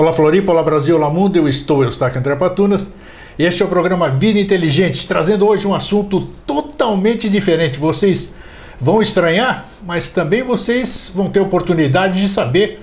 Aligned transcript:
Olá 0.00 0.14
Floripa, 0.14 0.50
olá 0.50 0.62
Brasil, 0.62 0.96
olá 0.96 1.10
mundo, 1.10 1.36
eu 1.36 1.46
estou, 1.46 1.82
eu 1.82 1.88
Eustáquio 1.88 2.20
André 2.20 2.34
Patunas. 2.34 2.90
Este 3.38 3.62
é 3.62 3.66
o 3.66 3.68
programa 3.68 4.08
Vida 4.08 4.40
Inteligente, 4.40 5.06
trazendo 5.06 5.46
hoje 5.46 5.66
um 5.66 5.74
assunto 5.74 6.22
totalmente 6.46 7.28
diferente. 7.28 7.78
Vocês 7.78 8.34
vão 8.80 9.02
estranhar, 9.02 9.66
mas 9.86 10.10
também 10.10 10.42
vocês 10.42 11.12
vão 11.14 11.28
ter 11.28 11.40
oportunidade 11.40 12.18
de 12.18 12.30
saber 12.30 12.82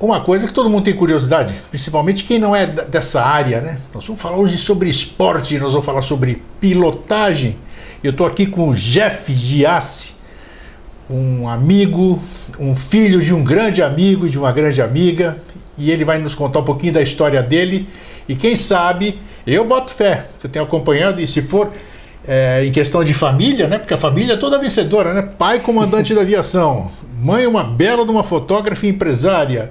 uma 0.00 0.22
coisa 0.22 0.46
que 0.46 0.52
todo 0.54 0.70
mundo 0.70 0.84
tem 0.84 0.96
curiosidade, 0.96 1.52
principalmente 1.68 2.24
quem 2.24 2.38
não 2.38 2.56
é 2.56 2.66
dessa 2.66 3.22
área, 3.22 3.60
né? 3.60 3.78
Nós 3.92 4.06
vamos 4.06 4.22
falar 4.22 4.38
hoje 4.38 4.56
sobre 4.56 4.88
esporte, 4.88 5.58
nós 5.58 5.72
vamos 5.72 5.84
falar 5.84 6.00
sobre 6.00 6.42
pilotagem. 6.58 7.58
Eu 8.02 8.12
estou 8.12 8.26
aqui 8.26 8.46
com 8.46 8.70
o 8.70 8.74
Jeff 8.74 9.34
Giassi, 9.34 10.14
um 11.10 11.46
amigo, 11.46 12.18
um 12.58 12.74
filho 12.74 13.20
de 13.20 13.34
um 13.34 13.44
grande 13.44 13.82
amigo 13.82 14.26
e 14.26 14.30
de 14.30 14.38
uma 14.38 14.52
grande 14.52 14.80
amiga, 14.80 15.42
e 15.80 15.90
ele 15.90 16.04
vai 16.04 16.18
nos 16.18 16.34
contar 16.34 16.58
um 16.58 16.64
pouquinho 16.64 16.92
da 16.92 17.02
história 17.02 17.42
dele. 17.42 17.88
E 18.28 18.36
quem 18.36 18.54
sabe, 18.54 19.18
eu 19.46 19.64
boto 19.64 19.92
fé, 19.92 20.26
eu 20.44 20.50
tenho 20.50 20.64
acompanhado, 20.64 21.20
e 21.20 21.26
se 21.26 21.40
for 21.40 21.72
é, 22.28 22.64
em 22.64 22.70
questão 22.70 23.02
de 23.02 23.14
família, 23.14 23.66
né? 23.66 23.78
Porque 23.78 23.94
a 23.94 23.98
família 23.98 24.34
é 24.34 24.36
toda 24.36 24.58
vencedora, 24.58 25.14
né? 25.14 25.22
Pai 25.38 25.60
comandante 25.60 26.14
da 26.14 26.20
aviação, 26.20 26.90
mãe 27.20 27.46
uma 27.46 27.64
bela 27.64 28.04
de 28.04 28.10
uma 28.10 28.22
fotógrafa 28.22 28.86
e 28.86 28.90
empresária, 28.90 29.70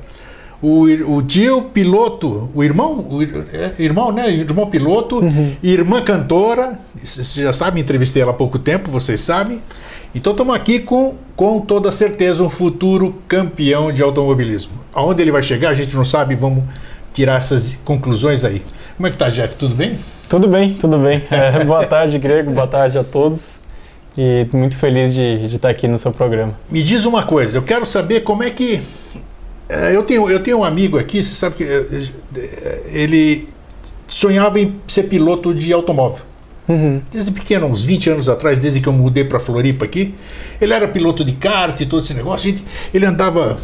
o, 0.62 0.82
o 1.16 1.22
tio 1.22 1.62
piloto, 1.74 2.50
o 2.54 2.64
irmão, 2.64 3.06
o 3.10 3.22
é, 3.23 3.76
irmão, 3.78 4.12
né? 4.12 4.30
Irmão 4.32 4.68
piloto, 4.68 5.20
uhum. 5.20 5.56
irmã 5.62 6.02
cantora, 6.02 6.80
vocês 7.02 7.34
já 7.36 7.54
sabem, 7.54 7.82
entrevistei 7.82 8.22
ela 8.22 8.32
há 8.32 8.36
pouco 8.36 8.58
tempo, 8.58 8.90
vocês 8.90 9.22
sabem. 9.22 9.62
Então 10.14 10.32
estamos 10.32 10.56
aqui 10.56 10.80
com, 10.80 11.16
com 11.36 11.62
toda 11.62 11.92
certeza, 11.92 12.42
um 12.44 12.50
futuro 12.50 13.16
campeão 13.28 13.92
de 13.92 14.02
automobilismo. 14.02 14.74
Aonde 14.94 15.22
ele 15.22 15.32
vai 15.32 15.44
chegar, 15.44 15.70
a 15.70 15.74
gente 15.76 15.96
não 15.96 16.04
sabe, 16.04 16.34
vamos 16.34 16.64
tirar 17.14 17.38
essas 17.38 17.76
conclusões 17.86 18.44
aí. 18.44 18.64
Como 18.98 19.08
é 19.08 19.12
que 19.12 19.18
tá, 19.18 19.30
Jeff? 19.30 19.56
Tudo 19.56 19.76
bem? 19.76 20.00
Tudo 20.28 20.48
bem, 20.48 20.74
tudo 20.74 20.98
bem. 20.98 21.22
É, 21.30 21.64
boa 21.64 21.86
tarde, 21.86 22.18
Grego, 22.18 22.52
boa 22.52 22.68
tarde 22.68 22.98
a 22.98 23.04
todos. 23.04 23.62
E 24.18 24.48
muito 24.52 24.76
feliz 24.78 25.14
de, 25.14 25.48
de 25.48 25.56
estar 25.56 25.70
aqui 25.70 25.88
no 25.88 26.00
seu 26.00 26.12
programa. 26.12 26.54
Me 26.70 26.82
diz 26.82 27.06
uma 27.06 27.23
coisa, 27.23 27.58
eu 27.58 27.62
quero 27.62 27.86
saber 27.86 28.22
como 28.22 28.44
é 28.44 28.50
que. 28.50 28.82
É, 29.70 29.96
eu, 29.96 30.04
tenho, 30.04 30.30
eu 30.30 30.42
tenho 30.42 30.58
um 30.58 30.64
amigo 30.64 30.98
aqui, 30.98 31.23
você 31.23 31.36
sabe 31.36 31.56
que 31.56 31.64
é, 31.64 32.82
ele 32.92 33.48
sonhava 34.08 34.60
em 34.60 34.76
ser 34.88 35.04
piloto 35.04 35.54
de 35.54 35.72
automóvel. 35.72 36.26
Uhum. 36.70 37.02
Desde 37.12 37.31
pequeno, 37.31 37.66
uns 37.66 37.84
20 37.84 38.12
anos 38.12 38.30
atrás, 38.30 38.62
desde 38.62 38.80
que 38.80 38.88
eu 38.88 38.94
mudei 38.94 39.23
para 39.23 39.39
Floripa 39.39 39.86
aqui, 39.86 40.14
ele 40.62 40.72
era 40.72 40.88
piloto 40.88 41.26
de 41.26 41.31
kart 41.31 41.82
e 41.82 41.86
todo 41.86 42.04
esse 42.04 42.14
negócio. 42.14 42.55
Ele 42.94 43.05
andava 43.08 43.60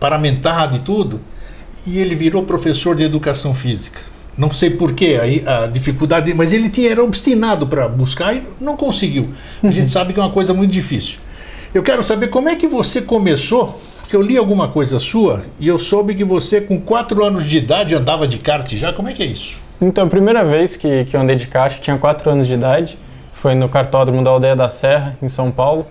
paramentado 0.00 0.76
e 0.76 0.80
tudo, 0.80 1.20
e 1.86 1.98
ele 1.98 2.16
virou 2.16 2.42
professor 2.42 2.96
de 2.96 3.04
educação 3.04 3.54
física. 3.54 4.00
Não 4.36 4.50
sei 4.50 4.70
porquê, 4.70 5.18
a, 5.46 5.64
a 5.64 5.66
dificuldade, 5.68 6.34
mas 6.34 6.52
ele 6.52 6.68
tinha, 6.68 6.90
era 6.90 7.02
obstinado 7.02 7.66
para 7.66 7.88
buscar 7.88 8.34
e 8.34 8.42
não 8.60 8.76
conseguiu. 8.76 9.30
A 9.62 9.66
uhum. 9.66 9.72
gente 9.72 9.88
sabe 9.88 10.12
que 10.12 10.18
é 10.18 10.22
uma 10.22 10.32
coisa 10.32 10.52
muito 10.52 10.72
difícil. 10.72 11.18
Eu 11.72 11.82
quero 11.82 12.02
saber 12.02 12.28
como 12.28 12.48
é 12.48 12.56
que 12.56 12.66
você 12.66 13.00
começou, 13.00 13.80
porque 14.00 14.16
eu 14.16 14.22
li 14.22 14.36
alguma 14.36 14.68
coisa 14.68 14.98
sua 14.98 15.44
e 15.60 15.68
eu 15.68 15.78
soube 15.78 16.14
que 16.14 16.24
você, 16.24 16.60
com 16.60 16.80
4 16.80 17.24
anos 17.24 17.44
de 17.46 17.58
idade, 17.58 17.94
andava 17.94 18.26
de 18.26 18.38
kart 18.38 18.72
já. 18.74 18.92
Como 18.92 19.08
é 19.08 19.12
que 19.12 19.22
é 19.22 19.26
isso? 19.26 19.67
Então, 19.80 20.04
a 20.04 20.08
primeira 20.08 20.44
vez 20.44 20.76
que, 20.76 21.04
que 21.04 21.16
eu 21.16 21.20
andei 21.20 21.36
de 21.36 21.46
kart, 21.46 21.76
eu 21.76 21.80
tinha 21.80 21.96
4 21.96 22.30
anos 22.30 22.46
de 22.46 22.54
idade, 22.54 22.98
foi 23.32 23.54
no 23.54 23.68
cartódromo 23.68 24.22
da 24.22 24.30
Aldeia 24.30 24.56
da 24.56 24.68
Serra, 24.68 25.16
em 25.22 25.28
São 25.28 25.50
Paulo. 25.50 25.86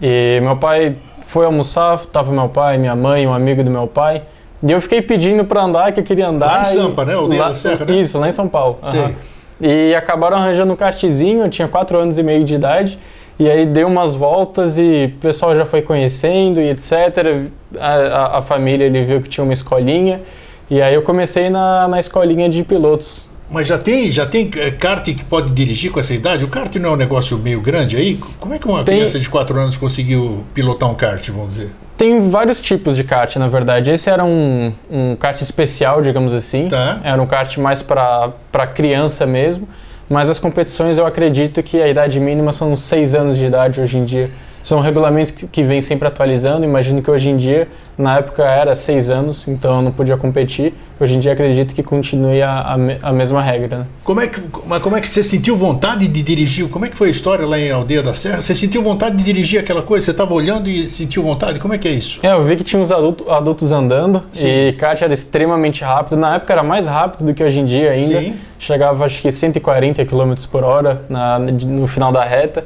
E 0.00 0.38
meu 0.42 0.56
pai 0.56 0.96
foi 1.26 1.44
almoçar, 1.44 1.98
tava 2.06 2.32
meu 2.32 2.48
pai, 2.48 2.78
minha 2.78 2.96
mãe, 2.96 3.26
um 3.26 3.34
amigo 3.34 3.62
do 3.62 3.70
meu 3.70 3.86
pai. 3.86 4.22
E 4.62 4.72
eu 4.72 4.80
fiquei 4.80 5.02
pedindo 5.02 5.44
para 5.44 5.62
andar, 5.62 5.92
que 5.92 6.00
eu 6.00 6.04
queria 6.04 6.28
andar. 6.28 6.46
Lá 6.46 6.62
em 6.62 6.64
Sampa, 6.64 7.04
né? 7.04 7.14
Aldeia 7.14 7.42
lá, 7.42 7.48
da 7.48 7.54
Serra, 7.54 7.84
né? 7.84 7.96
Isso, 7.96 8.18
lá 8.18 8.28
em 8.28 8.32
São 8.32 8.48
Paulo. 8.48 8.78
Uhum. 8.82 9.14
E 9.60 9.94
acabaram 9.94 10.38
arranjando 10.38 10.72
um 10.72 10.76
kartzinho, 10.76 11.44
eu 11.44 11.50
tinha 11.50 11.68
4 11.68 11.98
anos 11.98 12.18
e 12.18 12.22
meio 12.22 12.42
de 12.44 12.54
idade. 12.54 12.98
E 13.38 13.50
aí 13.50 13.66
dei 13.66 13.84
umas 13.84 14.14
voltas 14.14 14.78
e 14.78 15.12
o 15.14 15.20
pessoal 15.20 15.54
já 15.54 15.66
foi 15.66 15.82
conhecendo 15.82 16.58
e 16.58 16.70
etc. 16.70 17.50
A, 17.78 17.88
a, 17.88 18.38
a 18.38 18.42
família 18.42 18.86
ele 18.86 19.04
viu 19.04 19.20
que 19.20 19.28
tinha 19.28 19.44
uma 19.44 19.52
escolinha. 19.52 20.22
E 20.70 20.80
aí 20.80 20.94
eu 20.94 21.02
comecei 21.02 21.50
na, 21.50 21.86
na 21.86 22.00
escolinha 22.00 22.48
de 22.48 22.62
pilotos. 22.64 23.25
Mas 23.48 23.66
já 23.66 23.78
tem, 23.78 24.10
já 24.10 24.26
tem 24.26 24.50
eh, 24.56 24.70
kart 24.72 25.04
que 25.04 25.24
pode 25.24 25.52
dirigir 25.52 25.90
com 25.92 26.00
essa 26.00 26.12
idade? 26.12 26.44
O 26.44 26.48
kart 26.48 26.74
não 26.76 26.90
é 26.90 26.92
um 26.92 26.96
negócio 26.96 27.38
meio 27.38 27.60
grande 27.60 27.96
aí? 27.96 28.18
Como 28.40 28.52
é 28.52 28.58
que 28.58 28.66
uma 28.66 28.82
tem... 28.82 28.96
criança 28.96 29.18
de 29.18 29.30
4 29.30 29.56
anos 29.58 29.76
conseguiu 29.76 30.44
pilotar 30.52 30.90
um 30.90 30.94
kart, 30.94 31.28
vamos 31.30 31.50
dizer? 31.50 31.70
Tem 31.96 32.28
vários 32.28 32.60
tipos 32.60 32.96
de 32.96 33.04
kart, 33.04 33.36
na 33.36 33.48
verdade. 33.48 33.90
Esse 33.90 34.10
era 34.10 34.24
um, 34.24 34.72
um 34.90 35.16
kart 35.16 35.40
especial, 35.40 36.02
digamos 36.02 36.34
assim. 36.34 36.68
Tá. 36.68 37.00
Era 37.02 37.22
um 37.22 37.26
kart 37.26 37.56
mais 37.58 37.82
para 37.82 38.32
criança 38.74 39.24
mesmo. 39.24 39.66
Mas 40.08 40.28
as 40.28 40.38
competições 40.38 40.98
eu 40.98 41.06
acredito 41.06 41.62
que 41.62 41.80
a 41.80 41.88
idade 41.88 42.20
mínima 42.20 42.52
são 42.52 42.76
6 42.76 43.14
anos 43.14 43.38
de 43.38 43.46
idade 43.46 43.80
hoje 43.80 43.98
em 43.98 44.04
dia. 44.04 44.30
São 44.66 44.80
regulamentos 44.80 45.30
que 45.30 45.62
vêm 45.62 45.80
sempre 45.80 46.08
atualizando. 46.08 46.64
Imagino 46.64 47.00
que 47.00 47.08
hoje 47.08 47.30
em 47.30 47.36
dia, 47.36 47.68
na 47.96 48.16
época 48.16 48.42
era 48.42 48.74
seis 48.74 49.10
anos, 49.10 49.46
então 49.46 49.76
eu 49.76 49.82
não 49.82 49.92
podia 49.92 50.16
competir. 50.16 50.74
Hoje 50.98 51.14
em 51.14 51.20
dia 51.20 51.34
acredito 51.34 51.72
que 51.72 51.84
continue 51.84 52.42
a, 52.42 52.50
a, 52.50 53.10
a, 53.10 53.12
mesma 53.12 53.40
regra. 53.40 53.78
Né? 53.78 53.86
Como, 54.02 54.20
é 54.20 54.26
que, 54.26 54.42
mas 54.66 54.82
como 54.82 54.96
é 54.96 55.00
que 55.00 55.08
você 55.08 55.22
sentiu 55.22 55.56
vontade 55.56 56.08
de 56.08 56.20
dirigir? 56.20 56.68
Como 56.68 56.84
é 56.84 56.88
que 56.88 56.96
foi 56.96 57.06
a 57.06 57.10
história 57.12 57.46
lá 57.46 57.56
em 57.56 57.70
Aldeia 57.70 58.02
da 58.02 58.12
Serra? 58.12 58.40
Você 58.40 58.56
sentiu 58.56 58.82
vontade 58.82 59.16
de 59.16 59.22
dirigir 59.22 59.60
aquela 59.60 59.82
coisa? 59.82 60.04
Você 60.04 60.10
estava 60.10 60.34
olhando 60.34 60.68
e 60.68 60.88
sentiu 60.88 61.22
vontade? 61.22 61.60
Como 61.60 61.72
é 61.72 61.78
que 61.78 61.86
é 61.86 61.92
isso? 61.92 62.18
É, 62.26 62.32
eu 62.32 62.42
vi 62.42 62.56
que 62.56 62.64
tinha 62.64 62.82
uns 62.82 62.90
adultos, 62.90 63.28
adultos 63.28 63.70
andando 63.70 64.20
Sim. 64.32 64.48
e 64.48 64.72
kart 64.72 65.00
era 65.00 65.14
extremamente 65.14 65.84
rápido. 65.84 66.16
Na 66.16 66.34
época 66.34 66.52
era 66.52 66.64
mais 66.64 66.88
rápido 66.88 67.24
do 67.24 67.32
que 67.32 67.44
hoje 67.44 67.60
em 67.60 67.66
dia 67.66 67.92
ainda. 67.92 68.20
Sim. 68.20 68.34
Chegava 68.58 69.04
acho 69.04 69.22
que 69.22 69.30
140 69.30 70.04
km 70.04 70.34
por 70.50 70.64
hora 70.64 71.02
na, 71.08 71.38
no 71.38 71.86
final 71.86 72.10
da 72.10 72.24
reta. 72.24 72.64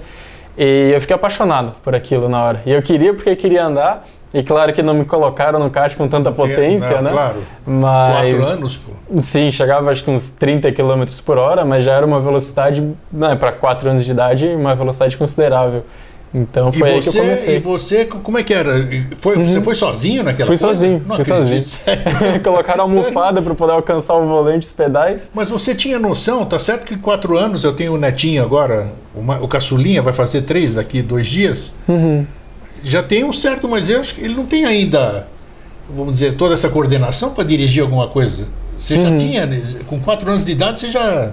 E 0.63 0.93
eu 0.93 1.01
fiquei 1.01 1.17
apaixonado 1.17 1.73
por 1.83 1.95
aquilo 1.95 2.29
na 2.29 2.45
hora. 2.45 2.63
E 2.67 2.71
eu 2.71 2.83
queria 2.83 3.15
porque 3.15 3.31
eu 3.31 3.37
queria 3.37 3.65
andar. 3.65 4.05
E 4.33 4.43
claro 4.43 4.75
que 4.75 4.83
não 4.83 4.93
me 4.93 5.07
colocaram 5.07 5.59
no 5.59 5.71
kart 5.71 5.97
com 5.97 6.07
tanta 6.07 6.31
potência, 6.31 6.97
não, 6.97 7.03
né? 7.03 7.11
Claro. 7.11 7.43
Mas, 7.67 8.35
Quatro 8.35 8.47
anos, 8.47 8.77
pô. 8.77 9.21
Sim, 9.23 9.51
chegava 9.51 9.91
acho 9.91 10.05
que 10.05 10.11
uns 10.11 10.29
30 10.29 10.71
km 10.71 11.03
por 11.25 11.39
hora, 11.39 11.65
mas 11.65 11.83
já 11.83 11.95
era 11.95 12.05
uma 12.05 12.21
velocidade, 12.21 12.87
né, 13.11 13.35
para 13.37 13.53
4 13.53 13.89
anos 13.89 14.05
de 14.05 14.11
idade, 14.13 14.49
uma 14.49 14.75
velocidade 14.75 15.17
considerável. 15.17 15.83
Então 16.33 16.73
foi 16.73 16.89
e 16.89 16.93
aí 16.93 17.01
você, 17.01 17.11
que 17.11 17.19
eu 17.19 17.23
comecei. 17.23 17.57
E 17.57 17.59
você, 17.59 18.05
como 18.05 18.39
é 18.39 18.43
que 18.43 18.55
era? 18.55 18.89
Foi, 19.19 19.37
uhum. 19.37 19.45
Você 19.45 19.61
foi 19.61 19.75
sozinho 19.75 20.23
naquela 20.23 20.47
Fui 20.47 20.57
coisa? 20.57 20.67
sozinho, 20.67 21.03
Não 21.05 21.17
fui 21.17 21.25
sozinho. 21.25 21.63
Colocaram 22.45 22.85
a 22.85 22.87
almofada 22.87 23.43
para 23.43 23.55
poder 23.55 23.73
alcançar 23.73 24.15
o 24.15 24.27
volante, 24.27 24.67
os 24.67 24.73
pedais. 24.73 25.31
Mas 25.35 25.49
você 25.49 25.75
tinha 25.75 25.99
noção, 25.99 26.45
tá 26.45 26.59
certo 26.59 26.87
que 26.87 26.97
quatro 26.97 27.37
anos, 27.37 27.65
eu 27.65 27.73
tenho 27.73 27.95
um 27.95 27.99
netinho 27.99 28.43
agora, 28.43 28.93
uma, 29.15 29.41
o 29.41 29.49
caçulinha 29.49 30.03
vai 30.03 30.13
fazer 30.13 30.43
três 30.43 30.77
daqui 30.77 31.03
dois 31.03 31.27
dias. 31.27 31.75
Uhum. 31.89 32.25
Já 32.83 33.03
tem 33.03 33.25
um 33.25 33.33
certo, 33.33 33.69
mas 33.69 33.89
eu 33.89 34.01
acho 34.01 34.15
que 34.15 34.25
ele 34.25 34.35
não 34.35 34.47
tem 34.47 34.65
ainda, 34.65 35.27
vamos 35.93 36.15
dizer, 36.15 36.37
toda 36.37 36.55
essa 36.55 36.69
coordenação 36.69 37.31
para 37.35 37.43
dirigir 37.43 37.83
alguma 37.83 38.07
coisa. 38.07 38.47
Você 38.79 38.95
uhum. 38.95 39.03
já 39.03 39.17
tinha, 39.17 39.47
né, 39.47 39.63
com 39.87 39.99
quatro 40.01 40.31
anos 40.31 40.47
de 40.47 40.53
idade, 40.53 40.79
você 40.79 40.91
já 40.91 41.33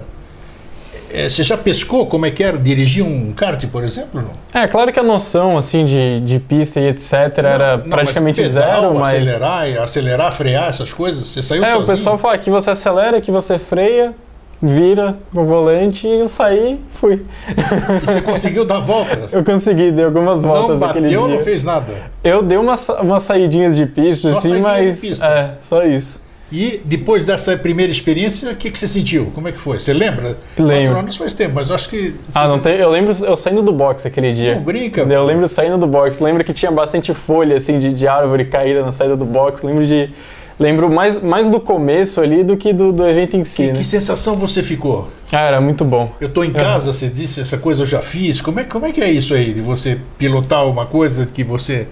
é, 1.12 1.28
você 1.28 1.42
já 1.42 1.56
pescou 1.56 2.06
como 2.06 2.26
é 2.26 2.30
que 2.30 2.42
era 2.42 2.58
dirigir 2.58 3.04
um 3.04 3.32
kart, 3.32 3.64
por 3.66 3.84
exemplo? 3.84 4.22
Não? 4.22 4.60
É, 4.60 4.66
claro 4.68 4.92
que 4.92 4.98
a 5.00 5.02
noção 5.02 5.56
assim 5.56 5.84
de, 5.84 6.20
de 6.20 6.38
pista 6.38 6.80
e 6.80 6.88
etc 6.88 7.12
não, 7.42 7.48
era 7.50 7.76
não, 7.76 7.88
praticamente 7.88 8.40
mas 8.42 8.52
pedal, 8.52 8.80
zero, 8.82 8.94
mas 8.94 9.08
acelerar, 9.08 9.82
acelerar, 9.82 10.32
frear 10.32 10.68
essas 10.68 10.92
coisas, 10.92 11.26
você 11.26 11.42
saiu 11.42 11.62
É, 11.62 11.66
sozinho? 11.66 11.84
o 11.84 11.86
pessoal 11.86 12.18
fala 12.18 12.38
que 12.38 12.50
você 12.50 12.70
acelera, 12.70 13.20
que 13.20 13.30
você 13.30 13.58
freia, 13.58 14.14
vira 14.60 15.16
o 15.34 15.44
volante 15.44 16.06
e 16.06 16.18
eu 16.20 16.26
saí, 16.26 16.80
fui. 16.92 17.24
E 17.48 18.06
você 18.06 18.20
conseguiu 18.20 18.64
dar 18.64 18.80
voltas? 18.80 19.32
eu 19.34 19.44
consegui, 19.44 19.92
dei 19.92 20.04
algumas 20.04 20.42
voltas 20.42 20.80
não 20.80 20.88
bateu, 20.88 21.28
Não 21.28 21.38
fez 21.40 21.64
nada? 21.64 21.92
Eu 22.24 22.42
dei 22.42 22.58
umas, 22.58 22.88
umas 22.88 23.22
saidinhas 23.22 23.76
de 23.76 23.86
pista, 23.86 24.30
só 24.30 24.38
assim, 24.38 24.60
mas 24.60 25.00
de 25.00 25.08
pista. 25.08 25.26
é, 25.26 25.50
só 25.60 25.84
isso. 25.84 26.20
E 26.50 26.80
depois 26.84 27.24
dessa 27.24 27.56
primeira 27.56 27.92
experiência, 27.92 28.50
o 28.50 28.56
que, 28.56 28.70
que 28.70 28.78
você 28.78 28.88
sentiu? 28.88 29.30
Como 29.34 29.48
é 29.48 29.52
que 29.52 29.58
foi? 29.58 29.78
Você 29.78 29.92
lembra? 29.92 30.38
Lembro. 30.56 30.74
Quatro 30.74 30.98
anos 30.98 31.16
faz 31.16 31.34
tempo, 31.34 31.54
mas 31.54 31.70
acho 31.70 31.88
que. 31.90 32.14
Ah, 32.34 32.48
não 32.48 32.58
tem. 32.58 32.76
Eu 32.76 32.90
lembro 32.90 33.12
eu 33.24 33.36
saindo 33.36 33.62
do 33.62 33.72
box 33.72 34.06
aquele 34.06 34.32
dia. 34.32 34.54
Não 34.54 34.62
brinca. 34.62 35.02
Eu 35.02 35.24
lembro 35.24 35.46
saindo 35.46 35.76
do 35.76 35.86
box. 35.86 36.20
Lembro 36.20 36.42
que 36.42 36.52
tinha 36.52 36.70
bastante 36.70 37.12
folha 37.12 37.56
assim 37.56 37.78
de, 37.78 37.92
de 37.92 38.08
árvore 38.08 38.46
caída 38.46 38.82
na 38.82 38.92
saída 38.92 39.16
do 39.16 39.26
box. 39.26 39.62
Lembro 39.62 39.86
de. 39.86 40.10
Lembro 40.58 40.90
mais, 40.90 41.22
mais 41.22 41.48
do 41.48 41.60
começo 41.60 42.20
ali 42.20 42.42
do 42.42 42.56
que 42.56 42.72
do, 42.72 42.92
do 42.92 43.06
evento 43.06 43.36
em 43.36 43.44
si. 43.44 43.56
Que, 43.56 43.66
né? 43.68 43.72
que 43.74 43.84
sensação 43.84 44.34
você 44.34 44.60
ficou? 44.60 45.08
Ah, 45.30 45.42
era 45.42 45.60
muito 45.60 45.84
bom. 45.84 46.10
Eu 46.20 46.26
estou 46.26 46.44
em 46.44 46.52
casa, 46.52 46.88
uhum. 46.88 46.92
você 46.92 47.08
disse, 47.08 47.40
essa 47.40 47.58
coisa 47.58 47.82
eu 47.82 47.86
já 47.86 48.00
fiz. 48.00 48.40
Como 48.40 48.58
é, 48.58 48.64
como 48.64 48.84
é 48.84 48.90
que 48.90 49.00
é 49.00 49.08
isso 49.08 49.34
aí, 49.34 49.52
de 49.52 49.60
você 49.60 50.00
pilotar 50.18 50.66
uma 50.66 50.84
coisa 50.84 51.26
que 51.26 51.44
você 51.44 51.86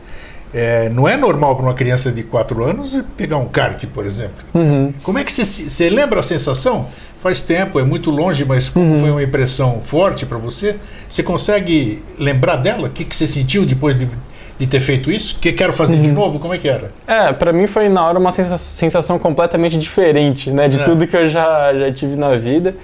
é, 0.56 0.88
não 0.88 1.06
é 1.06 1.18
normal 1.18 1.54
para 1.54 1.66
uma 1.66 1.74
criança 1.74 2.10
de 2.10 2.22
4 2.22 2.64
anos 2.64 2.98
pegar 3.14 3.36
um 3.36 3.44
kart, 3.44 3.84
por 3.92 4.06
exemplo. 4.06 4.42
Uhum. 4.54 4.90
Como 5.02 5.18
é 5.18 5.24
que 5.24 5.30
você, 5.30 5.44
você 5.44 5.90
lembra 5.90 6.20
a 6.20 6.22
sensação? 6.22 6.88
Faz 7.20 7.42
tempo, 7.42 7.78
é 7.78 7.84
muito 7.84 8.10
longe, 8.10 8.42
mas 8.46 8.70
como 8.70 8.94
uhum. 8.94 9.00
foi 9.00 9.10
uma 9.10 9.22
impressão 9.22 9.82
forte 9.82 10.24
para 10.24 10.38
você, 10.38 10.76
você 11.06 11.22
consegue 11.22 12.02
lembrar 12.18 12.56
dela? 12.56 12.88
O 12.88 12.90
que, 12.90 13.04
que 13.04 13.14
você 13.14 13.28
sentiu 13.28 13.66
depois 13.66 13.98
de, 13.98 14.08
de 14.58 14.66
ter 14.66 14.80
feito 14.80 15.10
isso? 15.10 15.38
Que 15.38 15.52
quero 15.52 15.74
fazer 15.74 15.96
uhum. 15.96 16.02
de 16.02 16.12
novo? 16.12 16.38
Como 16.38 16.54
é 16.54 16.58
que 16.58 16.68
era? 16.68 16.90
É, 17.06 17.34
para 17.34 17.52
mim 17.52 17.66
foi 17.66 17.90
na 17.90 18.06
hora 18.06 18.18
uma 18.18 18.32
sensação 18.32 19.18
completamente 19.18 19.76
diferente, 19.76 20.50
né, 20.50 20.68
de 20.68 20.80
é. 20.80 20.84
tudo 20.84 21.06
que 21.06 21.16
eu 21.16 21.28
já, 21.28 21.74
já 21.74 21.92
tive 21.92 22.16
na 22.16 22.34
vida. 22.34 22.74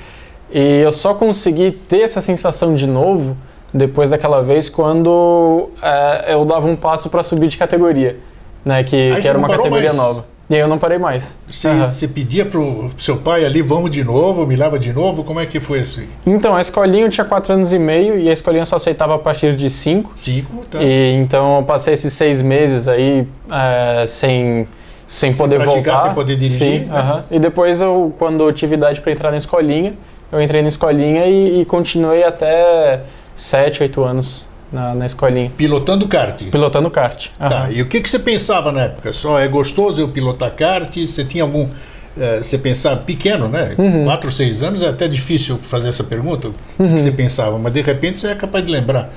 E 0.52 0.80
eu 0.82 0.92
só 0.92 1.14
consegui 1.14 1.70
ter 1.70 2.00
essa 2.00 2.20
sensação 2.20 2.74
de 2.74 2.86
novo 2.86 3.34
depois 3.72 4.10
daquela 4.10 4.42
vez 4.42 4.68
quando 4.68 5.70
é, 5.82 6.34
eu 6.34 6.44
dava 6.44 6.66
um 6.66 6.76
passo 6.76 7.08
para 7.08 7.22
subir 7.22 7.48
de 7.48 7.56
categoria, 7.56 8.18
né, 8.64 8.82
que, 8.82 9.20
que 9.20 9.28
era 9.28 9.38
uma 9.38 9.48
categoria 9.48 9.92
mais. 9.92 9.96
nova. 9.96 10.32
E 10.50 10.54
aí 10.54 10.60
eu 10.60 10.68
não 10.68 10.76
parei 10.76 10.98
mais. 10.98 11.34
Você, 11.48 11.66
uhum. 11.66 11.88
você 11.88 12.06
pedia 12.06 12.44
pro 12.44 12.90
seu 12.98 13.16
pai 13.16 13.42
ali, 13.42 13.62
vamos 13.62 13.90
de 13.90 14.04
novo, 14.04 14.46
me 14.46 14.54
leva 14.54 14.78
de 14.78 14.92
novo? 14.92 15.24
Como 15.24 15.40
é 15.40 15.46
que 15.46 15.58
foi 15.60 15.80
isso 15.80 16.00
aí? 16.00 16.08
Então, 16.26 16.54
a 16.54 16.60
escolinha 16.60 17.06
eu 17.06 17.08
tinha 17.08 17.24
4 17.24 17.54
anos 17.54 17.72
e 17.72 17.78
meio 17.78 18.18
e 18.18 18.28
a 18.28 18.32
escolinha 18.34 18.66
só 18.66 18.76
aceitava 18.76 19.14
a 19.14 19.18
partir 19.18 19.56
de 19.56 19.70
5. 19.70 20.12
5, 20.14 20.66
tá. 20.70 20.82
E, 20.82 21.14
então 21.14 21.56
eu 21.56 21.62
passei 21.62 21.94
esses 21.94 22.12
seis 22.12 22.42
meses 22.42 22.86
aí 22.86 23.26
é, 23.50 24.04
sem, 24.04 24.66
sem, 25.06 25.32
sem 25.32 25.34
poder 25.34 25.64
voltar. 25.64 25.96
sem 25.98 26.12
poder 26.12 26.36
dirigir. 26.36 26.80
Sim, 26.80 26.84
né? 26.86 27.24
E 27.30 27.38
depois, 27.38 27.80
eu, 27.80 28.12
quando 28.18 28.44
eu 28.44 28.52
tive 28.52 28.74
idade 28.74 29.00
para 29.00 29.10
entrar 29.10 29.30
na 29.30 29.38
escolinha, 29.38 29.94
eu 30.30 30.38
entrei 30.42 30.60
na 30.60 30.68
escolinha 30.68 31.24
e, 31.24 31.62
e 31.62 31.64
continuei 31.64 32.24
até 32.24 33.00
7, 33.34 33.82
8 33.82 34.04
anos 34.04 34.46
na, 34.72 34.94
na 34.94 35.06
escolinha. 35.06 35.52
Pilotando 35.56 36.08
kart? 36.08 36.42
Pilotando 36.44 36.90
kart. 36.90 37.28
Tá, 37.38 37.70
e 37.70 37.82
o 37.82 37.86
que, 37.86 38.00
que 38.00 38.08
você 38.08 38.18
pensava 38.18 38.72
na 38.72 38.82
época? 38.82 39.12
Só 39.12 39.38
é 39.38 39.46
gostoso 39.46 40.00
eu 40.00 40.08
pilotar 40.08 40.50
kart? 40.52 40.96
Você 40.96 41.24
tinha 41.24 41.44
algum. 41.44 41.64
Uh, 41.64 42.42
você 42.42 42.58
pensava 42.58 43.00
pequeno, 43.00 43.48
né? 43.48 43.74
Uhum. 43.78 44.04
Quatro, 44.04 44.30
seis 44.30 44.62
anos 44.62 44.82
é 44.82 44.88
até 44.88 45.08
difícil 45.08 45.56
fazer 45.58 45.88
essa 45.88 46.04
pergunta. 46.04 46.48
O 46.48 46.52
que, 46.52 46.82
uhum. 46.82 46.94
que, 46.94 47.00
você 47.00 47.10
pensava? 47.10 47.58
Mas 47.58 47.72
de 47.72 47.80
repente 47.80 48.18
você 48.18 48.28
é 48.28 48.34
capaz 48.34 48.64
de 48.64 48.70
lembrar. 48.70 49.10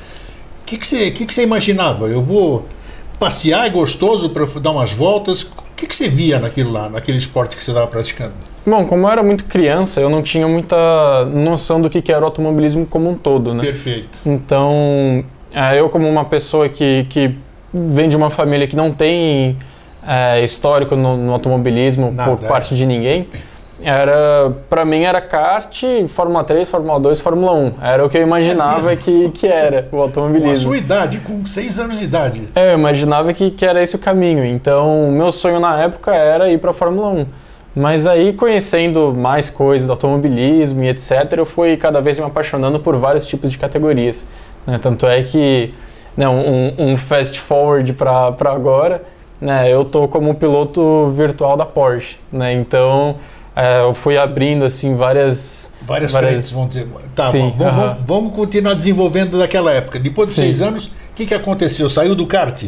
O 0.62 0.66
que, 0.66 0.78
que, 0.78 0.88
você, 0.88 1.12
que, 1.12 1.26
que 1.26 1.34
você 1.34 1.44
imaginava? 1.44 2.08
Eu 2.08 2.22
vou 2.22 2.66
passear, 3.20 3.66
é 3.66 3.70
gostoso 3.70 4.30
para 4.30 4.46
dar 4.60 4.72
umas 4.72 4.94
voltas. 4.94 5.44
O 5.44 5.76
que, 5.76 5.88
que 5.88 5.96
você 5.96 6.10
via 6.10 6.40
naquilo 6.40 6.72
lá, 6.72 6.90
naquele 6.90 7.18
esporte 7.18 7.56
que 7.58 7.64
você 7.64 7.72
estava 7.72 7.88
praticando? 7.88 8.34
Bom, 8.66 8.86
como 8.86 9.06
eu 9.06 9.12
era 9.12 9.22
muito 9.22 9.46
criança, 9.46 10.02
eu 10.02 10.10
não 10.10 10.24
tinha 10.24 10.48
muita 10.48 11.26
noção 11.26 11.80
do 11.80 11.90
que, 11.90 12.02
que 12.02 12.12
era 12.12 12.22
o 12.22 12.26
automobilismo 12.26 12.86
como 12.86 13.10
um 13.10 13.16
todo, 13.16 13.54
né? 13.54 13.64
Perfeito. 13.64 14.20
Então, 14.26 15.24
é, 15.54 15.80
eu, 15.80 15.88
como 15.90 16.08
uma 16.10 16.26
pessoa 16.26 16.68
que, 16.68 17.06
que 17.10 17.36
vem 17.72 18.10
de 18.10 18.18
uma 18.18 18.30
família 18.30 18.68
que 18.68 18.76
não 18.76 18.92
tem 18.92 19.58
é, 20.06 20.44
histórico 20.44 20.96
no, 20.96 21.16
no 21.16 21.34
automobilismo 21.34 22.12
Nada, 22.12 22.36
por 22.36 22.46
é. 22.46 22.48
parte 22.48 22.76
de 22.76 22.86
ninguém, 22.86 23.28
era 23.84 24.52
para 24.70 24.84
mim 24.86 25.04
era 25.04 25.22
kart, 25.22 25.84
Fórmula 26.08 26.44
3, 26.44 26.70
Fórmula 26.70 27.00
2, 27.00 27.20
Fórmula 27.20 27.54
1. 27.54 27.74
Era 27.82 28.06
o 28.06 28.10
que 28.10 28.18
eu 28.18 28.24
imaginava 28.24 28.94
é 28.94 28.96
que, 28.96 29.30
que 29.30 29.48
era 29.48 29.88
o 29.92 30.02
automobilismo. 30.02 30.48
Com 30.48 30.52
a 30.52 30.56
sua 30.56 30.78
idade, 30.78 31.20
com 31.20 31.46
6 31.46 31.80
anos 31.80 32.00
de 32.00 32.06
idade. 32.06 32.42
É, 32.56 32.72
eu 32.72 32.80
imaginava 32.80 33.32
que, 33.34 33.52
que 33.52 33.66
era 33.66 33.84
esse 33.84 33.96
o 33.96 34.00
caminho. 34.00 34.44
Então, 34.44 35.12
meu 35.12 35.32
sonho 35.32 35.60
na 35.60 35.80
época 35.80 36.16
era 36.16 36.50
ir 36.50 36.58
para 36.58 36.74
Fórmula 36.74 37.10
1. 37.10 37.26
Mas 37.76 38.08
aí, 38.08 38.32
conhecendo 38.32 39.14
mais 39.14 39.50
coisas 39.50 39.86
do 39.86 39.92
automobilismo 39.92 40.84
e 40.84 40.88
etc., 40.88 41.34
eu 41.38 41.46
fui 41.46 41.76
cada 41.76 42.00
vez 42.00 42.18
me 42.18 42.26
apaixonando 42.26 42.80
por 42.80 42.96
vários 42.96 43.28
tipos 43.28 43.52
de 43.52 43.58
categorias. 43.58 44.26
Né? 44.66 44.78
Tanto 44.78 45.06
é 45.06 45.22
que, 45.22 45.74
né, 46.16 46.28
um, 46.30 46.74
um 46.78 46.98
fast 46.98 47.38
forward 47.40 47.92
para 47.94 48.34
agora, 48.46 49.04
né, 49.42 49.72
eu 49.72 49.84
tô 49.84 50.08
como 50.08 50.34
piloto 50.36 51.10
virtual 51.10 51.58
da 51.58 51.66
Porsche. 51.66 52.16
Né? 52.32 52.54
Então, 52.54 53.18
é, 53.54 53.82
eu 53.82 53.94
fui 53.94 54.18
abrindo 54.18 54.64
assim 54.64 54.96
várias 54.96 55.70
várias, 55.82 56.14
várias... 56.14 56.32
frentes, 56.32 56.52
vamos 56.52 56.70
dizer. 56.70 56.88
Tá, 57.14 57.26
Sim, 57.28 57.54
vamos, 57.58 57.62
uh 57.62 57.66
-huh. 57.66 57.88
vamos, 57.88 57.98
vamos, 58.06 58.36
continuar 58.36 58.74
desenvolvendo 58.74 59.38
daquela 59.38 59.72
época. 59.72 60.00
Depois 60.00 60.30
de 60.30 60.36
Sim. 60.36 60.42
seis 60.44 60.62
anos, 60.62 60.88
o 60.88 60.92
que, 61.14 61.26
que 61.26 61.34
aconteceu? 61.34 61.90
Saiu 61.90 62.16
do 62.16 62.26
kart? 62.26 62.66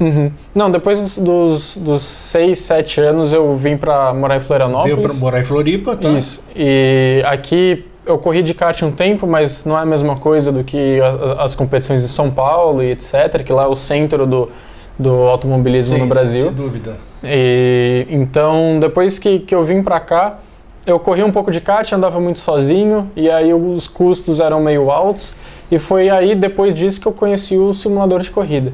Uhum. 0.00 0.30
Não, 0.54 0.70
depois 0.70 1.16
dos, 1.18 1.76
dos 1.76 2.02
seis, 2.02 2.58
sete 2.60 3.00
anos 3.00 3.32
eu 3.32 3.56
vim 3.56 3.76
para 3.76 4.12
morar 4.12 4.36
em 4.36 4.40
Florianópolis. 4.40 4.96
Veio 4.96 5.08
para 5.08 5.18
morar 5.18 5.40
em 5.40 5.44
Floripa, 5.44 5.96
tá? 5.96 6.08
Isso. 6.10 6.42
E 6.54 7.22
aqui 7.26 7.84
eu 8.06 8.18
corri 8.18 8.42
de 8.42 8.54
kart 8.54 8.82
um 8.82 8.90
tempo, 8.90 9.26
mas 9.26 9.64
não 9.64 9.78
é 9.78 9.82
a 9.82 9.86
mesma 9.86 10.16
coisa 10.16 10.52
do 10.52 10.62
que 10.62 11.00
as, 11.00 11.40
as 11.40 11.54
competições 11.54 12.02
de 12.02 12.08
São 12.08 12.30
Paulo 12.30 12.82
e 12.82 12.90
etc, 12.90 13.42
que 13.44 13.52
lá 13.52 13.64
é 13.64 13.68
o 13.68 13.74
centro 13.74 14.26
do, 14.26 14.50
do 14.98 15.10
automobilismo 15.10 15.96
sim, 15.96 16.02
no 16.02 16.08
Brasil. 16.08 16.42
Sim, 16.42 16.48
sem 16.48 16.54
dúvida. 16.54 16.98
E, 17.22 18.06
então, 18.10 18.78
depois 18.80 19.18
que, 19.18 19.38
que 19.38 19.54
eu 19.54 19.62
vim 19.64 19.82
para 19.82 20.00
cá, 20.00 20.38
eu 20.86 21.00
corri 21.00 21.22
um 21.22 21.32
pouco 21.32 21.50
de 21.50 21.60
kart, 21.60 21.90
andava 21.92 22.20
muito 22.20 22.38
sozinho, 22.38 23.10
e 23.16 23.30
aí 23.30 23.54
os 23.54 23.88
custos 23.88 24.38
eram 24.38 24.60
meio 24.60 24.90
altos, 24.90 25.34
e 25.70 25.78
foi 25.78 26.10
aí, 26.10 26.34
depois 26.34 26.74
disso, 26.74 27.00
que 27.00 27.08
eu 27.08 27.12
conheci 27.12 27.56
o 27.56 27.72
simulador 27.72 28.20
de 28.20 28.30
corrida, 28.30 28.72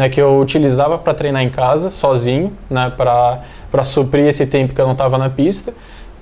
né, 0.00 0.08
que 0.08 0.20
eu 0.20 0.40
utilizava 0.40 0.96
para 0.96 1.12
treinar 1.12 1.42
em 1.42 1.50
casa, 1.50 1.90
sozinho, 1.90 2.52
né, 2.70 2.90
para 2.96 3.84
suprir 3.84 4.24
esse 4.24 4.46
tempo 4.46 4.74
que 4.74 4.80
eu 4.80 4.86
não 4.86 4.92
estava 4.92 5.18
na 5.18 5.28
pista, 5.28 5.74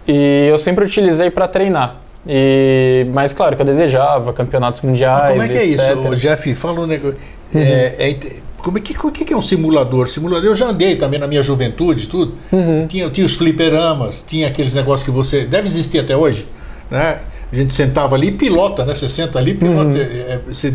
e 0.06 0.48
eu 0.50 0.58
sempre 0.58 0.84
utilizei 0.84 1.30
para 1.30 1.46
treinar. 1.46 1.96
E, 2.26 3.06
mas 3.12 3.32
claro 3.32 3.54
que 3.54 3.62
eu 3.62 3.66
desejava 3.66 4.32
campeonatos 4.32 4.80
mundiais. 4.80 5.36
Mas 5.36 5.48
como 5.48 5.58
é 5.58 5.62
que 5.62 5.72
etc. 5.72 5.80
é 5.80 5.92
isso, 5.92 6.16
Jeff? 6.16 6.54
Fala 6.54 6.80
um 6.80 6.86
negócio. 6.86 7.16
Uhum. 7.54 7.60
É, 7.60 8.10
é, 8.10 8.18
como 8.58 8.78
é 8.78 8.80
que, 8.80 8.94
o 9.06 9.12
que 9.12 9.32
é 9.32 9.36
um 9.36 9.40
simulador? 9.40 10.08
Simulador, 10.08 10.44
eu 10.44 10.54
já 10.56 10.66
andei 10.66 10.96
também 10.96 11.20
na 11.20 11.28
minha 11.28 11.40
juventude, 11.40 12.08
tudo. 12.08 12.34
Uhum. 12.50 12.86
Tinha, 12.88 13.08
tinha 13.08 13.24
os 13.24 13.36
fliperamas, 13.36 14.24
tinha 14.26 14.48
aqueles 14.48 14.74
negócios 14.74 15.04
que 15.04 15.10
você. 15.12 15.46
Deve 15.46 15.68
existir 15.68 16.00
até 16.00 16.16
hoje, 16.16 16.46
né? 16.90 17.20
A 17.50 17.56
gente 17.56 17.72
sentava 17.72 18.16
ali 18.16 18.26
e 18.26 18.32
pilota, 18.32 18.84
né? 18.84 18.94
Você 18.94 19.08
senta 19.08 19.38
ali, 19.38 19.54
pilota, 19.54 19.84
uhum. 19.84 19.90
você, 19.90 20.00
é, 20.00 20.40
você, 20.46 20.74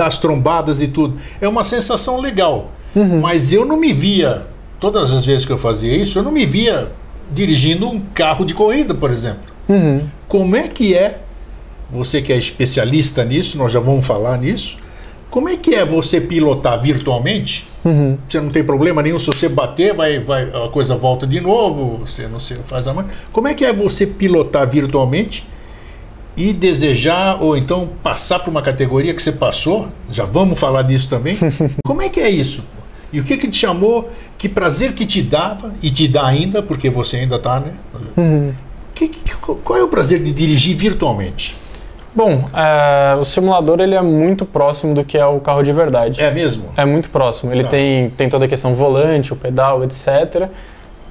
dá 0.00 0.06
as 0.06 0.18
trombadas 0.18 0.80
e 0.80 0.88
tudo. 0.88 1.18
É 1.40 1.46
uma 1.46 1.62
sensação 1.62 2.18
legal. 2.18 2.72
Uhum. 2.96 3.20
Mas 3.20 3.52
eu 3.52 3.66
não 3.66 3.76
me 3.76 3.92
via, 3.92 4.46
todas 4.80 5.12
as 5.12 5.26
vezes 5.26 5.44
que 5.44 5.52
eu 5.52 5.58
fazia 5.58 5.94
isso, 5.94 6.18
eu 6.18 6.22
não 6.22 6.32
me 6.32 6.46
via 6.46 6.90
dirigindo 7.30 7.88
um 7.88 8.00
carro 8.14 8.44
de 8.44 8.54
corrida, 8.54 8.94
por 8.94 9.10
exemplo. 9.10 9.52
Uhum. 9.68 10.00
Como 10.26 10.56
é 10.56 10.66
que 10.68 10.94
é, 10.94 11.20
você 11.90 12.22
que 12.22 12.32
é 12.32 12.36
especialista 12.36 13.24
nisso, 13.24 13.58
nós 13.58 13.70
já 13.70 13.78
vamos 13.78 14.06
falar 14.06 14.38
nisso, 14.38 14.78
como 15.30 15.48
é 15.48 15.56
que 15.56 15.74
é 15.74 15.84
você 15.84 16.20
pilotar 16.20 16.80
virtualmente? 16.80 17.68
Uhum. 17.84 18.18
Você 18.26 18.40
não 18.40 18.50
tem 18.50 18.64
problema 18.64 19.00
nenhum 19.02 19.18
se 19.18 19.26
você 19.26 19.48
bater, 19.48 19.94
vai, 19.94 20.18
vai, 20.18 20.44
a 20.44 20.68
coisa 20.70 20.96
volta 20.96 21.26
de 21.26 21.40
novo, 21.40 21.98
você 21.98 22.26
não 22.26 22.40
se 22.40 22.54
faz 22.66 22.88
a 22.88 22.94
mão. 22.94 23.04
Como 23.32 23.46
é 23.46 23.54
que 23.54 23.64
é 23.64 23.72
você 23.72 24.06
pilotar 24.06 24.68
virtualmente 24.68 25.46
e 26.36 26.52
desejar 26.52 27.42
ou 27.42 27.56
então 27.56 27.88
passar 28.02 28.38
para 28.40 28.50
uma 28.50 28.62
categoria 28.62 29.14
que 29.14 29.22
você 29.22 29.32
passou? 29.32 29.88
Já 30.10 30.24
vamos 30.24 30.58
falar 30.58 30.82
disso 30.82 31.08
também. 31.08 31.38
Como 31.84 32.00
é 32.00 32.08
que 32.08 32.20
é 32.20 32.30
isso? 32.30 32.64
E 33.12 33.20
o 33.20 33.24
que 33.24 33.36
que 33.36 33.48
te 33.48 33.58
chamou? 33.58 34.10
Que 34.38 34.48
prazer 34.48 34.92
que 34.92 35.04
te 35.04 35.20
dava 35.22 35.74
e 35.82 35.90
te 35.90 36.06
dá 36.06 36.26
ainda, 36.26 36.62
porque 36.62 36.88
você 36.88 37.18
ainda 37.18 37.36
está, 37.36 37.60
né? 37.60 37.72
Uhum. 38.16 38.52
Que, 38.94 39.08
que, 39.08 39.34
qual 39.36 39.78
é 39.78 39.82
o 39.82 39.88
prazer 39.88 40.22
de 40.22 40.30
dirigir 40.30 40.76
virtualmente? 40.76 41.56
Bom, 42.14 42.48
é, 42.54 43.16
o 43.16 43.24
simulador 43.24 43.80
ele 43.80 43.94
é 43.94 44.02
muito 44.02 44.44
próximo 44.44 44.94
do 44.94 45.04
que 45.04 45.16
é 45.16 45.26
o 45.26 45.40
carro 45.40 45.62
de 45.62 45.72
verdade. 45.72 46.20
É 46.20 46.30
mesmo? 46.30 46.64
É 46.76 46.84
muito 46.84 47.08
próximo. 47.08 47.52
Ele 47.52 47.62
tá. 47.62 47.70
tem, 47.70 48.10
tem 48.10 48.28
toda 48.28 48.46
a 48.46 48.48
questão 48.48 48.74
volante, 48.74 49.32
o 49.32 49.36
pedal, 49.36 49.84
etc. 49.84 50.48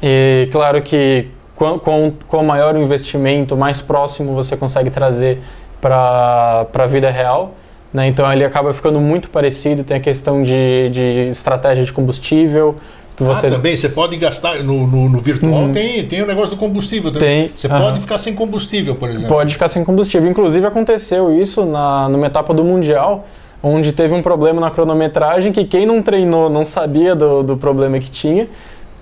E 0.01 0.47
claro 0.51 0.81
que 0.81 1.27
com, 1.59 2.13
com, 2.27 2.43
maior 2.43 2.75
o 2.75 2.81
investimento, 2.81 3.57
mais 3.57 3.81
próximo 3.81 4.33
você 4.33 4.55
consegue 4.55 4.89
trazer 4.89 5.39
para 5.81 6.65
a 6.73 6.85
vida 6.87 7.09
real. 7.09 7.51
Né? 7.93 8.07
Então 8.07 8.31
ele 8.31 8.45
acaba 8.45 8.73
ficando 8.73 8.99
muito 8.99 9.29
parecido. 9.29 9.83
Tem 9.83 9.97
a 9.97 9.99
questão 9.99 10.41
de, 10.41 10.89
de 10.89 11.27
estratégia 11.29 11.83
de 11.83 11.91
combustível, 11.91 12.75
que 13.19 13.23
você... 13.23 13.47
Ah, 13.47 13.51
também, 13.51 13.75
você 13.75 13.89
pode 13.89 14.15
gastar, 14.15 14.63
no, 14.63 14.87
no, 14.87 15.09
no 15.09 15.19
virtual 15.19 15.63
uhum. 15.63 15.71
tem, 15.73 16.05
tem 16.05 16.21
o 16.21 16.25
negócio 16.25 16.55
do 16.55 16.59
combustível. 16.59 17.11
Tem. 17.11 17.51
Você 17.53 17.67
uhum. 17.67 17.77
pode 17.77 17.99
ficar 17.99 18.17
sem 18.17 18.33
combustível, 18.33 18.95
por 18.95 19.09
exemplo. 19.09 19.27
Pode 19.27 19.51
ficar 19.51 19.67
sem 19.67 19.83
combustível. 19.83 20.29
Inclusive 20.29 20.65
aconteceu 20.65 21.37
isso 21.37 21.65
na, 21.65 22.07
numa 22.07 22.27
etapa 22.27 22.53
do 22.53 22.63
Mundial, 22.63 23.27
onde 23.61 23.91
teve 23.91 24.13
um 24.13 24.21
problema 24.21 24.61
na 24.61 24.71
cronometragem 24.71 25.51
que 25.51 25.65
quem 25.65 25.85
não 25.85 26.01
treinou 26.01 26.49
não 26.49 26.63
sabia 26.63 27.13
do, 27.13 27.43
do 27.43 27.57
problema 27.57 27.99
que 27.99 28.09
tinha. 28.09 28.47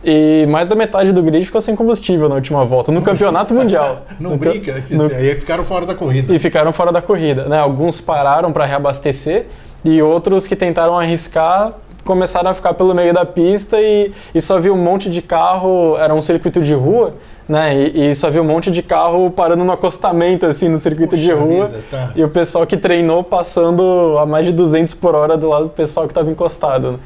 E 0.09 0.45
mais 0.45 0.69
da 0.69 0.75
metade 0.75 1.11
do 1.11 1.21
grid 1.21 1.45
ficou 1.45 1.59
sem 1.59 1.75
combustível 1.75 2.29
na 2.29 2.35
última 2.35 2.63
volta, 2.63 2.93
no 2.93 3.01
campeonato 3.01 3.53
mundial. 3.53 4.05
Não 4.17 4.31
no 4.31 4.37
brinca, 4.37 4.81
quer 4.81 4.95
no... 4.95 5.09
dizer, 5.09 5.15
aí 5.17 5.35
ficaram 5.35 5.65
fora 5.65 5.85
da 5.85 5.93
corrida. 5.93 6.33
E 6.33 6.39
ficaram 6.39 6.71
fora 6.71 6.93
da 6.93 7.01
corrida. 7.01 7.43
Né? 7.43 7.59
Alguns 7.59 7.99
pararam 7.99 8.53
para 8.53 8.63
reabastecer 8.63 9.47
e 9.83 10.01
outros 10.01 10.47
que 10.47 10.55
tentaram 10.55 10.97
arriscar 10.97 11.73
começaram 12.05 12.49
a 12.49 12.53
ficar 12.53 12.73
pelo 12.73 12.95
meio 12.95 13.13
da 13.13 13.25
pista 13.25 13.81
e, 13.81 14.13
e 14.33 14.39
só 14.39 14.57
viu 14.57 14.73
um 14.73 14.81
monte 14.81 15.09
de 15.09 15.21
carro, 15.21 15.97
era 15.97 16.13
um 16.13 16.21
circuito 16.21 16.61
de 16.61 16.73
rua, 16.73 17.15
né? 17.49 17.75
E, 17.75 18.09
e, 18.09 18.15
só 18.15 18.29
viu 18.29 18.43
um 18.43 18.45
monte 18.45 18.71
de 18.71 18.81
carro 18.81 19.29
parando 19.29 19.65
no 19.65 19.73
acostamento, 19.73 20.45
assim, 20.45 20.69
no 20.69 20.77
circuito 20.77 21.17
Puxa 21.17 21.21
de 21.21 21.33
rua. 21.33 21.67
Vida, 21.67 21.83
tá. 21.91 22.13
E 22.15 22.23
o 22.23 22.29
pessoal 22.29 22.65
que 22.65 22.77
treinou 22.77 23.25
passando 23.25 24.15
a 24.17 24.25
mais 24.25 24.45
de 24.45 24.53
200 24.53 24.93
por 24.93 25.15
hora 25.15 25.35
do 25.35 25.49
lado 25.49 25.65
do 25.65 25.71
pessoal 25.71 26.07
que 26.07 26.11
estava 26.11 26.31
encostado. 26.31 26.93
Né? 26.93 26.99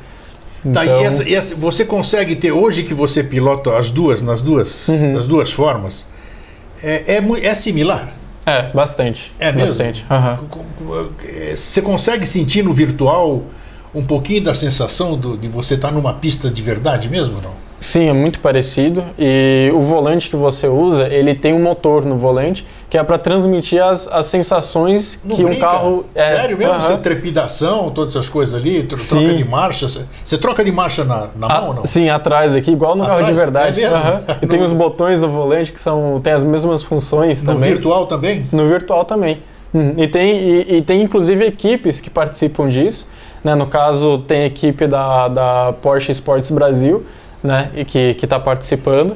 Tá, 0.74 0.86
então... 0.86 1.02
e, 1.02 1.04
essa, 1.04 1.30
e 1.30 1.36
essa, 1.36 1.56
você 1.56 1.84
consegue 1.84 2.36
ter, 2.36 2.52
hoje 2.52 2.84
que 2.84 2.94
você 2.94 3.24
pilota 3.24 3.78
as 3.78 3.90
duas, 3.90 4.22
nas 4.22 4.42
duas, 4.42 4.88
uhum. 4.88 5.14
nas 5.14 5.26
duas 5.26 5.52
formas, 5.52 6.06
é, 6.84 7.16
é, 7.16 7.46
é 7.46 7.56
similar? 7.56 8.14
É, 8.46 8.72
bastante. 8.72 9.34
É 9.40 9.52
mesmo? 9.52 9.70
Bastante. 9.70 10.06
Uhum. 10.10 11.10
Você 11.56 11.82
consegue 11.82 12.26
sentir 12.26 12.64
no 12.64 12.74
virtual 12.74 13.44
um 13.94 14.04
pouquinho 14.04 14.44
da 14.44 14.54
sensação 14.54 15.18
do, 15.18 15.38
de 15.38 15.48
você 15.48 15.76
estar 15.76 15.90
tá 15.90 15.94
numa 15.94 16.14
pista 16.14 16.50
de 16.50 16.62
verdade 16.62 17.10
mesmo, 17.10 17.40
não? 17.42 17.54
Sim, 17.82 18.08
é 18.08 18.14
muito 18.14 18.40
parecido. 18.40 19.04
E 19.18 19.72
o 19.74 19.82
volante 19.82 20.30
que 20.30 20.36
você 20.36 20.68
usa, 20.68 21.08
ele 21.08 21.34
tem 21.34 21.52
um 21.52 21.64
motor 21.64 22.06
no 22.06 22.16
volante 22.16 22.64
que 22.88 22.96
é 22.98 23.04
para 23.04 23.18
transmitir 23.18 23.82
as, 23.84 24.08
as 24.08 24.28
sensações 24.28 25.20
Não 25.24 25.36
que 25.36 25.44
brinca? 25.44 25.66
um 25.66 25.70
carro. 25.70 26.06
É, 26.14 26.28
Sério 26.28 26.58
mesmo? 26.58 26.80
Você 26.80 26.98
trepidação, 26.98 27.90
todas 27.90 28.16
essas 28.16 28.30
coisas 28.30 28.54
ali, 28.54 28.84
tro 28.84 29.00
sim. 29.00 29.18
troca 29.18 29.34
de 29.34 29.44
marcha. 29.46 29.88
Você 29.88 30.38
troca 30.38 30.64
de 30.64 30.72
marcha 30.72 31.04
na, 31.04 31.30
na 31.36 31.48
mão 31.48 31.68
ou 31.70 31.74
não? 31.74 31.86
Sim, 31.86 32.10
atrás 32.10 32.54
aqui, 32.54 32.70
igual 32.70 32.96
no 32.96 33.02
atrás? 33.02 33.22
carro 33.22 33.34
de 33.34 33.40
verdade. 33.40 33.82
É 33.82 33.90
mesmo? 33.90 34.22
E 34.44 34.46
tem 34.46 34.62
os 34.62 34.74
botões 34.74 35.20
no 35.20 35.30
volante 35.30 35.72
que 35.72 35.80
são, 35.80 36.20
tem 36.22 36.34
as 36.34 36.44
mesmas 36.44 36.84
funções 36.84 37.42
no 37.42 37.54
também. 37.54 37.70
No 37.70 37.76
virtual 37.76 38.06
também? 38.06 38.46
No 38.52 38.68
virtual 38.68 39.06
também. 39.06 39.42
Hum, 39.74 39.94
e, 39.98 40.08
tem, 40.08 40.38
e, 40.38 40.78
e, 40.78 40.82
tem 40.82 41.02
inclusive 41.02 41.46
equipes 41.46 42.00
que 42.00 42.12
participam 42.12 42.68
disso. 42.70 43.08
Né? 43.44 43.56
No 43.56 43.66
caso, 43.66 44.20
tem 44.20 44.42
a 44.44 44.46
equipe 44.46 44.86
da, 44.86 45.28
da 45.28 45.74
Porsche 45.82 46.12
Sports 46.12 46.52
Brasil, 46.52 47.06
né? 47.44 47.72
e 47.76 47.86
que 47.86 48.16
está 48.24 48.40
participando. 48.40 49.16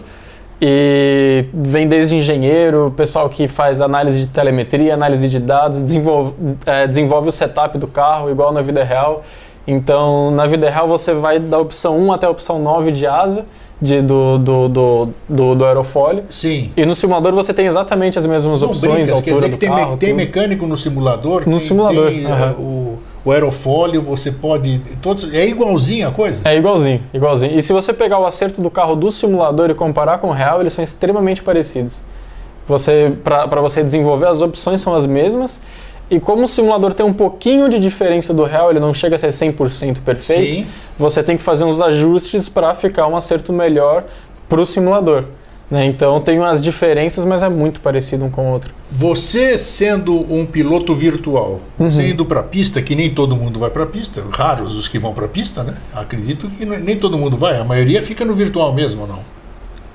E 0.62 1.46
vem 1.54 1.88
desde 1.88 2.16
engenheiro, 2.16 2.94
pessoal 2.96 3.30
que 3.30 3.48
faz 3.48 3.82
análise 3.82 4.22
de 4.22 4.28
telemetria, 4.28 4.94
análise 4.94 5.28
de 5.28 5.40
dados, 5.40 5.82
desenvolve, 5.82 6.34
é, 6.66 6.88
desenvolve 6.88 7.28
o 7.28 7.32
setup 7.32 7.78
do 7.78 7.88
carro, 7.88 8.32
igual 8.32 8.54
na 8.54 8.62
vida 8.62 8.84
real. 8.84 9.24
Então, 9.68 10.32
na 10.32 10.46
vida 10.46 10.70
real, 10.70 10.88
você 10.88 11.14
vai 11.14 11.40
da 11.40 11.60
opção 11.60 11.98
1 11.98 12.14
até 12.14 12.26
a 12.26 12.30
opção 12.30 12.60
9 12.60 12.92
de 12.92 13.06
asa, 13.06 13.46
de, 13.82 14.02
do, 14.02 14.38
do, 14.38 14.70
do, 14.70 15.10
do, 15.28 15.56
do 15.56 15.66
aerofólio. 15.66 16.24
Sim. 16.30 16.72
E 16.78 16.86
no 16.86 16.96
simulador 16.96 17.34
você 17.34 17.54
tem 17.54 17.66
exatamente 17.66 18.18
as 18.18 18.26
mesmas 18.26 18.62
Não 18.62 18.70
opções, 18.70 19.10
altura 19.10 19.24
quer 19.24 19.34
dizer 19.34 19.50
do 19.50 19.52
que 19.54 19.58
tem, 19.58 19.70
carro. 19.70 19.92
Me, 19.92 19.98
tem 19.98 20.14
mecânico 20.14 20.66
no 20.66 20.78
simulador? 20.78 21.42
No 21.42 21.58
tem, 21.58 21.60
simulador. 21.60 22.08
Tem, 22.08 22.26
uhum. 22.26 22.52
o, 22.54 23.00
o 23.26 23.32
aerofólio, 23.32 24.02
você 24.04 24.32
pode. 24.32 24.80
Todos, 25.02 25.34
é 25.34 25.48
igualzinho 25.48 26.08
a 26.08 26.12
coisa? 26.12 26.48
É 26.48 26.56
igualzinho, 26.56 27.02
igualzinho. 27.12 27.58
E 27.58 27.62
se 27.62 27.74
você 27.74 27.92
pegar 27.92 28.20
o 28.20 28.26
acerto 28.26 28.62
do 28.62 28.70
carro 28.70 28.96
do 28.96 29.10
simulador 29.10 29.72
e 29.72 29.74
comparar 29.74 30.20
com 30.20 30.28
o 30.28 30.32
real, 30.32 30.62
eles 30.62 30.74
são 30.74 30.84
extremamente 30.84 31.42
parecidos. 31.42 32.02
Você, 32.68 33.14
Para 33.24 33.62
você 33.62 33.84
desenvolver, 33.84 34.28
as 34.28 34.42
opções 34.42 34.80
são 34.80 34.94
as 34.94 35.08
mesmas. 35.08 35.60
E 36.10 36.20
como 36.20 36.44
o 36.44 36.48
simulador 36.48 36.94
tem 36.94 37.04
um 37.04 37.14
pouquinho 37.14 37.68
de 37.68 37.80
diferença 37.80 38.32
do 38.32 38.44
real, 38.44 38.70
ele 38.70 38.80
não 38.80 38.94
chega 38.94 39.16
a 39.16 39.20
ser 39.20 39.30
100% 39.30 40.02
perfeito, 40.02 40.66
Sim. 40.66 40.68
você 41.00 41.24
tem 41.24 41.36
que 41.36 41.42
fazer 41.42 41.64
uns 41.64 41.82
ajustes 41.82 42.48
para 42.48 42.76
ficar 42.76 43.08
um 43.08 43.16
acerto 43.16 43.52
melhor 43.52 44.04
para 44.48 44.62
o 44.62 44.66
simulador. 44.68 45.26
Né? 45.70 45.86
Então 45.86 46.20
tem 46.22 46.38
umas 46.38 46.62
diferenças, 46.62 47.26
mas 47.26 47.42
é 47.42 47.50
muito 47.50 47.82
parecido 47.82 48.26
um 48.26 48.30
com 48.30 48.48
o 48.48 48.52
outro. 48.52 48.74
Você 48.92 49.58
sendo 49.58 50.14
um 50.32 50.46
piloto 50.46 50.94
virtual, 50.94 51.60
uhum. 51.80 51.90
você 51.90 52.10
indo 52.10 52.26
para 52.26 52.42
a 52.42 52.44
pista, 52.44 52.82
que 52.82 52.96
nem 52.96 53.10
todo 53.10 53.36
mundo 53.36 53.60
vai 53.60 53.72
para 53.72 53.84
a 53.84 53.88
pista, 53.88 54.24
raros 54.32 54.76
os 54.76 54.88
que 54.88 55.00
vão 55.00 55.14
para 55.14 55.26
a 55.26 55.30
pista, 55.30 55.64
né? 55.64 55.76
Acredito 55.94 56.48
que 56.50 56.66
nem 56.66 56.98
todo 56.98 57.18
mundo 57.18 57.36
vai, 57.36 57.58
a 57.60 57.64
maioria 57.64 58.04
fica 58.04 58.24
no 58.24 58.34
virtual 58.34 58.74
mesmo, 58.74 59.02
ou 59.02 59.08
não? 59.08 59.20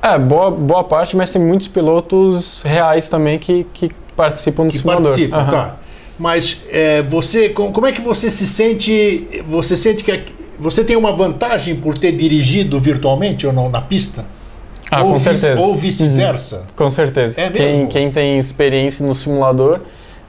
É, 0.03 0.19
boa, 0.19 0.51
boa 0.51 0.83
parte, 0.83 1.17
mas 1.17 1.31
tem 1.31 1.41
muitos 1.41 1.69
pilotos 1.69 2.63
reais 2.63 3.07
também 3.07 3.39
que, 3.39 3.65
que 3.73 3.91
participam 4.17 4.67
do 4.67 4.73
que 4.73 4.79
simulador. 4.79 5.05
Participam, 5.07 5.39
uhum. 5.39 5.51
tá. 5.51 5.77
Mas 6.19 6.63
é, 6.69 7.03
você, 7.03 7.51
como 7.51 7.87
é 7.87 7.93
que 7.93 8.01
você 8.01 8.31
se 8.31 8.47
sente? 8.47 9.27
Você 9.49 9.77
sente 9.77 10.05
que 10.05 10.13
você 10.59 10.85
tem 10.85 10.95
uma 10.95 11.13
vantagem 11.13 11.77
por 11.77 11.97
ter 11.97 12.13
dirigido 12.13 12.79
virtualmente 12.79 13.47
ou 13.47 13.53
não 13.53 13.71
na 13.71 13.81
pista? 13.81 14.27
Ah, 14.91 15.03
ou 15.05 15.13
com 15.13 15.19
certeza. 15.19 15.61
Ou 15.61 15.75
vice-versa. 15.75 16.57
Uhum. 16.57 16.63
Com 16.75 16.91
certeza. 16.91 17.41
É 17.41 17.49
Quem, 17.51 17.87
quem 17.87 18.11
tem 18.11 18.39
experiência 18.39 19.07
no 19.07 19.15
simulador, 19.15 19.81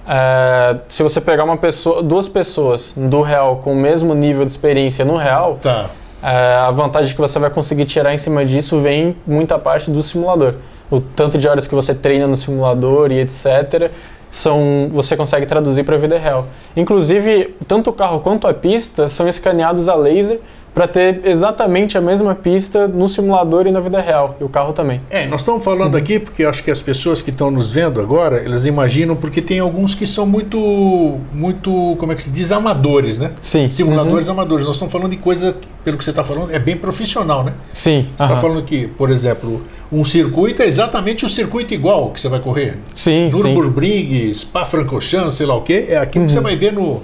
é, 0.07 0.77
se 0.87 1.01
você 1.01 1.19
pegar 1.19 1.43
uma 1.43 1.57
pessoa, 1.57 2.03
duas 2.03 2.27
pessoas 2.27 2.93
do 2.95 3.21
real 3.21 3.57
com 3.57 3.73
o 3.73 3.75
mesmo 3.75 4.13
nível 4.13 4.45
de 4.45 4.51
experiência 4.51 5.05
no 5.05 5.15
real, 5.15 5.53
tá. 5.53 5.89
é, 6.23 6.55
a 6.55 6.71
vantagem 6.71 7.13
que 7.13 7.21
você 7.21 7.39
vai 7.39 7.49
conseguir 7.49 7.85
tirar 7.85 8.13
em 8.13 8.17
cima 8.17 8.45
disso 8.45 8.79
vem 8.79 9.15
muita 9.25 9.57
parte 9.57 9.89
do 9.89 10.01
simulador. 10.03 10.55
O 10.89 10.99
tanto 10.99 11.37
de 11.37 11.47
horas 11.47 11.67
que 11.67 11.73
você 11.73 11.95
treina 11.95 12.27
no 12.27 12.35
simulador 12.35 13.11
e 13.11 13.19
etc. 13.19 13.89
São, 14.29 14.89
você 14.91 15.15
consegue 15.15 15.45
traduzir 15.45 15.83
para 15.83 15.95
a 15.95 15.97
vida 15.97 16.17
real. 16.17 16.47
Inclusive, 16.75 17.55
tanto 17.67 17.89
o 17.89 17.93
carro 17.93 18.19
quanto 18.19 18.47
a 18.47 18.53
pista 18.53 19.09
são 19.09 19.27
escaneados 19.27 19.89
a 19.89 19.95
laser 19.95 20.39
para 20.73 20.87
ter 20.87 21.21
exatamente 21.25 21.97
a 21.97 22.01
mesma 22.01 22.33
pista 22.33 22.87
no 22.87 23.07
simulador 23.07 23.67
e 23.67 23.71
na 23.71 23.79
vida 23.79 23.99
real, 23.99 24.37
e 24.39 24.43
o 24.43 24.49
carro 24.49 24.71
também. 24.71 25.01
É, 25.09 25.25
nós 25.27 25.41
estamos 25.41 25.63
falando 25.63 25.97
aqui 25.97 26.17
porque 26.17 26.45
acho 26.45 26.63
que 26.63 26.71
as 26.71 26.81
pessoas 26.81 27.21
que 27.21 27.29
estão 27.29 27.51
nos 27.51 27.71
vendo 27.71 27.99
agora, 27.99 28.37
elas 28.37 28.65
imaginam 28.65 29.15
porque 29.15 29.41
tem 29.41 29.59
alguns 29.59 29.93
que 29.93 30.07
são 30.07 30.25
muito, 30.25 30.57
muito, 31.33 31.95
como 31.99 32.11
é 32.13 32.15
que 32.15 32.23
se 32.23 32.29
diz, 32.29 32.51
amadores, 32.51 33.19
né? 33.19 33.33
Sim. 33.41 33.69
Simuladores 33.69 34.27
uhum. 34.27 34.33
amadores. 34.33 34.65
Nós 34.65 34.75
estamos 34.75 34.91
falando 34.93 35.11
de 35.11 35.17
coisa, 35.17 35.57
pelo 35.83 35.97
que 35.97 36.03
você 36.03 36.11
está 36.11 36.23
falando, 36.23 36.53
é 36.53 36.59
bem 36.59 36.77
profissional, 36.77 37.43
né? 37.43 37.53
Sim. 37.73 38.03
Você 38.03 38.23
está 38.23 38.35
uhum. 38.35 38.39
falando 38.41 38.63
que, 38.63 38.87
por 38.87 39.09
exemplo, 39.09 39.61
um 39.91 40.05
circuito 40.05 40.61
é 40.61 40.65
exatamente 40.65 41.25
o 41.25 41.29
circuito 41.29 41.73
igual 41.73 42.11
que 42.11 42.21
você 42.21 42.29
vai 42.29 42.39
correr. 42.39 42.77
Sim, 42.95 43.29
Nürburgring, 43.29 44.33
Spa-Francorchamps, 44.33 45.35
sei 45.35 45.45
lá 45.45 45.55
o 45.55 45.61
quê, 45.61 45.87
é 45.89 45.97
aquilo 45.97 46.23
uhum. 46.23 46.27
que 46.27 46.33
você 46.33 46.39
vai 46.39 46.55
ver 46.55 46.71
no 46.71 47.03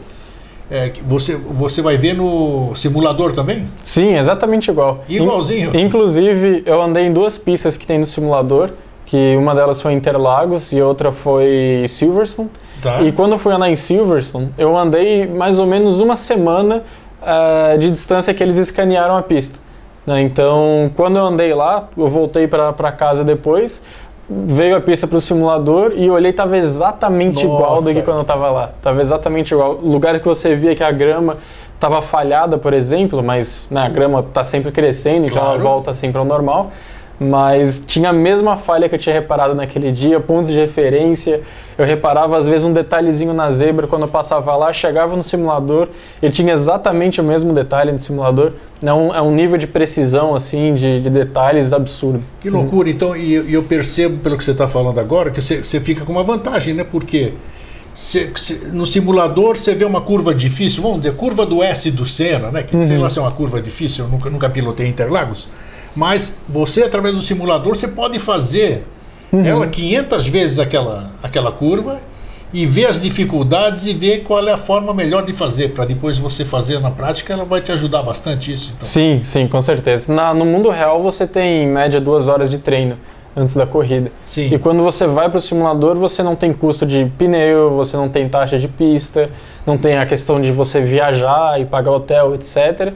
é, 0.70 0.92
você, 1.06 1.36
você 1.36 1.82
vai 1.82 1.98
ver 1.98 2.14
no 2.14 2.76
simulador 2.76 3.32
também? 3.32 3.68
Sim, 3.84 4.16
exatamente 4.16 4.70
igual. 4.70 5.04
Igualzinho. 5.08 5.76
In, 5.76 5.86
inclusive, 5.86 6.64
eu 6.66 6.82
andei 6.82 7.06
em 7.06 7.14
duas 7.14 7.38
pistas 7.38 7.78
que 7.78 7.88
tem 7.88 7.98
no 7.98 8.06
simulador, 8.06 8.72
que 9.06 9.36
uma 9.38 9.56
delas 9.56 9.82
foi 9.82 9.94
Interlagos 9.94 10.74
e 10.74 10.82
outra 10.82 11.12
foi 11.14 11.86
Silverstone. 11.88 12.50
Tá. 12.82 13.02
E 13.02 13.12
quando 13.14 13.32
eu 13.34 13.38
fui 13.38 13.54
andar 13.54 13.70
em 13.70 13.76
Silverstone, 13.76 14.54
eu 14.58 14.78
andei 14.78 15.26
mais 15.26 15.60
ou 15.60 15.66
menos 15.66 16.02
uma 16.02 16.16
semana 16.16 16.84
uh, 17.22 17.78
de 17.78 17.90
distância 17.90 18.34
que 18.34 18.44
eles 18.44 18.58
escanearam 18.58 19.16
a 19.16 19.22
pista. 19.22 19.58
Né? 20.06 20.22
Então, 20.22 20.92
quando 20.96 21.18
eu 21.18 21.26
andei 21.26 21.54
lá, 21.54 21.88
eu 21.98 22.08
voltei 22.08 22.48
para 22.48 22.92
casa 22.92 23.24
depois, 23.24 23.82
veio 24.30 24.76
a 24.76 24.82
pista 24.82 25.08
para 25.08 25.18
o 25.18 25.22
simulador 25.22 25.94
e 25.96 26.08
eu 26.08 26.14
olhei 26.14 26.32
estava 26.32 26.58
exatamente 26.58 27.46
Nossa. 27.46 27.46
igual 27.46 27.82
do 27.82 27.94
que 27.94 28.02
quando 28.02 28.18
eu 28.18 28.22
estava 28.24 28.50
lá. 28.50 28.72
Tava 28.82 29.02
exatamente 29.02 29.54
igual. 29.54 29.80
O 29.82 29.92
lugar 29.92 30.20
que 30.20 30.26
você 30.26 30.54
via 30.54 30.76
que 30.76 30.84
a 30.84 30.92
grama 30.92 31.38
estava 31.74 32.02
falhada, 32.02 32.58
por 32.58 32.74
exemplo, 32.74 33.24
mas 33.24 33.68
né, 33.70 33.82
a 33.82 33.90
grama 33.90 34.20
está 34.20 34.44
sempre 34.44 34.72
crescendo, 34.72 35.28
então 35.28 35.38
claro. 35.38 35.56
ela 35.56 35.64
volta 35.64 35.94
sempre 35.94 36.18
ao 36.18 36.26
normal 36.26 36.72
mas 37.20 37.84
tinha 37.86 38.10
a 38.10 38.14
mesma 38.14 38.56
falha 38.56 38.88
que 38.88 38.96
eu 38.96 39.00
tinha 39.00 39.14
reparado 39.14 39.56
naquele 39.56 39.92
dia, 39.92 40.20
pontos 40.20 40.52
de 40.52 40.60
referência. 40.60 41.42
Eu 41.78 41.86
reparava 41.86 42.38
às 42.38 42.48
vezes 42.48 42.66
um 42.66 42.74
detalhezinho 42.74 43.34
na 43.34 43.50
zebra 43.50 43.88
quando 43.88 44.04
eu 44.04 44.08
passava 44.08 44.56
lá, 44.56 44.72
chegava 44.72 45.16
no 45.16 45.24
simulador 45.24 45.88
e 46.22 46.30
tinha 46.30 46.54
exatamente 46.54 47.20
o 47.20 47.24
mesmo 47.24 47.54
detalhe 47.54 47.92
no 47.92 48.00
simulador. 48.00 48.54
É 48.84 48.94
um, 48.94 49.16
é 49.16 49.22
um 49.22 49.32
nível 49.32 49.58
de 49.58 49.66
precisão 49.66 50.36
assim, 50.36 50.76
de, 50.76 51.02
de 51.02 51.10
detalhes 51.10 51.74
absurdo. 51.74 52.24
Que 52.40 52.50
loucura! 52.50 52.90
Então, 52.90 53.16
e, 53.16 53.36
e, 53.36 53.54
eu 53.54 53.64
percebo 53.64 54.18
pelo 54.18 54.38
que 54.38 54.44
você 54.44 54.52
está 54.52 54.68
falando 54.68 55.00
agora 55.00 55.32
que 55.32 55.42
você, 55.42 55.64
você 55.64 55.80
fica 55.80 56.06
com 56.06 56.12
uma 56.12 56.24
vantagem, 56.24 56.74
né? 56.74 56.84
Porque 56.84 57.34
Cê, 57.96 58.30
cê, 58.36 58.68
no 58.72 58.86
simulador 58.86 59.58
você 59.58 59.74
vê 59.74 59.84
uma 59.84 60.00
curva 60.00 60.36
difícil, 60.36 60.84
vamos 60.84 61.00
dizer, 61.00 61.16
curva 61.16 61.48
do 61.48 61.64
S 61.64 61.90
do 61.90 62.06
Senna, 62.06 62.52
né? 62.52 62.62
Que 62.62 62.76
uhum. 62.76 62.86
sei 62.86 62.96
lá 62.96 63.10
se 63.10 63.18
é 63.18 63.22
uma 63.24 63.32
curva 63.32 63.60
difícil, 63.60 64.06
eu 64.06 64.12
nunca, 64.12 64.30
nunca 64.30 64.48
pilotei 64.48 64.88
Interlagos 64.88 65.48
mas 65.98 66.38
você, 66.48 66.84
através 66.84 67.16
do 67.16 67.24
simulador, 67.24 67.74
você 67.74 67.88
pode 67.88 68.20
fazer 68.20 68.86
uhum. 69.34 69.44
ela 69.44 69.66
500 69.66 70.28
vezes 70.28 70.60
aquela, 70.60 71.10
aquela 71.24 71.52
curva 71.52 72.00
e 72.54 72.68
ver 72.68 72.86
as 72.86 73.02
dificuldades 73.02 73.88
e 73.88 73.96
ver 73.96 74.20
qual 74.20 74.48
é 74.48 74.52
a 74.52 74.58
forma 74.58 74.94
melhor 74.94 75.26
de 75.26 75.34
fazer, 75.34 75.70
para 75.70 75.86
depois 75.86 76.20
você 76.20 76.46
fazer 76.46 76.80
na 76.80 76.92
prática, 76.92 77.34
ela 77.34 77.46
vai 77.46 77.62
te 77.62 77.72
ajudar 77.72 78.04
bastante 78.04 78.52
isso. 78.52 78.74
Então. 78.78 78.88
Sim, 78.88 79.22
sim, 79.24 79.48
com 79.48 79.60
certeza. 79.60 80.14
Na, 80.14 80.36
no 80.36 80.46
mundo 80.46 80.70
real 80.70 81.02
você 81.02 81.26
tem 81.26 81.64
em 81.64 81.68
média 81.68 82.00
duas 82.00 82.28
horas 82.28 82.52
de 82.52 82.60
treino 82.60 82.96
antes 83.36 83.56
da 83.56 83.66
corrida. 83.66 84.12
Sim. 84.24 84.54
E 84.54 84.60
quando 84.60 84.84
você 84.84 85.08
vai 85.08 85.30
para 85.30 85.40
o 85.40 85.42
simulador, 85.42 85.98
você 85.98 86.22
não 86.22 86.36
tem 86.36 86.54
custo 86.54 86.86
de 86.86 87.12
pneu, 87.18 87.72
você 87.72 87.98
não 87.98 88.08
tem 88.08 88.30
taxa 88.30 88.60
de 88.60 88.68
pista, 88.68 89.32
não 89.66 89.80
tem 89.80 89.98
a 89.98 90.06
questão 90.06 90.40
de 90.40 90.52
você 90.52 90.80
viajar 90.80 91.60
e 91.60 91.66
pagar 91.66 91.92
hotel, 91.92 92.36
etc. 92.36 92.94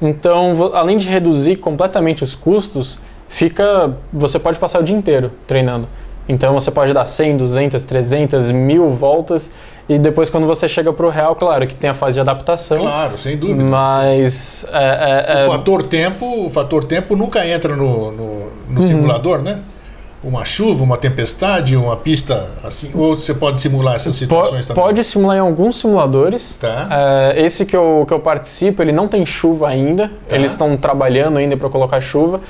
Então, 0.00 0.70
além 0.74 0.96
de 0.96 1.08
reduzir 1.08 1.56
completamente 1.56 2.24
os 2.24 2.34
custos, 2.34 2.98
fica, 3.28 3.96
você 4.12 4.38
pode 4.38 4.58
passar 4.58 4.80
o 4.80 4.82
dia 4.82 4.96
inteiro 4.96 5.30
treinando. 5.46 5.88
Então 6.28 6.54
você 6.54 6.70
pode 6.70 6.92
dar 6.92 7.04
100, 7.04 7.38
200, 7.38 7.82
300, 7.84 8.50
mil 8.52 8.90
voltas 8.90 9.52
e 9.88 9.98
depois 9.98 10.30
quando 10.30 10.46
você 10.46 10.68
chega 10.68 10.92
para 10.92 11.04
o 11.04 11.10
real, 11.10 11.34
claro 11.34 11.66
que 11.66 11.74
tem 11.74 11.90
a 11.90 11.94
fase 11.94 12.14
de 12.14 12.20
adaptação. 12.20 12.78
Claro, 12.78 13.18
sem 13.18 13.36
dúvida. 13.36 13.64
Mas 13.64 14.64
é, 14.72 15.34
é, 15.36 15.42
é... 15.42 15.48
o 15.48 15.50
fator 15.50 15.84
tempo, 15.86 16.46
o 16.46 16.48
fator 16.48 16.84
tempo 16.84 17.16
nunca 17.16 17.44
entra 17.44 17.74
no, 17.74 18.12
no, 18.12 18.50
no 18.68 18.80
uhum. 18.80 18.86
simulador, 18.86 19.42
né? 19.42 19.60
Uma 20.22 20.44
chuva, 20.44 20.84
uma 20.84 20.98
tempestade, 20.98 21.76
uma 21.76 21.96
pista 21.96 22.50
assim? 22.62 22.90
Ou 22.94 23.16
você 23.16 23.32
pode 23.32 23.60
simular 23.60 23.94
essas 23.94 24.16
situações 24.16 24.66
também? 24.66 24.82
Pode 24.82 25.02
simular 25.02 25.36
em 25.38 25.40
alguns 25.40 25.76
simuladores. 25.76 26.58
Tá. 26.60 26.88
É, 26.90 27.42
esse 27.42 27.64
que 27.64 27.76
eu, 27.76 28.04
que 28.06 28.12
eu 28.12 28.20
participo, 28.20 28.82
ele 28.82 28.92
não 28.92 29.08
tem 29.08 29.24
chuva 29.24 29.68
ainda. 29.68 30.10
Tá. 30.28 30.36
Eles 30.36 30.52
estão 30.52 30.76
trabalhando 30.76 31.38
ainda 31.38 31.56
para 31.56 31.68
colocar 31.68 32.00
chuva. 32.00 32.40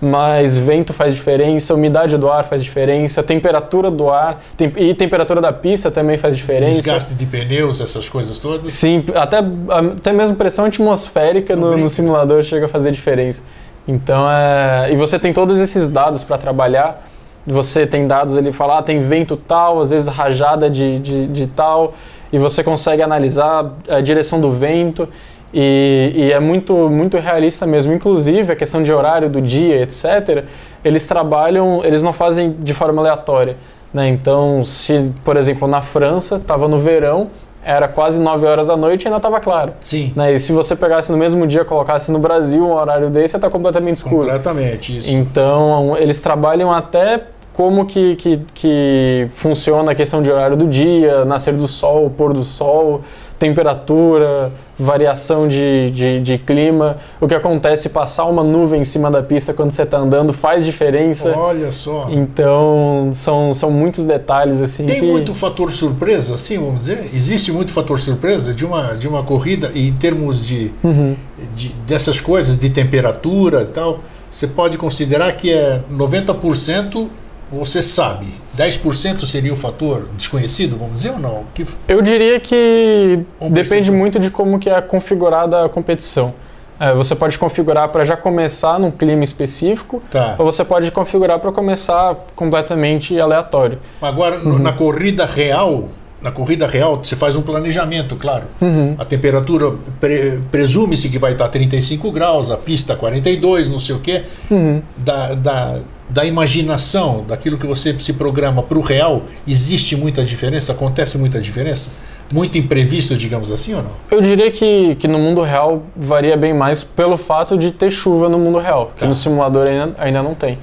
mas 0.00 0.56
vento 0.56 0.92
faz 0.92 1.14
diferença, 1.14 1.74
umidade 1.74 2.16
do 2.16 2.30
ar 2.30 2.44
faz 2.44 2.62
diferença, 2.62 3.20
temperatura 3.20 3.90
do 3.90 4.08
ar 4.08 4.40
tem, 4.56 4.72
e 4.76 4.94
temperatura 4.94 5.40
da 5.40 5.52
pista 5.52 5.90
também 5.90 6.16
faz 6.16 6.36
diferença. 6.36 6.74
Desgaste 6.74 7.14
de 7.14 7.26
pneus, 7.26 7.80
essas 7.80 8.08
coisas 8.08 8.38
todas? 8.40 8.72
Sim, 8.72 9.04
até, 9.14 9.38
até 9.38 10.12
mesmo 10.12 10.36
pressão 10.36 10.66
atmosférica 10.66 11.56
no, 11.56 11.76
no, 11.76 11.88
simulador 11.88 12.42
chega 12.44 12.66
a 12.66 12.68
fazer 12.68 12.92
diferença. 12.92 13.42
Então, 13.88 14.30
é, 14.30 14.92
e 14.92 14.96
você 14.96 15.18
tem 15.18 15.32
todos 15.32 15.58
esses 15.58 15.88
dados 15.88 16.22
para 16.22 16.38
trabalhar. 16.38 17.08
Você 17.48 17.86
tem 17.86 18.06
dados 18.06 18.36
ali, 18.36 18.52
falar, 18.52 18.78
ah, 18.78 18.82
tem 18.82 19.00
vento 19.00 19.36
tal, 19.36 19.80
às 19.80 19.90
vezes 19.90 20.08
rajada 20.08 20.68
de, 20.68 20.98
de, 20.98 21.26
de 21.26 21.46
tal, 21.46 21.94
e 22.32 22.38
você 22.38 22.62
consegue 22.62 23.02
analisar 23.02 23.74
a 23.88 24.00
direção 24.00 24.40
do 24.40 24.50
vento. 24.52 25.08
E, 25.52 26.12
e, 26.14 26.32
é 26.32 26.38
muito, 26.38 26.90
muito 26.90 27.16
realista 27.16 27.66
mesmo. 27.66 27.92
Inclusive, 27.92 28.52
a 28.52 28.56
questão 28.56 28.82
de 28.82 28.92
horário 28.92 29.30
do 29.30 29.40
dia, 29.40 29.80
etc., 29.80 30.44
eles 30.84 31.06
trabalham, 31.06 31.82
eles 31.84 32.02
não 32.02 32.12
fazem 32.12 32.54
de 32.58 32.74
forma 32.74 33.00
aleatória. 33.00 33.56
Né? 33.92 34.08
Então, 34.08 34.62
se, 34.64 35.10
por 35.24 35.36
exemplo, 35.36 35.66
na 35.66 35.80
França, 35.80 36.36
estava 36.36 36.68
no 36.68 36.78
verão, 36.78 37.28
era 37.64 37.88
quase 37.88 38.20
9 38.20 38.46
horas 38.46 38.66
da 38.68 38.76
noite 38.76 39.04
e 39.04 39.08
ainda 39.08 39.16
estava 39.16 39.40
claro. 39.40 39.72
Sim. 39.82 40.12
Né? 40.14 40.32
E 40.32 40.38
se 40.38 40.52
você 40.52 40.76
pegasse 40.76 41.10
no 41.10 41.18
mesmo 41.18 41.46
dia 41.46 41.64
colocasse 41.64 42.10
no 42.10 42.18
Brasil 42.18 42.64
um 42.64 42.72
horário 42.72 43.10
desse, 43.10 43.36
está 43.36 43.50
completamente 43.50 43.96
escuro. 43.96 44.26
Completamente, 44.26 44.98
isso. 44.98 45.10
Então, 45.10 45.96
eles 45.96 46.20
trabalham 46.20 46.72
até 46.72 47.22
como 47.58 47.84
que, 47.84 48.14
que, 48.14 48.40
que 48.54 49.26
funciona 49.32 49.90
a 49.90 49.94
questão 49.96 50.22
de 50.22 50.30
horário 50.30 50.56
do 50.56 50.68
dia, 50.68 51.24
nascer 51.24 51.52
do 51.54 51.66
sol, 51.66 52.08
pôr 52.08 52.32
do 52.32 52.44
sol, 52.44 53.00
temperatura, 53.36 54.52
variação 54.78 55.48
de, 55.48 55.90
de, 55.90 56.20
de, 56.20 56.38
clima. 56.38 56.98
O 57.20 57.26
que 57.26 57.34
acontece 57.34 57.88
passar 57.88 58.26
uma 58.26 58.44
nuvem 58.44 58.82
em 58.82 58.84
cima 58.84 59.10
da 59.10 59.24
pista 59.24 59.52
quando 59.52 59.72
você 59.72 59.82
está 59.82 59.98
andando 59.98 60.32
faz 60.32 60.64
diferença. 60.64 61.36
Olha 61.36 61.72
só. 61.72 62.06
Então 62.12 63.10
são, 63.12 63.52
são 63.52 63.72
muitos 63.72 64.04
detalhes 64.04 64.60
assim. 64.60 64.86
Tem 64.86 65.00
que... 65.00 65.06
muito 65.06 65.34
fator 65.34 65.72
surpresa, 65.72 66.36
assim, 66.36 66.58
vamos 66.58 66.78
dizer. 66.78 67.10
Existe 67.12 67.50
muito 67.50 67.72
fator 67.72 67.98
surpresa 67.98 68.54
de 68.54 68.64
uma, 68.64 68.94
de 68.94 69.08
uma 69.08 69.24
corrida 69.24 69.72
em 69.74 69.92
termos 69.94 70.46
de, 70.46 70.70
uhum. 70.84 71.16
de 71.56 71.70
dessas 71.88 72.20
coisas 72.20 72.56
de 72.56 72.70
temperatura 72.70 73.62
e 73.62 73.66
tal. 73.66 73.98
Você 74.30 74.46
pode 74.46 74.78
considerar 74.78 75.32
que 75.32 75.50
é 75.50 75.82
90% 75.90 77.08
você 77.50 77.82
sabe 77.82 78.26
10% 78.58 79.24
seria 79.24 79.52
o 79.52 79.56
fator 79.56 80.08
desconhecido, 80.16 80.76
vamos 80.76 80.94
dizer 80.94 81.12
ou 81.12 81.18
não? 81.20 81.44
Que... 81.54 81.64
Eu 81.86 82.02
diria 82.02 82.40
que 82.40 83.20
depende 83.50 83.90
muito 83.92 84.18
de 84.18 84.30
como 84.30 84.58
que 84.58 84.68
é 84.68 84.80
configurada 84.80 85.64
a 85.64 85.68
competição. 85.68 86.34
É, 86.80 86.92
você 86.92 87.14
pode 87.14 87.38
configurar 87.38 87.88
para 87.88 88.04
já 88.04 88.16
começar 88.16 88.78
num 88.78 88.90
clima 88.90 89.24
específico, 89.24 90.02
tá. 90.10 90.36
ou 90.38 90.44
você 90.44 90.64
pode 90.64 90.90
configurar 90.90 91.38
para 91.38 91.50
começar 91.50 92.16
completamente 92.36 93.18
aleatório. 93.18 93.78
Agora, 94.00 94.38
uhum. 94.38 94.58
na 94.58 94.72
corrida 94.72 95.24
real, 95.24 95.88
na 96.22 96.30
corrida 96.30 96.66
real, 96.66 96.98
você 97.02 97.16
faz 97.16 97.36
um 97.36 97.42
planejamento, 97.42 98.14
claro. 98.16 98.44
Uhum. 98.60 98.94
A 98.98 99.04
temperatura 99.04 99.72
pre, 100.00 100.40
presume-se 100.50 101.08
que 101.08 101.18
vai 101.18 101.32
estar 101.32 101.48
35 101.48 102.10
graus, 102.12 102.50
a 102.50 102.56
pista 102.56 102.94
42, 102.94 103.68
não 103.68 103.78
sei 103.78 103.96
o 103.96 103.98
quê. 103.98 104.24
Uhum. 104.48 104.80
Da, 104.96 105.34
da, 105.34 105.80
da 106.08 106.24
imaginação, 106.24 107.24
daquilo 107.26 107.58
que 107.58 107.66
você 107.66 107.98
se 107.98 108.14
programa 108.14 108.62
para 108.62 108.78
o 108.78 108.80
real, 108.80 109.22
existe 109.46 109.96
muita 109.96 110.24
diferença? 110.24 110.72
Acontece 110.72 111.18
muita 111.18 111.40
diferença? 111.40 111.90
Muito 112.32 112.58
imprevisto, 112.58 113.16
digamos 113.16 113.50
assim, 113.50 113.74
ou 113.74 113.82
não? 113.82 113.90
Eu 114.10 114.20
diria 114.20 114.50
que, 114.50 114.94
que 114.96 115.08
no 115.08 115.18
mundo 115.18 115.42
real 115.42 115.82
varia 115.96 116.36
bem 116.36 116.52
mais 116.52 116.84
pelo 116.84 117.16
fato 117.16 117.56
de 117.56 117.70
ter 117.70 117.90
chuva 117.90 118.28
no 118.28 118.38
mundo 118.38 118.58
real, 118.58 118.92
que 118.94 119.00
tá. 119.00 119.06
no 119.06 119.14
simulador 119.14 119.68
ainda, 119.68 119.94
ainda 119.98 120.22
não 120.22 120.34
tem. 120.34 120.58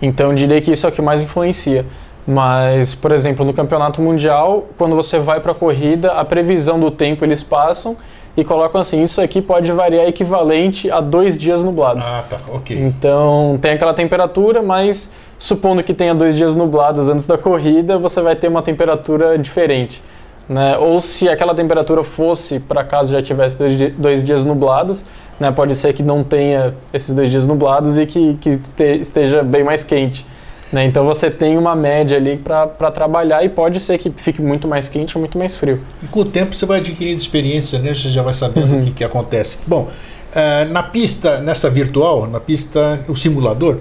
Então 0.00 0.30
eu 0.30 0.34
diria 0.34 0.60
que 0.60 0.72
isso 0.72 0.86
é 0.86 0.88
o 0.88 0.92
que 0.92 1.02
mais 1.02 1.22
influencia. 1.22 1.84
Mas, 2.26 2.94
por 2.94 3.12
exemplo, 3.12 3.44
no 3.44 3.52
campeonato 3.52 4.00
mundial, 4.00 4.68
quando 4.78 4.94
você 4.94 5.18
vai 5.18 5.40
para 5.40 5.52
a 5.52 5.54
corrida, 5.54 6.12
a 6.12 6.24
previsão 6.24 6.78
do 6.78 6.90
tempo 6.90 7.24
eles 7.24 7.42
passam 7.42 7.96
e 8.36 8.44
colocam 8.44 8.80
assim: 8.80 9.02
isso 9.02 9.20
aqui 9.20 9.40
pode 9.42 9.70
variar 9.72 10.06
equivalente 10.06 10.90
a 10.90 11.00
dois 11.00 11.36
dias 11.36 11.62
nublados. 11.62 12.04
Ah, 12.06 12.24
tá, 12.28 12.38
ok. 12.48 12.76
Então 12.78 13.58
tem 13.60 13.72
aquela 13.72 13.94
temperatura, 13.94 14.62
mas 14.62 15.10
supondo 15.38 15.82
que 15.82 15.94
tenha 15.94 16.14
dois 16.14 16.36
dias 16.36 16.54
nublados 16.54 17.08
antes 17.08 17.26
da 17.26 17.38
corrida, 17.38 17.98
você 17.98 18.20
vai 18.20 18.36
ter 18.36 18.48
uma 18.48 18.62
temperatura 18.62 19.38
diferente. 19.38 20.02
Né? 20.48 20.76
Ou 20.78 21.00
se 21.00 21.28
aquela 21.28 21.54
temperatura 21.54 22.02
fosse, 22.02 22.58
para 22.58 22.82
caso 22.82 23.12
já 23.12 23.22
tivesse 23.22 23.56
dois, 23.56 23.92
dois 23.96 24.24
dias 24.24 24.44
nublados, 24.44 25.04
né? 25.38 25.50
pode 25.52 25.76
ser 25.76 25.92
que 25.92 26.02
não 26.02 26.24
tenha 26.24 26.74
esses 26.92 27.14
dois 27.14 27.30
dias 27.30 27.46
nublados 27.46 27.98
e 27.98 28.04
que, 28.04 28.34
que 28.34 28.56
te, 28.76 28.96
esteja 28.96 29.44
bem 29.44 29.62
mais 29.62 29.84
quente. 29.84 30.26
Né? 30.72 30.84
Então 30.84 31.04
você 31.04 31.30
tem 31.30 31.58
uma 31.58 31.74
média 31.74 32.16
ali 32.16 32.36
para 32.36 32.90
trabalhar 32.90 33.44
e 33.44 33.48
pode 33.48 33.80
ser 33.80 33.98
que 33.98 34.10
fique 34.10 34.40
muito 34.40 34.68
mais 34.68 34.88
quente 34.88 35.16
ou 35.16 35.20
muito 35.20 35.36
mais 35.36 35.56
frio. 35.56 35.80
E 36.02 36.06
com 36.06 36.20
o 36.20 36.24
tempo 36.24 36.54
você 36.54 36.64
vai 36.64 36.78
adquirindo 36.78 37.16
experiência, 37.16 37.78
né? 37.80 37.92
Você 37.92 38.08
já 38.08 38.22
vai 38.22 38.34
sabendo 38.34 38.74
uhum. 38.74 38.80
o 38.80 38.84
que, 38.84 38.92
que 38.92 39.04
acontece. 39.04 39.58
Bom, 39.66 39.88
uh, 39.88 40.72
na 40.72 40.82
pista, 40.82 41.40
nessa 41.40 41.68
virtual, 41.68 42.28
na 42.28 42.38
pista, 42.38 43.00
o 43.08 43.16
simulador, 43.16 43.78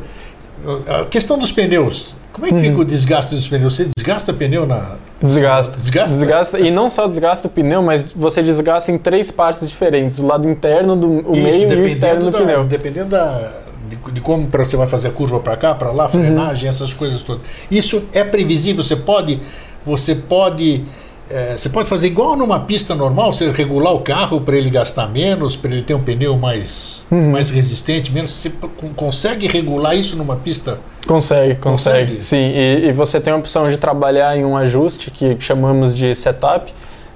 a 0.87 1.05
questão 1.05 1.37
dos 1.37 1.51
pneus. 1.51 2.17
Como 2.33 2.45
é 2.45 2.49
que 2.49 2.55
uhum. 2.55 2.61
fica 2.61 2.79
o 2.79 2.85
desgaste 2.85 3.35
dos 3.35 3.47
pneus? 3.47 3.75
Você 3.75 3.87
desgasta 3.95 4.33
pneu 4.33 4.65
na. 4.65 4.95
Desgasta. 5.21 5.77
Desgasta? 5.77 6.17
Desgasta. 6.17 6.59
E 6.59 6.71
não 6.71 6.89
só 6.89 7.07
desgasta 7.07 7.47
o 7.47 7.51
pneu, 7.51 7.81
mas 7.81 8.13
você 8.13 8.41
desgasta 8.41 8.91
em 8.91 8.97
três 8.97 9.29
partes 9.29 9.69
diferentes: 9.69 10.19
o 10.19 10.25
lado 10.25 10.49
interno, 10.49 10.95
do, 10.95 11.29
o 11.29 11.33
Isso, 11.33 11.43
meio 11.43 11.73
e 11.73 11.81
o 11.81 11.85
externo 11.85 12.25
da, 12.25 12.31
do 12.31 12.45
pneu. 12.45 12.63
Dependendo 12.63 13.09
da, 13.09 13.51
de, 13.89 13.97
de 14.11 14.21
como 14.21 14.47
você 14.51 14.77
vai 14.77 14.87
fazer 14.87 15.09
a 15.09 15.11
curva 15.11 15.39
para 15.39 15.57
cá, 15.57 15.73
para 15.73 15.91
lá, 15.91 16.05
uhum. 16.05 16.09
frenagem, 16.09 16.65
uhum. 16.65 16.69
essas 16.69 16.93
coisas 16.93 17.21
todas. 17.21 17.41
Isso 17.69 18.03
é 18.13 18.23
previsível, 18.23 18.83
você 18.83 18.95
pode, 18.95 19.39
você 19.85 20.13
pode, 20.13 20.83
é, 21.29 21.57
você 21.57 21.69
pode 21.69 21.89
fazer 21.89 22.07
igual 22.07 22.35
numa 22.35 22.59
pista 22.59 22.93
normal, 22.93 23.33
você 23.33 23.49
regular 23.51 23.93
o 23.93 23.99
carro 23.99 24.41
para 24.41 24.55
ele 24.55 24.69
gastar 24.69 25.09
menos, 25.09 25.57
para 25.57 25.71
ele 25.71 25.83
ter 25.83 25.95
um 25.95 26.03
pneu 26.03 26.37
mais, 26.37 27.07
uhum. 27.11 27.31
mais 27.31 27.49
resistente, 27.49 28.11
menos. 28.11 28.29
Você 28.31 28.51
consegue 28.95 29.47
regular 29.47 29.95
isso 29.95 30.15
numa 30.15 30.35
pista? 30.35 30.79
Consegue, 31.07 31.55
consegue. 31.55 32.13
consegue? 32.13 32.23
Sim, 32.23 32.51
e, 32.53 32.87
e 32.87 32.91
você 32.91 33.19
tem 33.19 33.33
a 33.33 33.37
opção 33.37 33.67
de 33.67 33.77
trabalhar 33.77 34.37
em 34.37 34.45
um 34.45 34.55
ajuste 34.55 35.09
que 35.09 35.35
chamamos 35.39 35.95
de 35.97 36.13
setup. 36.13 36.71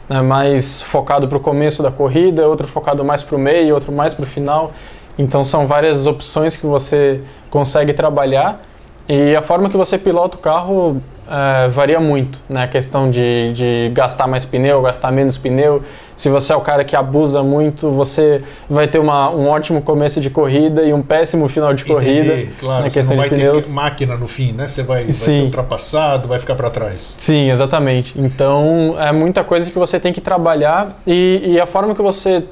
Né, 0.10 0.22
mais 0.22 0.82
focado 0.82 1.30
para 1.30 1.38
o 1.38 1.40
começo 1.40 1.82
da 1.82 1.90
corrida, 1.90 2.46
outro 2.46 2.68
focado 2.68 3.06
mais 3.06 3.24
para 3.24 3.38
o 3.38 3.40
meio, 3.40 3.74
outro 3.74 3.92
mais 3.92 4.14
para 4.14 4.24
o 4.24 4.28
final. 4.28 4.74
Então 5.18 5.44
são 5.44 5.68
várias 5.68 6.08
opções 6.08 6.56
que 6.56 6.66
você 6.66 7.22
consegue 7.50 7.94
trabalhar 7.94 8.62
e 9.08 9.36
a 9.36 9.42
forma 9.42 9.70
que 9.70 9.78
você 9.78 9.98
pilota 9.98 10.38
o 10.38 10.40
carro 10.40 11.02
é, 11.30 11.68
varia 11.68 12.00
muito, 12.00 12.40
né? 12.50 12.64
A 12.64 12.68
questão 12.68 13.10
de, 13.10 13.52
de 13.52 13.92
gastar 13.94 14.28
mais 14.28 14.46
pneu, 14.46 14.82
gastar 14.82 15.12
menos 15.12 15.38
pneu. 15.38 15.82
Se 16.16 16.30
você 16.30 16.54
é 16.54 16.56
o 16.56 16.62
cara 16.62 16.84
que 16.84 16.96
abusa 16.96 17.42
muito, 17.42 17.90
você 17.92 18.42
vai 18.70 18.88
ter 18.88 19.00
uma, 19.00 19.30
um 19.30 19.48
ótimo 19.48 19.82
começo 19.82 20.20
de 20.22 20.30
corrida 20.30 20.84
e 20.84 20.94
um 20.94 21.02
péssimo 21.02 21.48
final 21.48 21.74
de 21.74 21.86
corrida. 21.86 22.34
Entendi, 22.34 22.52
claro, 22.60 22.84
na 22.84 22.90
questão 22.90 23.04
você 23.04 23.10
não 23.10 23.18
vai 23.18 23.30
de 23.30 23.36
pneus. 23.36 23.66
ter 23.66 23.72
máquina 23.72 24.18
no 24.18 24.28
fim, 24.28 24.52
né? 24.52 24.68
Você 24.68 24.84
vai, 24.84 25.04
vai 25.04 25.14
ser 25.14 25.42
ultrapassado, 25.42 26.28
vai 26.28 26.40
ficar 26.40 26.56
para 26.56 26.70
trás. 26.70 27.18
Sim, 27.20 27.50
exatamente. 27.50 28.14
Então 28.18 28.96
é 29.00 29.12
muita 29.12 29.44
coisa 29.44 29.72
que 29.72 29.80
você 29.80 30.00
tem 30.00 30.14
que 30.14 30.22
trabalhar 30.22 31.00
e, 31.08 31.42
e 31.46 31.60
a 31.60 31.66
forma 31.66 31.96
que 31.96 32.02
você 32.02 32.44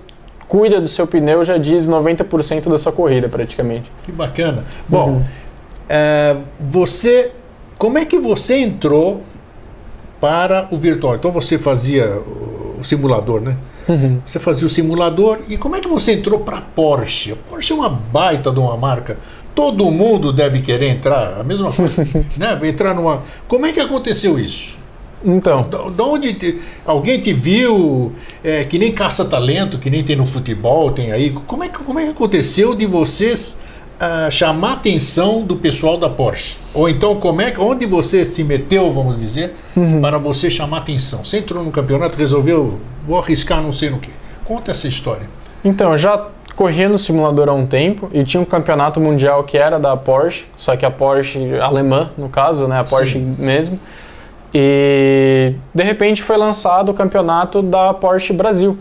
cuida 0.51 0.81
do 0.81 0.87
seu 0.89 1.07
pneu 1.07 1.45
já 1.45 1.57
diz 1.57 1.87
90% 1.87 2.67
da 2.67 2.77
sua 2.77 2.91
corrida 2.91 3.29
praticamente. 3.29 3.89
Que 4.03 4.11
bacana. 4.11 4.65
Bom, 4.85 5.11
uhum. 5.11 5.23
é, 5.87 6.35
você, 6.59 7.31
como 7.77 7.97
é 7.97 8.03
que 8.03 8.19
você 8.19 8.57
entrou 8.57 9.23
para 10.19 10.67
o 10.69 10.77
virtual? 10.77 11.15
Então 11.15 11.31
você 11.31 11.57
fazia 11.57 12.21
o 12.77 12.83
simulador, 12.83 13.39
né? 13.39 13.55
Uhum. 13.87 14.19
Você 14.25 14.41
fazia 14.41 14.67
o 14.67 14.69
simulador 14.69 15.39
e 15.47 15.57
como 15.57 15.77
é 15.77 15.79
que 15.79 15.87
você 15.87 16.15
entrou 16.15 16.41
para 16.41 16.57
a 16.57 16.61
Porsche? 16.61 17.31
A 17.31 17.35
Porsche 17.49 17.71
é 17.71 17.75
uma 17.77 17.89
baita 17.89 18.51
de 18.51 18.59
uma 18.59 18.75
marca. 18.75 19.17
Todo 19.55 19.89
mundo 19.89 20.33
deve 20.33 20.59
querer 20.59 20.89
entrar, 20.89 21.39
a 21.39 21.45
mesma 21.45 21.71
coisa, 21.71 22.05
né? 22.35 22.59
Entrar 22.63 22.93
numa. 22.93 23.23
Como 23.47 23.65
é 23.65 23.71
que 23.71 23.79
aconteceu 23.79 24.37
isso? 24.37 24.80
Então. 25.23 25.67
De 25.95 26.01
onde 26.01 26.33
te, 26.33 26.61
alguém 26.85 27.19
te 27.19 27.33
viu, 27.33 28.11
é, 28.43 28.63
que 28.63 28.77
nem 28.77 28.91
caça-talento, 28.91 29.77
que 29.77 29.89
nem 29.89 30.03
tem 30.03 30.15
no 30.15 30.25
futebol, 30.25 30.91
tem 30.91 31.11
aí. 31.11 31.31
Como 31.31 31.63
é 31.63 31.69
que, 31.69 31.79
como 31.83 31.99
é 31.99 32.05
que 32.05 32.09
aconteceu 32.11 32.75
de 32.75 32.85
vocês 32.85 33.59
uh, 33.97 34.31
chamar 34.31 34.69
a 34.69 34.73
atenção 34.73 35.43
do 35.43 35.55
pessoal 35.55 35.97
da 35.97 36.09
Porsche? 36.09 36.57
Ou 36.73 36.89
então, 36.89 37.15
como 37.15 37.41
é, 37.41 37.53
onde 37.57 37.85
você 37.85 38.25
se 38.25 38.43
meteu, 38.43 38.91
vamos 38.91 39.19
dizer, 39.19 39.55
uhum. 39.75 40.01
para 40.01 40.17
você 40.17 40.49
chamar 40.49 40.77
a 40.77 40.79
atenção? 40.81 41.23
Você 41.23 41.37
entrou 41.37 41.63
no 41.63 41.71
campeonato, 41.71 42.17
resolveu, 42.17 42.79
vou 43.07 43.17
arriscar 43.17 43.61
não 43.61 43.71
sei 43.71 43.89
no 43.89 43.99
que. 43.99 44.11
Conta 44.45 44.71
essa 44.71 44.87
história. 44.87 45.29
Então, 45.63 45.95
já 45.97 46.27
corria 46.55 46.89
no 46.89 46.97
simulador 46.97 47.49
há 47.49 47.53
um 47.53 47.65
tempo 47.65 48.09
e 48.13 48.23
tinha 48.23 48.41
um 48.41 48.45
campeonato 48.45 48.99
mundial 48.99 49.43
que 49.43 49.57
era 49.57 49.79
da 49.79 49.95
Porsche, 49.95 50.45
só 50.55 50.75
que 50.75 50.85
a 50.85 50.91
Porsche 50.91 51.55
alemã, 51.59 52.09
no 52.17 52.29
caso, 52.29 52.67
né, 52.67 52.79
a 52.79 52.83
Porsche 52.83 53.19
Sim. 53.19 53.35
mesmo. 53.37 53.79
E 54.53 55.55
de 55.73 55.83
repente 55.83 56.21
foi 56.23 56.37
lançado 56.37 56.89
o 56.89 56.93
campeonato 56.93 57.61
da 57.61 57.93
Porsche 57.93 58.33
Brasil. 58.33 58.77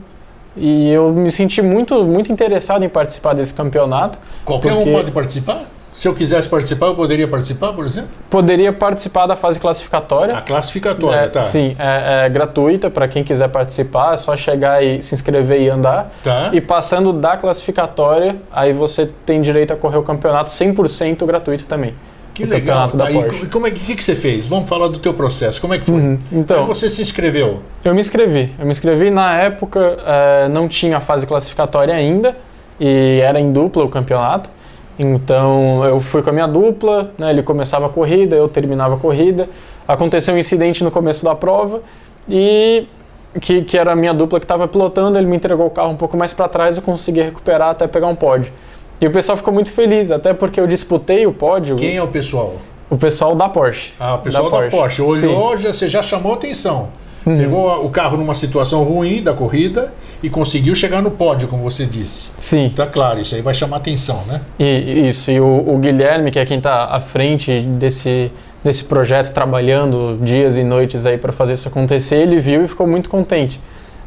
E 0.56 0.90
eu 0.90 1.12
me 1.12 1.30
senti 1.30 1.62
muito, 1.62 2.02
muito 2.04 2.33
interessado 2.33 2.85
em 2.85 2.88
participar 2.88 3.35
desse 3.35 3.54
campeonato. 3.54 4.18
Qualquer 4.44 4.72
um 4.72 4.92
pode 4.92 5.11
participar? 5.12 5.64
Se 5.92 6.09
eu 6.09 6.14
quisesse 6.14 6.48
participar, 6.48 6.87
eu 6.87 6.94
poderia 6.94 7.28
participar, 7.28 7.72
por 7.72 7.85
exemplo? 7.85 8.11
Poderia 8.30 8.72
participar 8.72 9.26
da 9.26 9.37
fase 9.37 9.61
classificatória. 9.61 10.37
A 10.37 10.40
classificatória, 10.40 11.18
é, 11.18 11.28
tá. 11.28 11.42
Sim, 11.42 11.76
é, 11.78 12.24
é 12.24 12.28
gratuita 12.28 12.88
para 12.88 13.06
quem 13.06 13.22
quiser 13.22 13.48
participar, 13.48 14.14
é 14.14 14.16
só 14.16 14.35
chegar 14.35 14.83
e 14.83 15.02
se 15.02 15.14
inscrever 15.14 15.61
e 15.61 15.68
andar. 15.68 16.11
Tá. 16.22 16.50
E 16.52 16.61
passando 16.61 17.12
da 17.12 17.37
classificatória, 17.37 18.37
aí 18.52 18.72
você 18.72 19.11
tem 19.26 19.42
direito 19.42 19.72
a 19.72 19.76
correr 19.76 19.98
o 19.98 20.02
campeonato 20.02 20.50
100% 20.50 21.26
gratuito 21.26 21.66
também. 21.66 21.92
Que 22.40 22.46
legal. 22.46 22.88
Tá, 22.88 23.11
e 23.11 23.46
como 23.46 23.66
é 23.66 23.70
que, 23.70 23.94
que, 23.94 24.03
você 24.03 24.14
fez? 24.14 24.46
Vamos 24.46 24.68
falar 24.68 24.88
do 24.88 24.98
teu 24.98 25.12
processo. 25.12 25.61
Como 25.61 25.74
é 25.74 25.79
que 25.79 25.87
foi? 25.87 25.94
Uhum. 25.94 26.18
Então, 26.33 26.66
você 26.66 26.88
se 26.88 27.03
inscreveu? 27.03 27.61
Eu 27.85 27.94
me 27.94 28.00
inscrevi. 28.00 28.53
Eu 28.59 28.64
me 28.64 28.70
inscrevi 28.70 29.11
na 29.11 29.37
época, 29.37 29.98
é, 30.07 30.48
não 30.48 30.68
tinha 30.68 31.00
fase 31.00 31.26
classificatória 31.26 31.94
ainda 31.94 32.37
e 32.79 33.20
era 33.22 33.38
em 33.38 33.53
dupla 33.53 33.85
o 33.85 33.88
campeonato. 33.88 34.50
Então 34.98 35.83
eu 35.85 36.00
fui 36.00 36.22
com 36.22 36.31
a 36.31 36.33
minha 36.33 36.46
dupla, 36.46 37.11
né, 37.16 37.31
ele 37.31 37.42
começava 37.42 37.87
a 37.87 37.88
corrida, 37.88 38.37
eu 38.37 38.48
terminava 38.48 38.96
a 38.96 38.98
corrida. 38.98 39.48
Aconteceu 39.88 40.35
um 40.35 40.38
incidente 40.38 40.85
no 40.85 40.90
começo 40.90 41.24
da 41.24 41.35
prova 41.35 41.83
e 42.29 42.87
que, 43.40 43.62
que 43.62 43.79
era 43.79 43.92
a 43.92 43.96
minha 43.96 44.12
dupla 44.12 44.38
que 44.38 44.44
estava 44.44 44.66
pilotando, 44.68 45.18
ele 45.18 45.26
me 45.26 45.37
entregou 45.37 45.66
o 45.66 45.70
carro 45.70 45.90
um 45.90 45.96
pouco 45.96 46.16
mais 46.16 46.33
para 46.33 46.48
trás, 46.48 46.76
eu 46.76 46.83
consegui 46.83 47.22
recuperar 47.22 47.70
até 47.70 47.87
pegar 47.87 48.09
um 48.09 48.14
pódio. 48.14 48.53
E 49.00 49.06
o 49.06 49.10
pessoal 49.10 49.36
ficou 49.36 49.52
muito 49.54 49.70
feliz, 49.70 50.10
até 50.10 50.34
porque 50.34 50.60
eu 50.60 50.66
disputei 50.66 51.26
o 51.26 51.32
pódio. 51.32 51.76
Quem 51.76 51.96
é 51.96 52.02
o 52.02 52.08
pessoal? 52.08 52.56
O 52.90 52.96
pessoal 52.96 53.34
da 53.34 53.48
Porsche. 53.48 53.92
Ah, 53.98 54.16
o 54.16 54.18
pessoal 54.18 54.50
da, 54.50 54.60
da 54.60 54.70
Porsche. 54.70 55.00
Porsche. 55.00 55.26
Olhou, 55.26 55.58
já, 55.58 55.72
você 55.72 55.88
já 55.88 56.02
chamou 56.02 56.34
atenção. 56.34 56.88
Uhum. 57.24 57.38
Pegou 57.38 57.84
o 57.84 57.90
carro 57.90 58.16
numa 58.16 58.34
situação 58.34 58.82
ruim 58.82 59.22
da 59.22 59.32
corrida 59.32 59.92
e 60.22 60.30
conseguiu 60.30 60.74
chegar 60.74 61.02
no 61.02 61.10
pódio, 61.10 61.48
como 61.48 61.62
você 61.62 61.84
disse. 61.84 62.30
Sim. 62.38 62.72
Tá 62.74 62.86
claro, 62.86 63.20
isso 63.20 63.34
aí 63.34 63.42
vai 63.42 63.54
chamar 63.54 63.76
atenção, 63.76 64.22
né? 64.26 64.40
E, 64.58 65.08
isso, 65.08 65.30
e 65.30 65.40
o, 65.40 65.74
o 65.74 65.78
Guilherme, 65.78 66.30
que 66.30 66.38
é 66.38 66.44
quem 66.44 66.58
está 66.58 66.86
à 66.86 67.00
frente 67.00 67.60
desse, 67.60 68.32
desse 68.64 68.84
projeto, 68.84 69.32
trabalhando 69.32 70.18
dias 70.22 70.56
e 70.56 70.64
noites 70.64 71.06
aí 71.06 71.18
para 71.18 71.32
fazer 71.32 71.54
isso 71.54 71.68
acontecer, 71.68 72.16
ele 72.16 72.38
viu 72.38 72.64
e 72.64 72.68
ficou 72.68 72.86
muito 72.86 73.08
contente. 73.08 73.60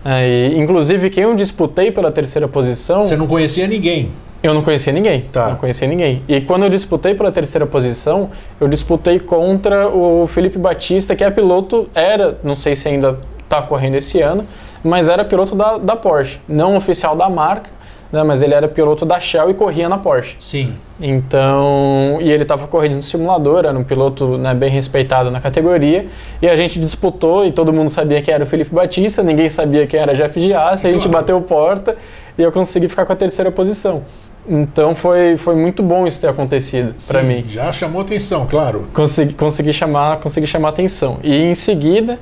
É, 0.04 0.28
e, 0.28 0.60
inclusive, 0.60 1.10
quem 1.10 1.24
eu 1.24 1.36
disputei 1.36 1.92
pela 1.92 2.12
terceira 2.12 2.48
posição. 2.48 3.06
Você 3.06 3.16
não 3.16 3.28
conhecia 3.28 3.68
ninguém? 3.68 4.12
Eu 4.44 4.54
não 4.54 4.62
conhecia 4.62 4.92
ninguém. 4.92 5.22
Tá. 5.32 5.52
Não 5.52 5.56
conhecia 5.56 5.88
ninguém. 5.88 6.22
E 6.28 6.42
quando 6.42 6.64
eu 6.64 6.70
disputei 6.70 7.16
pela 7.16 7.32
terceira 7.32 7.66
posição, 7.66 8.30
eu 8.60 8.68
disputei 8.68 9.18
contra 9.18 9.88
o 9.88 10.28
Felipe 10.28 10.58
Batista, 10.60 11.16
que 11.16 11.24
é 11.24 11.32
piloto, 11.32 11.88
era, 11.96 12.38
não 12.44 12.56
sei 12.56 12.76
se 12.76 12.90
ainda 12.90 13.18
está 13.42 13.62
correndo 13.62 13.96
esse 13.96 14.20
ano, 14.20 14.46
mas 14.84 15.08
era 15.08 15.24
piloto 15.24 15.56
da, 15.56 15.78
da 15.78 15.96
Porsche. 15.96 16.42
Não 16.46 16.76
oficial 16.76 17.16
da 17.16 17.30
marca, 17.30 17.70
né, 18.12 18.22
mas 18.22 18.42
ele 18.42 18.54
era 18.54 18.68
piloto 18.68 19.06
da 19.06 19.18
Shell 19.18 19.50
e 19.50 19.54
corria 19.54 19.88
na 19.88 19.98
Porsche. 19.98 20.36
Sim. 20.40 20.76
Então, 21.02 22.20
e 22.22 22.30
ele 22.30 22.44
estava 22.44 22.68
correndo 22.68 22.96
no 22.96 23.02
simulador, 23.02 23.66
era 23.66 23.78
um 23.80 23.84
piloto 23.84 24.38
né, 24.38 24.54
bem 24.54 24.70
respeitado 24.70 25.32
na 25.32 25.40
categoria, 25.40 26.08
e 26.42 26.50
a 26.50 26.56
gente 26.58 26.80
disputou 26.82 27.46
e 27.46 27.52
todo 27.52 27.72
mundo 27.72 27.90
sabia 27.90 28.22
que 28.22 28.30
era 28.30 28.44
o 28.44 28.48
Felipe 28.48 28.76
Batista, 28.76 29.24
ninguém 29.24 29.48
sabia 29.48 29.88
quem 29.88 30.02
era 30.02 30.14
Jeff 30.14 30.40
Giassi, 30.40 30.86
a 30.86 30.92
gente 30.92 31.08
bateu 31.08 31.42
porta 31.42 31.96
e 32.38 32.42
eu 32.42 32.52
consegui 32.52 32.90
ficar 32.90 33.06
com 33.06 33.14
a 33.14 33.16
terceira 33.16 33.52
posição. 33.52 34.04
Então 34.48 34.94
foi, 34.94 35.38
foi 35.38 35.56
muito 35.56 35.82
bom 35.82 36.06
isso 36.06 36.20
ter 36.20 36.28
acontecido 36.28 36.94
para 37.08 37.24
mim. 37.24 37.46
Já 37.48 37.72
chamou 37.72 38.02
atenção, 38.02 38.46
claro. 38.46 38.84
Consegui, 38.94 39.34
consegui, 39.34 39.74
chamar, 39.74 40.20
consegui 40.20 40.46
chamar 40.46 40.70
atenção. 40.70 41.20
E 41.24 41.34
em 41.34 41.56
seguida, 41.56 42.20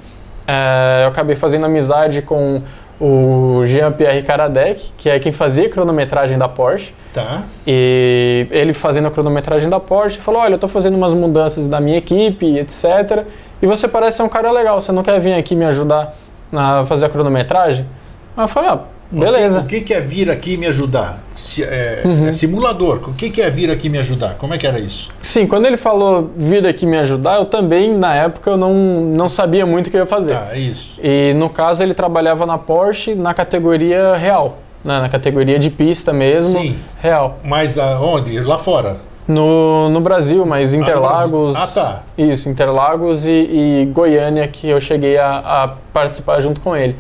é, 0.48 1.02
eu 1.04 1.10
acabei 1.10 1.36
fazendo 1.36 1.66
amizade 1.66 2.22
com 2.22 2.62
o 3.00 3.66
Jean-Pierre 3.66 4.22
Karadec, 4.22 4.94
que 4.96 5.10
é 5.10 5.18
quem 5.18 5.32
fazia 5.32 5.66
a 5.66 5.70
cronometragem 5.70 6.38
da 6.38 6.48
Porsche. 6.48 6.94
Tá. 7.12 7.44
E 7.66 8.48
ele 8.52 8.74
fazendo 8.74 9.08
a 9.08 9.12
cronometragem 9.12 9.68
da 9.68 9.80
Porsche 9.80 10.20
falou: 10.20 10.42
Olha, 10.42 10.54
eu 10.54 10.56
estou 10.56 10.70
fazendo 10.70 10.96
umas 10.96 11.14
mudanças 11.14 11.66
da 11.66 11.82
minha 11.82 11.98
equipe, 11.98 12.60
etc. 12.60 13.26
E 13.62 13.66
você 13.66 13.88
parece 13.88 14.18
ser 14.18 14.24
um 14.24 14.30
cara 14.30 14.52
legal, 14.52 14.80
você 14.80 14.92
não 14.92 15.02
quer 15.02 15.20
vir 15.20 15.34
aqui 15.34 15.56
me 15.56 15.66
ajudar 15.66 16.16
a 16.54 16.86
fazer 16.86 17.08
a 17.08 17.10
cronometragem? 17.10 17.88
Eu 18.38 18.48
falei: 18.48 18.70
Ah, 18.70 18.80
Beleza. 19.12 19.62
O 19.62 19.66
que, 19.66 19.78
o 19.78 19.84
que 19.84 19.94
é 19.94 20.00
vir 20.00 20.30
aqui 20.30 20.56
me 20.56 20.68
ajudar? 20.68 21.22
Se, 21.36 21.64
é, 21.64 22.02
uhum. 22.06 22.28
é, 22.28 22.34
simulador. 22.34 23.02
O 23.10 23.14
que 23.14 23.42
é 23.42 23.50
vir 23.50 23.70
aqui 23.70 23.90
me 23.90 23.98
ajudar? 23.98 24.36
Como 24.36 24.54
é 24.54 24.58
que 24.58 24.66
era 24.66 24.80
isso? 24.80 25.10
Sim, 25.22 25.46
quando 25.46 25.66
ele 25.66 25.78
falou 25.78 26.32
vir 26.38 26.66
aqui 26.66 26.86
me 26.86 26.98
ajudar, 26.98 27.38
eu 27.38 27.46
também, 27.46 27.98
na 27.98 28.16
época, 28.16 28.52
eu 28.52 28.58
não, 28.58 28.74
não 28.74 29.28
sabia 29.28 29.66
muito 29.66 29.88
o 29.88 29.92
que 29.92 29.98
eu 29.98 30.02
ia 30.02 30.08
fazer. 30.08 30.36
Ah, 30.36 30.58
isso. 30.58 31.00
E 31.04 31.34
no 31.36 31.50
caso, 31.50 31.84
ele 31.84 31.94
trabalhava 31.94 32.46
na 32.46 32.58
Porsche 32.58 33.14
na 33.14 33.34
categoria 33.34 34.16
real. 34.16 34.58
Né? 34.84 35.00
Na 35.00 35.10
categoria 35.10 35.60
de 35.60 35.70
pista 35.70 36.14
mesmo. 36.14 36.60
Sim. 36.60 36.78
Real. 37.00 37.38
Mas 37.44 37.78
aonde? 37.78 38.40
Lá 38.40 38.58
fora? 38.58 38.98
No, 39.28 39.90
no 39.90 40.02
Brasil, 40.02 40.46
mas 40.46 40.74
Interlagos. 40.74 41.56
Ah, 41.56 41.64
ah 41.64 41.68
tá. 41.68 42.04
Isso, 42.18 42.50
Interlagos 42.50 43.28
e, 43.28 43.32
e 43.32 43.90
Goiânia, 43.94 44.48
que 44.48 44.68
eu 44.68 44.80
cheguei 44.80 45.18
a, 45.18 45.38
a 45.38 45.68
participar 45.94 46.40
junto 46.40 46.60
com 46.60 46.76
ele. 46.76 46.96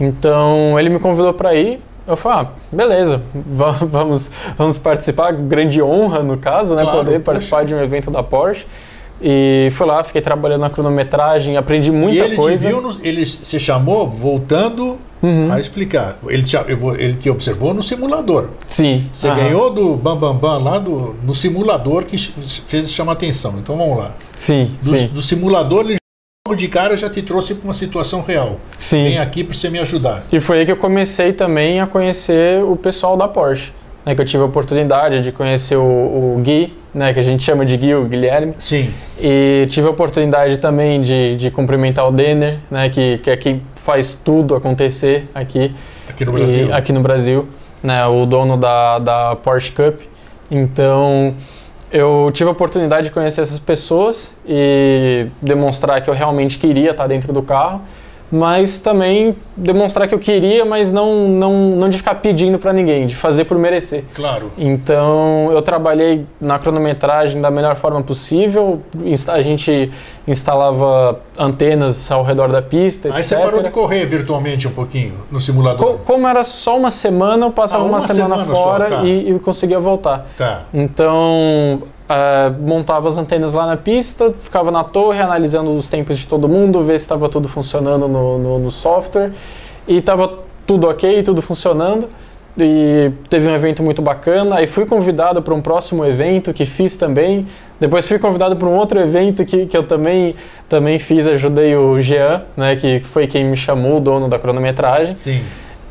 Então 0.00 0.78
ele 0.78 0.88
me 0.88 0.98
convidou 0.98 1.32
para 1.34 1.54
ir. 1.54 1.80
Eu 2.06 2.16
falei, 2.16 2.38
ah, 2.40 2.46
beleza, 2.72 3.22
vamos, 3.34 4.30
vamos 4.56 4.78
participar. 4.78 5.32
Grande 5.32 5.82
honra, 5.82 6.22
no 6.22 6.38
caso, 6.38 6.74
né? 6.74 6.82
Claro, 6.82 6.98
poder 6.98 7.20
participar 7.20 7.64
de 7.64 7.74
um 7.74 7.80
evento 7.80 8.10
da 8.10 8.22
Porsche. 8.22 8.66
E 9.20 9.68
fui 9.72 9.84
lá, 9.84 10.02
fiquei 10.04 10.22
trabalhando 10.22 10.60
na 10.60 10.70
cronometragem, 10.70 11.56
aprendi 11.56 11.90
muita 11.90 12.18
e 12.18 12.20
ele 12.20 12.36
coisa. 12.36 12.66
Te 12.66 12.72
viu 12.72 12.80
no, 12.80 12.96
ele 13.02 13.26
se 13.26 13.58
chamou 13.58 14.08
voltando 14.08 14.96
uhum. 15.20 15.50
a 15.50 15.58
explicar. 15.58 16.18
Ele 16.28 16.42
te, 16.42 16.56
ele 16.98 17.14
te 17.14 17.28
observou 17.28 17.74
no 17.74 17.82
simulador. 17.82 18.50
Sim. 18.66 19.08
Você 19.12 19.28
uhum. 19.28 19.36
ganhou 19.36 19.70
do 19.70 19.96
Bambambam 19.96 20.34
Bam 20.34 20.62
Bam 20.62 20.70
lá 20.70 20.78
do, 20.78 21.16
no 21.24 21.34
simulador 21.34 22.04
que 22.04 22.16
fez 22.16 22.92
chamar 22.92 23.12
atenção. 23.12 23.54
Então 23.58 23.76
vamos 23.76 23.98
lá. 23.98 24.12
Sim. 24.36 24.70
Do, 24.80 24.96
sim. 24.96 25.06
do 25.08 25.20
simulador 25.20 25.84
ele 25.84 25.97
de 26.54 26.68
cara 26.68 26.96
já 26.96 27.08
te 27.08 27.22
trouxe 27.22 27.54
para 27.54 27.64
uma 27.64 27.74
situação 27.74 28.22
real. 28.22 28.58
Sim. 28.78 29.04
Vem 29.04 29.18
aqui 29.18 29.44
para 29.44 29.54
você 29.54 29.70
me 29.70 29.78
ajudar. 29.78 30.22
E 30.32 30.40
foi 30.40 30.60
aí 30.60 30.64
que 30.64 30.72
eu 30.72 30.76
comecei 30.76 31.32
também 31.32 31.80
a 31.80 31.86
conhecer 31.86 32.62
o 32.64 32.76
pessoal 32.76 33.16
da 33.16 33.28
Porsche. 33.28 33.72
Né, 34.04 34.14
que 34.14 34.20
eu 34.20 34.24
tive 34.24 34.42
a 34.42 34.46
oportunidade 34.46 35.20
de 35.20 35.30
conhecer 35.32 35.76
o, 35.76 35.82
o, 35.82 36.40
Gui, 36.42 36.72
né, 36.94 37.12
que 37.12 37.20
a 37.20 37.22
gente 37.22 37.42
chama 37.42 37.66
de 37.66 37.76
Gui, 37.76 37.94
o 37.94 38.04
Guilherme. 38.04 38.54
Sim. 38.56 38.90
E 39.20 39.66
tive 39.68 39.86
a 39.86 39.90
oportunidade 39.90 40.56
também 40.58 41.00
de, 41.02 41.36
de 41.36 41.50
cumprimentar 41.50 42.08
o 42.08 42.12
Denner, 42.12 42.58
né, 42.70 42.88
que, 42.88 43.18
que 43.18 43.30
é 43.30 43.36
quem 43.36 43.60
faz 43.76 44.14
tudo 44.14 44.54
acontecer 44.54 45.28
aqui. 45.34 45.74
Aqui 46.08 46.24
no 46.24 46.32
Brasil. 46.32 46.68
E, 46.68 46.72
aqui 46.72 46.92
no 46.92 47.00
Brasil, 47.00 47.48
né, 47.82 48.06
o 48.06 48.24
dono 48.24 48.56
da, 48.56 48.98
da 48.98 49.36
Porsche 49.36 49.72
Cup. 49.72 50.00
Então, 50.50 51.34
eu 51.90 52.30
tive 52.32 52.48
a 52.48 52.52
oportunidade 52.52 53.08
de 53.08 53.12
conhecer 53.12 53.40
essas 53.40 53.58
pessoas 53.58 54.36
e 54.46 55.28
demonstrar 55.40 56.00
que 56.02 56.10
eu 56.10 56.14
realmente 56.14 56.58
queria 56.58 56.90
estar 56.90 57.06
dentro 57.06 57.32
do 57.32 57.42
carro 57.42 57.80
mas 58.30 58.78
também 58.78 59.34
demonstrar 59.56 60.06
que 60.06 60.14
eu 60.14 60.18
queria, 60.18 60.64
mas 60.64 60.92
não, 60.92 61.28
não, 61.28 61.52
não 61.70 61.88
de 61.88 61.96
ficar 61.96 62.16
pedindo 62.16 62.58
para 62.58 62.72
ninguém, 62.72 63.06
de 63.06 63.16
fazer 63.16 63.44
por 63.44 63.58
merecer. 63.58 64.04
Claro. 64.14 64.52
Então 64.56 65.50
eu 65.50 65.62
trabalhei 65.62 66.26
na 66.40 66.58
cronometragem 66.58 67.40
da 67.40 67.50
melhor 67.50 67.76
forma 67.76 68.02
possível, 68.02 68.82
a 69.28 69.40
gente 69.40 69.90
instalava 70.26 71.20
antenas 71.38 72.10
ao 72.10 72.22
redor 72.22 72.52
da 72.52 72.60
pista, 72.60 73.08
Aí 73.08 73.20
etc. 73.20 73.26
você 73.26 73.36
parou 73.36 73.62
de 73.62 73.70
correr 73.70 74.04
virtualmente 74.06 74.68
um 74.68 74.72
pouquinho 74.72 75.14
no 75.30 75.40
simulador? 75.40 75.84
Co 75.84 75.98
como 76.04 76.28
era 76.28 76.44
só 76.44 76.76
uma 76.78 76.90
semana, 76.90 77.46
eu 77.46 77.50
passava 77.50 77.82
ah, 77.82 77.86
uma, 77.86 77.94
uma, 77.94 78.00
semana, 78.00 78.36
semana 78.36 78.56
fora 78.56 78.88
só, 78.88 78.96
tá. 78.96 79.04
e, 79.04 79.30
e 79.30 79.38
conseguia 79.38 79.80
voltar. 79.80 80.26
Tá. 80.36 80.64
Então 80.72 81.82
Uh, 82.08 82.62
montava 82.66 83.06
as 83.06 83.18
antenas 83.18 83.52
lá 83.52 83.66
na 83.66 83.76
pista, 83.76 84.32
ficava 84.40 84.70
na 84.70 84.82
torre 84.82 85.20
analisando 85.20 85.70
os 85.72 85.88
tempos 85.88 86.18
de 86.18 86.26
todo 86.26 86.48
mundo, 86.48 86.82
ver 86.82 86.98
se 86.98 87.04
estava 87.04 87.28
tudo 87.28 87.48
funcionando 87.48 88.08
no, 88.08 88.38
no, 88.38 88.58
no 88.58 88.70
software. 88.70 89.32
E 89.86 89.98
estava 89.98 90.38
tudo 90.66 90.88
ok, 90.88 91.22
tudo 91.22 91.42
funcionando. 91.42 92.06
E 92.60 93.12
teve 93.28 93.48
um 93.48 93.54
evento 93.54 93.82
muito 93.82 94.02
bacana. 94.02 94.56
Aí 94.56 94.66
fui 94.66 94.84
convidado 94.84 95.42
para 95.42 95.54
um 95.54 95.60
próximo 95.60 96.04
evento 96.04 96.52
que 96.52 96.64
fiz 96.64 96.96
também. 96.96 97.46
Depois 97.78 98.08
fui 98.08 98.18
convidado 98.18 98.56
para 98.56 98.68
um 98.68 98.76
outro 98.76 98.98
evento 98.98 99.44
que, 99.44 99.66
que 99.66 99.76
eu 99.76 99.84
também, 99.84 100.34
também 100.68 100.98
fiz, 100.98 101.26
ajudei 101.26 101.76
o 101.76 102.00
Jean, 102.00 102.42
né, 102.56 102.74
que 102.74 103.00
foi 103.00 103.26
quem 103.26 103.44
me 103.44 103.56
chamou, 103.56 103.98
o 103.98 104.00
dono 104.00 104.28
da 104.28 104.38
cronometragem. 104.38 105.16
Sim. 105.16 105.40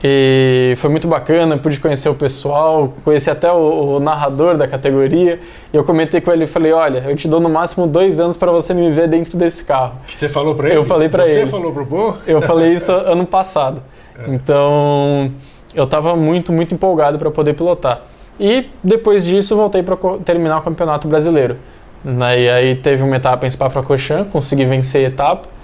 E 0.10 0.74
foi 0.78 0.89
muito 0.89 1.08
bacana, 1.08 1.58
pude 1.58 1.80
conhecer 1.80 2.08
o 2.08 2.15
pessoal, 2.15 2.93
conheci 3.04 3.30
até 3.30 3.52
o, 3.52 3.96
o 3.96 4.00
narrador 4.00 4.56
da 4.56 4.65
categoria. 4.65 5.39
E 5.74 5.76
eu 5.76 5.84
comentei 5.84 6.22
com 6.22 6.32
ele 6.32 6.46
e 6.46 6.48
falei: 6.48 6.72
Olha, 6.72 7.04
eu 7.08 7.15
te 7.15 7.28
dou 7.28 7.41
no 7.41 7.50
máximo 7.50 7.86
dois 7.86 8.20
anos 8.20 8.38
para 8.38 8.52
você 8.52 8.74
me 8.74 8.89
ver 8.89 9.10
dentro 9.10 9.38
desse 9.38 9.65
carro. 9.65 10.00
Que 10.08 10.15
você 10.15 10.30
falou 10.30 10.56
para 10.56 10.70
ele? 10.70 10.78
Eu 10.78 10.86
falei 10.86 11.10
para 11.10 11.24
ele. 11.24 11.34
Você 11.34 11.48
falou 11.48 11.74
pro 11.74 11.86
Bo? 11.86 12.15
Eu 12.26 12.41
falei 12.41 12.74
isso 12.74 12.91
ano 12.91 13.26
passado. 13.26 13.84
É. 14.17 14.34
Então 14.34 15.32
eu 15.76 15.84
estava 15.84 16.15
muito, 16.15 16.54
muito 16.54 16.74
empolgado 16.74 17.17
para 17.17 17.30
poder 17.30 17.54
pilotar. 17.54 18.02
E 18.39 18.70
depois 18.84 19.26
disso 19.26 19.56
voltei 19.56 19.84
para 19.84 19.98
terminar 20.24 20.60
o 20.60 20.62
campeonato 20.62 21.08
brasileiro. 21.08 21.58
E 22.06 22.50
aí 22.50 22.76
teve 22.76 23.04
uma 23.04 23.15
etapa 23.17 23.46
em 23.46 23.50
Spa-Francorchamps, 23.50 24.32
consegui 24.32 24.63
vencer 24.63 25.06
a 25.06 25.10
etapa. 25.10 25.57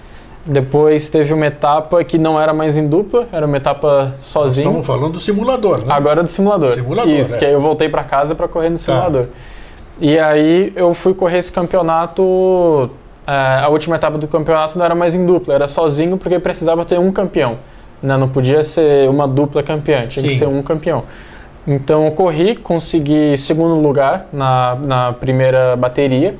Depois 0.46 1.08
teve 1.08 1.32
uma 1.32 1.46
etapa 1.46 2.04
que 2.04 2.18
não 2.18 2.38
era 2.38 2.52
mais 2.52 2.76
em 2.76 2.86
dupla, 2.86 3.26
era 3.32 3.46
uma 3.46 3.56
etapa 3.56 4.12
sozinho. 4.18 4.66
Nós 4.66 4.80
estamos 4.80 4.86
falando 4.86 5.12
do 5.14 5.20
simulador, 5.20 5.78
né? 5.78 5.86
Agora 5.88 6.22
do 6.22 6.28
simulador. 6.28 6.70
Simulador, 6.70 7.10
Isso, 7.10 7.36
é. 7.36 7.38
que 7.38 7.44
aí 7.46 7.52
eu 7.52 7.60
voltei 7.62 7.88
para 7.88 8.04
casa 8.04 8.34
para 8.34 8.46
correr 8.46 8.68
no 8.68 8.76
tá. 8.76 8.82
simulador. 8.82 9.26
E 9.98 10.18
aí 10.18 10.70
eu 10.76 10.92
fui 10.92 11.14
correr 11.14 11.38
esse 11.38 11.50
campeonato. 11.50 12.90
É, 13.26 13.62
a 13.64 13.68
última 13.70 13.96
etapa 13.96 14.18
do 14.18 14.28
campeonato 14.28 14.78
não 14.78 14.84
era 14.84 14.94
mais 14.94 15.14
em 15.14 15.24
dupla, 15.24 15.54
era 15.54 15.66
sozinho 15.66 16.18
porque 16.18 16.38
precisava 16.38 16.84
ter 16.84 16.98
um 16.98 17.10
campeão. 17.10 17.56
Né? 18.02 18.14
Não 18.18 18.28
podia 18.28 18.62
ser 18.62 19.08
uma 19.08 19.26
dupla 19.26 19.62
campeã, 19.62 20.06
tinha 20.06 20.22
Sim. 20.24 20.28
que 20.28 20.34
ser 20.34 20.46
um 20.46 20.62
campeão. 20.62 21.04
Então 21.66 22.04
eu 22.04 22.12
corri, 22.12 22.54
consegui 22.54 23.38
segundo 23.38 23.80
lugar 23.80 24.26
na, 24.30 24.74
na 24.74 25.12
primeira 25.14 25.74
bateria 25.74 26.34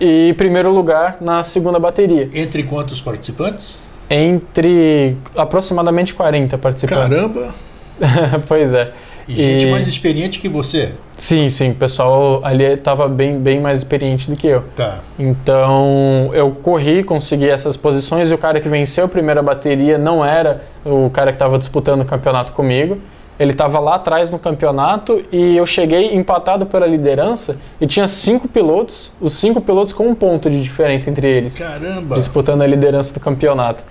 e 0.00 0.34
primeiro 0.36 0.72
lugar 0.72 1.18
na 1.20 1.42
segunda 1.42 1.78
bateria. 1.78 2.28
Entre 2.32 2.62
quantos 2.62 3.00
participantes? 3.00 3.88
Entre 4.10 5.16
aproximadamente 5.36 6.14
40 6.14 6.58
participantes. 6.58 7.18
Caramba! 7.18 7.54
pois 8.46 8.74
é. 8.74 8.92
E 9.26 9.36
gente 9.36 9.66
e... 9.66 9.70
mais 9.70 9.86
experiente 9.86 10.38
que 10.38 10.48
você. 10.48 10.92
Sim, 11.12 11.48
sim. 11.48 11.70
O 11.70 11.74
pessoal 11.74 12.40
ali 12.44 12.64
estava 12.64 13.08
bem, 13.08 13.38
bem 13.38 13.60
mais 13.60 13.78
experiente 13.78 14.28
do 14.28 14.36
que 14.36 14.46
eu. 14.46 14.64
Tá. 14.76 14.98
Então, 15.18 16.30
eu 16.34 16.50
corri, 16.50 17.02
consegui 17.02 17.48
essas 17.48 17.76
posições 17.76 18.30
e 18.30 18.34
o 18.34 18.38
cara 18.38 18.60
que 18.60 18.68
venceu 18.68 19.06
a 19.06 19.08
primeira 19.08 19.42
bateria 19.42 19.96
não 19.96 20.24
era 20.24 20.62
o 20.84 21.08
cara 21.10 21.30
que 21.30 21.36
estava 21.36 21.56
disputando 21.56 22.02
o 22.02 22.04
campeonato 22.04 22.52
comigo. 22.52 22.98
Ele 23.38 23.50
estava 23.50 23.80
lá 23.80 23.96
atrás 23.96 24.30
no 24.30 24.38
campeonato 24.38 25.24
e 25.32 25.56
eu 25.56 25.66
cheguei 25.66 26.14
empatado 26.14 26.66
pela 26.66 26.86
liderança 26.86 27.56
e 27.80 27.86
tinha 27.86 28.06
cinco 28.06 28.46
pilotos, 28.46 29.10
os 29.20 29.32
cinco 29.32 29.60
pilotos 29.60 29.92
com 29.92 30.06
um 30.06 30.14
ponto 30.14 30.48
de 30.48 30.62
diferença 30.62 31.10
entre 31.10 31.26
eles. 31.28 31.58
Caramba! 31.58 32.14
Disputando 32.14 32.62
a 32.62 32.66
liderança 32.66 33.12
do 33.12 33.20
campeonato. 33.20 33.82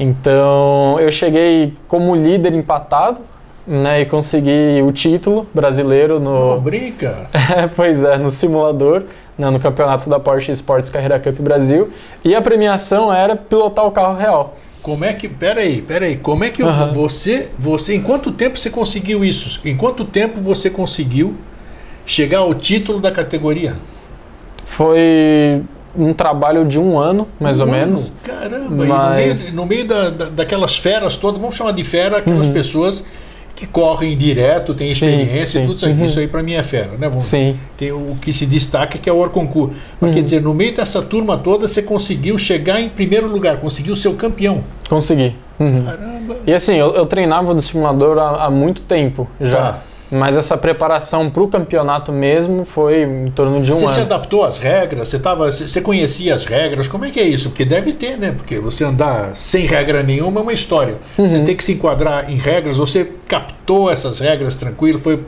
Então, 0.00 0.98
eu 1.00 1.10
cheguei 1.10 1.74
como 1.86 2.14
líder 2.14 2.54
empatado 2.54 3.20
né, 3.66 4.00
e 4.00 4.06
consegui 4.06 4.82
o 4.82 4.90
título 4.90 5.46
brasileiro 5.52 6.18
no. 6.18 6.54
Não 6.54 6.60
brinca! 6.60 7.28
pois 7.76 8.02
é, 8.02 8.16
no 8.16 8.30
simulador, 8.30 9.04
né, 9.36 9.50
no 9.50 9.60
campeonato 9.60 10.08
da 10.08 10.18
Porsche 10.18 10.52
Sports 10.52 10.88
Carreira 10.88 11.20
Cup 11.20 11.38
Brasil. 11.40 11.92
E 12.24 12.34
a 12.34 12.40
premiação 12.40 13.12
era 13.12 13.36
pilotar 13.36 13.86
o 13.86 13.90
carro 13.90 14.16
real. 14.16 14.56
Como 14.82 15.04
é 15.04 15.12
que. 15.12 15.28
Peraí, 15.28 15.82
peraí. 15.82 16.16
Como 16.16 16.44
é 16.44 16.50
que 16.50 16.62
uhum. 16.62 16.92
você. 16.92 17.50
Você. 17.58 17.94
Em 17.94 18.02
quanto 18.02 18.32
tempo 18.32 18.58
você 18.58 18.70
conseguiu 18.70 19.24
isso? 19.24 19.60
Em 19.64 19.76
quanto 19.76 20.04
tempo 20.04 20.40
você 20.40 20.70
conseguiu 20.70 21.34
chegar 22.06 22.38
ao 22.38 22.54
título 22.54 23.00
da 23.00 23.10
categoria? 23.10 23.76
Foi 24.64 25.62
um 25.96 26.12
trabalho 26.12 26.64
de 26.64 26.78
um 26.78 26.98
ano, 26.98 27.26
mais 27.40 27.60
um 27.60 27.64
ou 27.64 27.68
ano? 27.68 27.78
menos. 27.78 28.12
Caramba, 28.22 28.84
mas... 28.86 29.52
no 29.52 29.66
meio, 29.66 29.84
no 29.84 29.86
meio 29.86 29.88
da, 29.88 30.10
da, 30.10 30.24
daquelas 30.30 30.76
feras 30.76 31.16
todas, 31.16 31.40
vamos 31.40 31.56
chamar 31.56 31.72
de 31.72 31.84
fera 31.84 32.18
aquelas 32.18 32.46
uhum. 32.46 32.52
pessoas 32.52 33.04
que 33.58 33.66
correm 33.66 34.16
direto, 34.16 34.72
tem 34.72 34.86
experiência, 34.86 35.60
sim, 35.60 35.66
tudo 35.66 35.76
isso, 35.76 35.86
uhum. 35.86 36.04
isso 36.04 36.20
aí 36.20 36.28
para 36.28 36.44
mim 36.44 36.52
é 36.52 36.62
fera, 36.62 36.92
né? 36.96 37.08
Vamos 37.08 37.24
sim. 37.24 37.58
Tem 37.76 37.90
o 37.90 38.16
que 38.20 38.32
se 38.32 38.46
destaca 38.46 38.98
que 38.98 39.10
é 39.10 39.12
o 39.12 39.16
Orconcourt. 39.16 39.72
Mas 40.00 40.10
uhum. 40.10 40.14
quer 40.14 40.22
dizer, 40.22 40.40
no 40.40 40.54
meio 40.54 40.76
dessa 40.76 41.02
turma 41.02 41.36
toda 41.36 41.66
você 41.66 41.82
conseguiu 41.82 42.38
chegar 42.38 42.80
em 42.80 42.88
primeiro 42.88 43.26
lugar, 43.26 43.58
conseguiu 43.58 43.96
ser 43.96 44.08
o 44.08 44.14
campeão. 44.14 44.62
Consegui. 44.88 45.34
Uhum. 45.58 45.84
Caramba. 45.84 46.36
E 46.46 46.54
assim, 46.54 46.76
eu, 46.76 46.94
eu 46.94 47.04
treinava 47.04 47.52
no 47.52 47.60
simulador 47.60 48.16
há, 48.18 48.44
há 48.44 48.50
muito 48.50 48.82
tempo 48.82 49.28
já. 49.40 49.72
Tá. 49.72 49.82
Mas 50.10 50.36
essa 50.36 50.56
preparação 50.56 51.28
para 51.28 51.42
o 51.42 51.48
campeonato 51.48 52.10
mesmo 52.12 52.64
foi 52.64 53.02
em 53.02 53.30
torno 53.30 53.60
de 53.60 53.70
um 53.70 53.74
você 53.74 53.84
ano. 53.84 53.88
Você 53.88 53.94
se 53.94 54.00
adaptou 54.00 54.44
às 54.44 54.58
regras? 54.58 55.08
Você, 55.08 55.18
tava, 55.18 55.50
você 55.52 55.80
conhecia 55.80 56.34
as 56.34 56.44
regras? 56.44 56.88
Como 56.88 57.04
é 57.04 57.10
que 57.10 57.20
é 57.20 57.28
isso? 57.28 57.50
Porque 57.50 57.64
deve 57.64 57.92
ter, 57.92 58.16
né? 58.16 58.32
Porque 58.32 58.58
você 58.58 58.84
andar 58.84 59.36
sem 59.36 59.66
regra 59.66 60.02
nenhuma 60.02 60.40
é 60.40 60.42
uma 60.42 60.52
história. 60.52 60.96
Uhum. 61.18 61.26
Você 61.26 61.40
tem 61.40 61.54
que 61.54 61.62
se 61.62 61.72
enquadrar 61.72 62.30
em 62.30 62.36
regras. 62.36 62.78
Você 62.78 63.12
captou 63.26 63.90
essas 63.90 64.18
regras 64.20 64.56
tranquilo? 64.56 64.98
Foi, 64.98 65.22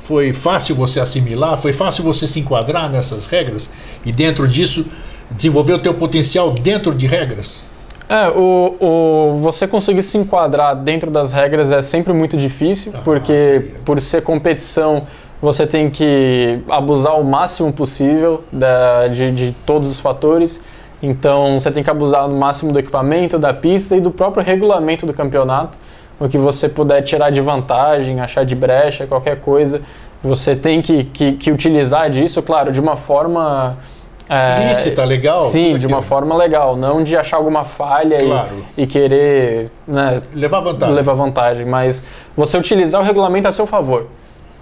foi 0.00 0.32
fácil 0.32 0.74
você 0.74 0.98
assimilar? 0.98 1.56
Foi 1.56 1.72
fácil 1.72 2.02
você 2.02 2.26
se 2.26 2.40
enquadrar 2.40 2.90
nessas 2.90 3.26
regras? 3.26 3.70
E 4.04 4.10
dentro 4.10 4.48
disso, 4.48 4.86
desenvolver 5.30 5.74
o 5.74 5.78
teu 5.78 5.94
potencial 5.94 6.50
dentro 6.50 6.92
de 6.92 7.06
regras? 7.06 7.72
É, 8.08 8.28
o, 8.28 8.76
o, 8.80 9.38
você 9.40 9.66
conseguir 9.66 10.02
se 10.02 10.18
enquadrar 10.18 10.76
dentro 10.76 11.10
das 11.10 11.32
regras 11.32 11.72
é 11.72 11.80
sempre 11.80 12.12
muito 12.12 12.36
difícil, 12.36 12.92
ah, 12.94 13.00
porque 13.02 13.72
por 13.84 14.00
ser 14.00 14.22
competição 14.22 15.06
você 15.40 15.66
tem 15.66 15.90
que 15.90 16.60
abusar 16.70 17.18
o 17.18 17.24
máximo 17.24 17.72
possível 17.72 18.44
da, 18.52 19.08
de, 19.08 19.30
de 19.32 19.52
todos 19.66 19.90
os 19.90 20.00
fatores. 20.00 20.60
Então 21.02 21.58
você 21.58 21.70
tem 21.70 21.82
que 21.82 21.90
abusar 21.90 22.28
no 22.28 22.36
máximo 22.36 22.72
do 22.72 22.78
equipamento, 22.78 23.38
da 23.38 23.52
pista 23.52 23.96
e 23.96 24.00
do 24.00 24.10
próprio 24.10 24.42
regulamento 24.42 25.04
do 25.04 25.12
campeonato. 25.12 25.76
O 26.18 26.28
que 26.28 26.38
você 26.38 26.68
puder 26.68 27.02
tirar 27.02 27.30
de 27.30 27.40
vantagem, 27.40 28.20
achar 28.20 28.44
de 28.44 28.54
brecha, 28.54 29.06
qualquer 29.06 29.40
coisa, 29.40 29.82
você 30.22 30.56
tem 30.56 30.80
que, 30.80 31.04
que, 31.04 31.32
que 31.32 31.50
utilizar 31.50 32.08
disso, 32.08 32.42
claro, 32.42 32.72
de 32.72 32.80
uma 32.80 32.96
forma 32.96 33.76
é, 34.28 34.68
lícita, 34.68 35.04
legal? 35.04 35.40
Sim, 35.42 35.76
de 35.76 35.86
uma 35.86 36.00
forma 36.00 36.34
legal, 36.34 36.76
não 36.76 37.02
de 37.02 37.16
achar 37.16 37.36
alguma 37.36 37.62
falha 37.62 38.24
claro. 38.24 38.64
e, 38.76 38.82
e, 38.82 38.86
querer 38.86 39.70
né, 39.86 40.22
levar 40.34 40.60
vantagem. 40.60 40.94
levar 40.94 41.12
vantagem, 41.12 41.66
mas 41.66 42.02
você 42.36 42.56
utilizar 42.56 43.00
o 43.00 43.04
regulamento 43.04 43.48
a 43.48 43.52
seu 43.52 43.66
favor. 43.66 44.06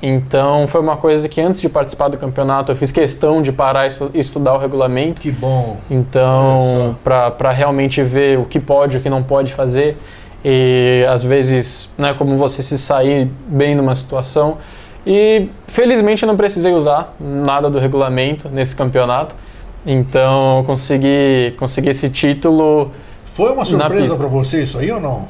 Então 0.02 0.66
foi 0.66 0.80
uma 0.80 0.96
coisa 0.96 1.28
que 1.28 1.40
antes 1.40 1.60
de 1.60 1.68
participar 1.68 2.08
do 2.08 2.16
campeonato 2.18 2.72
eu 2.72 2.76
fiz 2.76 2.90
questão 2.90 3.40
de 3.40 3.52
parar 3.52 3.86
e 3.86 4.18
estudar 4.18 4.52
o 4.54 4.58
regulamento. 4.58 5.22
Que 5.22 5.30
bom. 5.30 5.76
Então, 5.88 6.96
para 7.04 7.52
realmente 7.52 8.02
ver 8.02 8.36
o 8.36 8.44
que 8.44 8.58
pode 8.58 8.96
e 8.96 8.98
o 8.98 9.02
que 9.02 9.08
não 9.08 9.22
pode 9.22 9.54
fazer. 9.54 9.96
E 10.44 11.06
às 11.08 11.22
vezes, 11.22 11.88
né, 11.96 12.14
como 12.14 12.36
você 12.36 12.64
se 12.64 12.76
sair 12.76 13.30
bem 13.46 13.76
numa 13.76 13.94
situação. 13.94 14.58
E 15.06 15.48
felizmente 15.68 16.24
eu 16.24 16.26
não 16.26 16.36
precisei 16.36 16.72
usar 16.72 17.14
nada 17.20 17.70
do 17.70 17.78
regulamento 17.78 18.48
nesse 18.48 18.74
campeonato. 18.74 19.36
Então 19.86 20.62
consegui, 20.66 21.54
consegui 21.58 21.90
esse 21.90 22.08
título. 22.08 22.90
Foi 23.24 23.50
uma 23.50 23.64
surpresa 23.64 24.16
para 24.16 24.28
você 24.28 24.62
isso 24.62 24.78
aí 24.78 24.90
ou 24.90 25.00
não? 25.00 25.26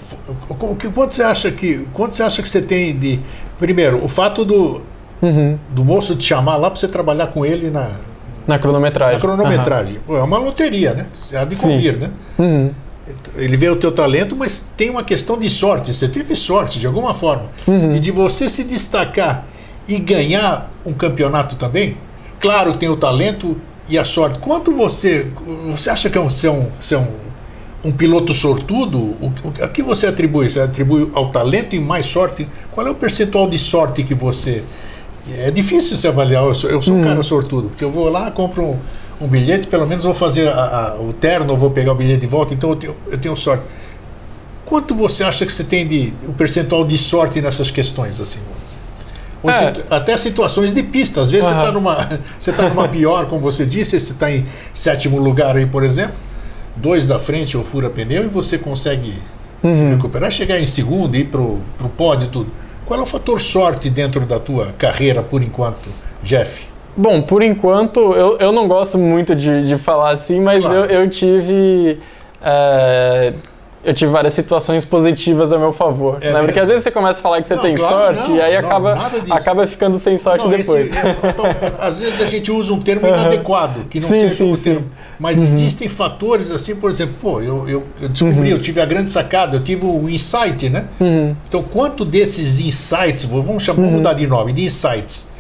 Quanto 0.94 1.14
você 1.14 1.22
acha 1.22 1.50
que 1.50 1.86
quanto 1.92 2.16
você 2.16 2.22
acha 2.22 2.42
que 2.42 2.48
você 2.48 2.60
tem 2.60 2.96
de 2.98 3.20
primeiro 3.58 4.04
o 4.04 4.08
fato 4.08 4.44
do 4.44 4.82
uhum. 5.22 5.56
do 5.70 5.84
moço 5.84 6.16
te 6.16 6.24
chamar 6.24 6.56
lá 6.56 6.68
para 6.68 6.80
você 6.80 6.88
trabalhar 6.88 7.28
com 7.28 7.46
ele 7.46 7.70
na 7.70 7.92
na 8.46 8.58
cronometragem. 8.58 9.14
Na 9.14 9.20
cronometragem. 9.20 9.98
Uhum. 10.08 10.16
É 10.16 10.22
uma 10.22 10.38
loteria, 10.38 10.94
né? 10.94 11.06
Você 11.14 11.36
há 11.36 11.44
de 11.44 11.56
convir, 11.56 11.96
né? 11.96 12.10
Uhum. 12.38 12.70
Ele 13.36 13.56
vê 13.56 13.68
o 13.68 13.76
teu 13.76 13.92
talento, 13.92 14.36
mas 14.36 14.68
tem 14.76 14.90
uma 14.90 15.04
questão 15.04 15.38
de 15.38 15.48
sorte. 15.50 15.92
Você 15.92 16.08
teve 16.08 16.34
sorte 16.34 16.78
de 16.78 16.86
alguma 16.86 17.14
forma. 17.14 17.44
Uhum. 17.66 17.96
E 17.96 18.00
de 18.00 18.10
você 18.10 18.48
se 18.48 18.64
destacar 18.64 19.46
e 19.88 19.98
ganhar 19.98 20.70
um 20.84 20.92
campeonato 20.92 21.56
também. 21.56 21.96
Claro 22.40 22.72
que 22.72 22.78
tem 22.78 22.88
o 22.88 22.96
talento 22.96 23.56
e 23.88 23.98
a 23.98 24.04
sorte. 24.04 24.38
Quanto 24.38 24.72
você. 24.72 25.26
Você 25.66 25.90
acha 25.90 26.08
que 26.08 26.18
é 26.18 26.20
um, 26.20 26.30
ser 26.30 26.50
um, 26.50 26.68
ser 26.78 26.96
um, 26.96 27.08
um 27.84 27.92
piloto 27.92 28.32
sortudo? 28.32 28.98
O, 28.98 29.32
o, 29.44 29.64
a 29.64 29.68
que 29.68 29.82
você 29.82 30.06
atribui? 30.06 30.48
Você 30.48 30.60
atribui 30.60 31.10
ao 31.14 31.30
talento 31.30 31.74
e 31.74 31.80
mais 31.80 32.06
sorte? 32.06 32.48
Qual 32.70 32.86
é 32.86 32.90
o 32.90 32.94
percentual 32.94 33.48
de 33.48 33.58
sorte 33.58 34.02
que 34.02 34.14
você. 34.14 34.64
É 35.36 35.50
difícil 35.50 35.96
se 35.96 36.08
avaliar. 36.08 36.44
Eu 36.44 36.54
sou, 36.54 36.70
eu 36.70 36.82
sou 36.82 36.94
um 36.94 37.00
hum. 37.00 37.04
cara 37.04 37.22
sortudo, 37.22 37.68
porque 37.68 37.84
eu 37.84 37.90
vou 37.90 38.08
lá, 38.08 38.30
compro 38.30 38.64
um, 38.64 38.78
um 39.20 39.28
bilhete, 39.28 39.68
pelo 39.68 39.86
menos 39.86 40.04
vou 40.04 40.14
fazer 40.14 40.48
a, 40.48 40.94
a, 40.94 41.00
o 41.00 41.12
terno, 41.12 41.56
vou 41.56 41.70
pegar 41.70 41.92
o 41.92 41.94
bilhete 41.94 42.22
de 42.22 42.26
volta, 42.26 42.54
então 42.54 42.70
eu 42.70 42.76
tenho, 42.76 42.96
eu 43.06 43.18
tenho 43.18 43.36
sorte. 43.36 43.62
Quanto 44.64 44.94
você 44.94 45.22
acha 45.22 45.46
que 45.46 45.52
você 45.52 45.64
tem 45.64 45.86
de 45.86 46.12
o 46.26 46.32
percentual 46.32 46.84
de 46.84 46.96
sorte 46.98 47.40
nessas 47.40 47.70
questões 47.70 48.20
assim? 48.20 48.40
É. 49.44 49.94
Até 49.94 50.16
situações 50.16 50.72
de 50.72 50.82
pista. 50.82 51.20
Às 51.20 51.30
vezes 51.30 51.48
uhum. 51.48 51.54
você 51.54 51.58
está 51.60 51.72
numa, 51.72 52.20
você 52.38 52.52
tá 52.52 52.68
numa 52.68 52.88
pior, 52.88 53.26
como 53.26 53.40
você 53.40 53.64
disse, 53.66 53.98
você 53.98 54.12
está 54.12 54.30
em 54.30 54.46
sétimo 54.72 55.18
lugar 55.18 55.56
aí, 55.56 55.66
por 55.66 55.82
exemplo, 55.82 56.14
dois 56.76 57.06
da 57.06 57.18
frente 57.18 57.56
ou 57.56 57.62
fura 57.62 57.90
pneu 57.90 58.24
e 58.24 58.28
você 58.28 58.58
consegue 58.58 59.14
uhum. 59.62 59.74
se 59.74 59.82
recuperar, 59.84 60.30
chegar 60.30 60.60
em 60.60 60.66
segundo, 60.66 61.16
ir 61.16 61.24
para 61.24 61.40
o 61.40 61.60
pódio 61.96 62.26
e 62.26 62.30
tudo. 62.30 62.50
Qual 62.84 62.98
é 62.98 63.02
o 63.02 63.06
fator 63.06 63.40
sorte 63.40 63.88
dentro 63.88 64.20
da 64.20 64.38
tua 64.38 64.74
carreira 64.78 65.22
por 65.22 65.42
enquanto, 65.42 65.90
Jeff? 66.22 66.66
Bom, 66.96 67.22
por 67.22 67.42
enquanto, 67.42 68.00
eu, 68.12 68.36
eu 68.38 68.52
não 68.52 68.68
gosto 68.68 68.98
muito 68.98 69.34
de, 69.34 69.64
de 69.64 69.78
falar 69.78 70.10
assim, 70.10 70.40
mas 70.40 70.60
claro. 70.60 70.84
eu, 70.84 71.02
eu 71.02 71.10
tive. 71.10 71.98
É, 72.42 73.32
eu 73.84 73.92
tive 73.92 74.12
várias 74.12 74.32
situações 74.32 74.84
positivas 74.84 75.52
a 75.52 75.58
meu 75.58 75.72
favor. 75.72 76.18
É 76.20 76.32
né? 76.32 76.42
Porque 76.42 76.60
às 76.60 76.68
vezes 76.68 76.84
você 76.84 76.90
começa 76.90 77.18
a 77.18 77.22
falar 77.22 77.42
que 77.42 77.48
você 77.48 77.56
não, 77.56 77.62
tem 77.62 77.74
claro, 77.74 78.14
sorte 78.14 78.30
não, 78.30 78.36
e 78.36 78.40
aí 78.40 78.60
não, 78.60 78.68
acaba, 78.68 79.10
acaba 79.30 79.66
ficando 79.66 79.98
sem 79.98 80.16
sorte 80.16 80.46
depois. 80.48 80.88
Esse, 80.88 80.96
é, 80.96 81.16
às 81.80 81.98
vezes 81.98 82.20
a 82.20 82.26
gente 82.26 82.50
usa 82.52 82.72
um 82.72 82.80
termo 82.80 83.08
inadequado, 83.08 83.86
que 83.90 83.98
não 83.98 84.08
sim, 84.08 84.20
seja 84.20 84.34
sim, 84.34 84.52
o 84.52 84.56
termo. 84.56 84.90
Mas 85.18 85.38
uhum. 85.38 85.44
existem 85.44 85.88
fatores 85.88 86.52
assim, 86.52 86.76
por 86.76 86.90
exemplo, 86.90 87.14
pô, 87.20 87.40
eu, 87.40 87.68
eu, 87.68 87.82
eu 88.00 88.08
descobri, 88.08 88.38
uhum. 88.38 88.56
eu 88.56 88.60
tive 88.60 88.80
a 88.80 88.86
grande 88.86 89.10
sacada, 89.10 89.56
eu 89.56 89.64
tive 89.64 89.84
o 89.84 90.08
insight, 90.08 90.68
né? 90.68 90.86
Uhum. 91.00 91.34
Então, 91.48 91.62
quanto 91.62 92.04
desses 92.04 92.60
insights, 92.60 93.24
vamos 93.24 93.64
chamar, 93.64 93.76
vamos 93.76 93.90
uhum. 93.90 93.98
mudar 93.98 94.12
de 94.14 94.26
nome, 94.28 94.52
de 94.52 94.64
insights, 94.64 95.31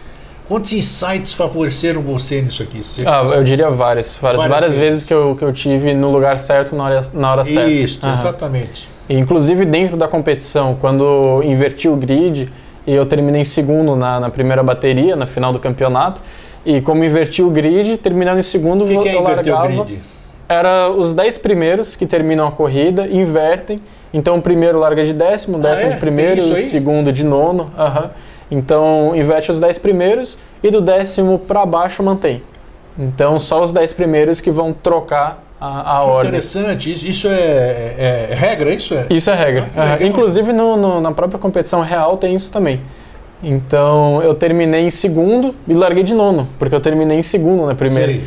Quantos 0.48 0.72
insights 0.72 1.32
favoreceram 1.32 2.02
você 2.02 2.42
nisso 2.42 2.62
aqui? 2.62 2.82
Você 2.82 3.04
ah, 3.06 3.24
eu 3.34 3.44
diria 3.44 3.70
várias. 3.70 4.16
Várias, 4.20 4.42
várias, 4.42 4.48
várias 4.48 4.72
vezes. 4.74 4.90
vezes, 4.90 5.06
que, 5.06 5.14
eu, 5.14 5.36
que 5.36 5.44
eu 5.44 5.52
tive 5.52 5.94
no 5.94 6.10
lugar 6.10 6.38
certo 6.38 6.74
na 6.74 6.84
hora, 6.84 7.00
na 7.14 7.32
hora 7.32 7.44
certa. 7.44 7.70
Isso, 7.70 8.00
exatamente. 8.06 8.88
Inclusive 9.08 9.64
dentro 9.64 9.96
da 9.96 10.08
competição, 10.08 10.76
quando 10.80 11.42
inverti 11.44 11.88
o 11.88 11.96
grid 11.96 12.50
e 12.86 12.92
eu 12.92 13.06
terminei 13.06 13.42
em 13.42 13.44
segundo 13.44 13.94
na, 13.94 14.18
na 14.18 14.30
primeira 14.30 14.62
bateria, 14.62 15.14
na 15.14 15.26
final 15.26 15.52
do 15.52 15.58
campeonato, 15.58 16.20
E 16.64 16.80
como 16.80 17.04
inverti 17.04 17.42
o 17.42 17.50
grid, 17.50 17.96
terminando 17.96 18.38
em 18.38 18.42
segundo, 18.42 18.86
que 18.86 18.94
eu, 18.94 19.02
que 19.02 19.08
é 19.08 19.20
largava. 19.20 19.66
O 19.66 19.84
grid? 19.84 20.02
Era 20.48 20.90
os 20.90 21.12
10 21.12 21.38
primeiros 21.38 21.96
que 21.96 22.06
terminam 22.06 22.46
a 22.46 22.52
corrida, 22.52 23.06
invertem. 23.06 23.80
Então 24.12 24.36
o 24.36 24.42
primeiro 24.42 24.78
larga 24.78 25.02
de 25.02 25.12
décimo, 25.12 25.58
décimo 25.58 25.88
ah, 25.88 25.90
é? 25.90 25.94
de 25.94 26.00
primeiro, 26.00 26.42
segundo 26.42 27.10
de 27.12 27.24
nono. 27.24 27.70
Uhum. 27.76 28.10
Então 28.52 29.16
inverte 29.16 29.50
os 29.50 29.58
10 29.58 29.78
primeiros 29.78 30.36
e 30.62 30.70
do 30.70 30.82
décimo 30.82 31.38
para 31.38 31.64
baixo 31.64 32.02
mantém. 32.02 32.42
Então 32.98 33.38
só 33.38 33.62
os 33.62 33.72
10 33.72 33.94
primeiros 33.94 34.42
que 34.42 34.50
vão 34.50 34.74
trocar 34.74 35.42
a, 35.58 35.96
a 35.96 36.04
ordem. 36.04 36.28
Interessante, 36.28 36.92
isso, 36.92 37.06
isso 37.06 37.28
é, 37.28 37.32
é, 37.32 38.28
é, 38.30 38.34
regra, 38.34 38.74
isso 38.74 38.92
é? 38.92 39.06
Isso 39.08 39.30
é 39.30 39.34
regra. 39.34 39.70
Ah, 39.74 39.96
uhum. 39.98 40.06
Inclusive 40.06 40.52
no, 40.52 40.76
no, 40.76 41.00
na 41.00 41.12
própria 41.12 41.38
competição 41.38 41.80
real 41.80 42.18
tem 42.18 42.34
isso 42.34 42.52
também. 42.52 42.82
Então 43.42 44.22
eu 44.22 44.34
terminei 44.34 44.82
em 44.82 44.90
segundo 44.90 45.54
e 45.66 45.72
larguei 45.72 46.02
de 46.02 46.14
nono, 46.14 46.46
porque 46.58 46.74
eu 46.74 46.80
terminei 46.80 47.18
em 47.18 47.22
segundo 47.22 47.64
na 47.64 47.74
primeira. 47.74 48.12
Sei. 48.12 48.24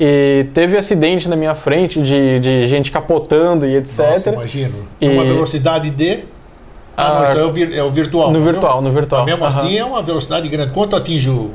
E 0.00 0.46
teve 0.54 0.76
acidente 0.76 1.28
na 1.28 1.36
minha 1.36 1.54
frente 1.54 2.02
de, 2.02 2.40
de 2.40 2.66
gente 2.66 2.90
capotando 2.90 3.64
e 3.64 3.76
etc. 3.76 3.98
Nossa, 3.98 4.30
imagino. 4.30 4.74
E... 5.00 5.08
Uma 5.08 5.24
velocidade 5.24 5.90
de. 5.90 6.24
Ah, 6.98 7.20
não, 7.20 7.24
isso 7.26 7.38
é 7.38 7.44
o, 7.44 7.52
vir, 7.52 7.72
é 7.72 7.82
o 7.84 7.90
virtual. 7.90 8.32
No 8.32 8.40
virtual, 8.40 8.82
no 8.82 8.90
virtual. 8.90 9.20
Mas 9.20 9.30
mesmo 9.30 9.42
uhum. 9.42 9.48
assim 9.48 9.78
é 9.78 9.84
uma 9.84 10.02
velocidade 10.02 10.48
grande. 10.48 10.72
Quanto 10.72 10.96
atinge 10.96 11.30
o. 11.30 11.48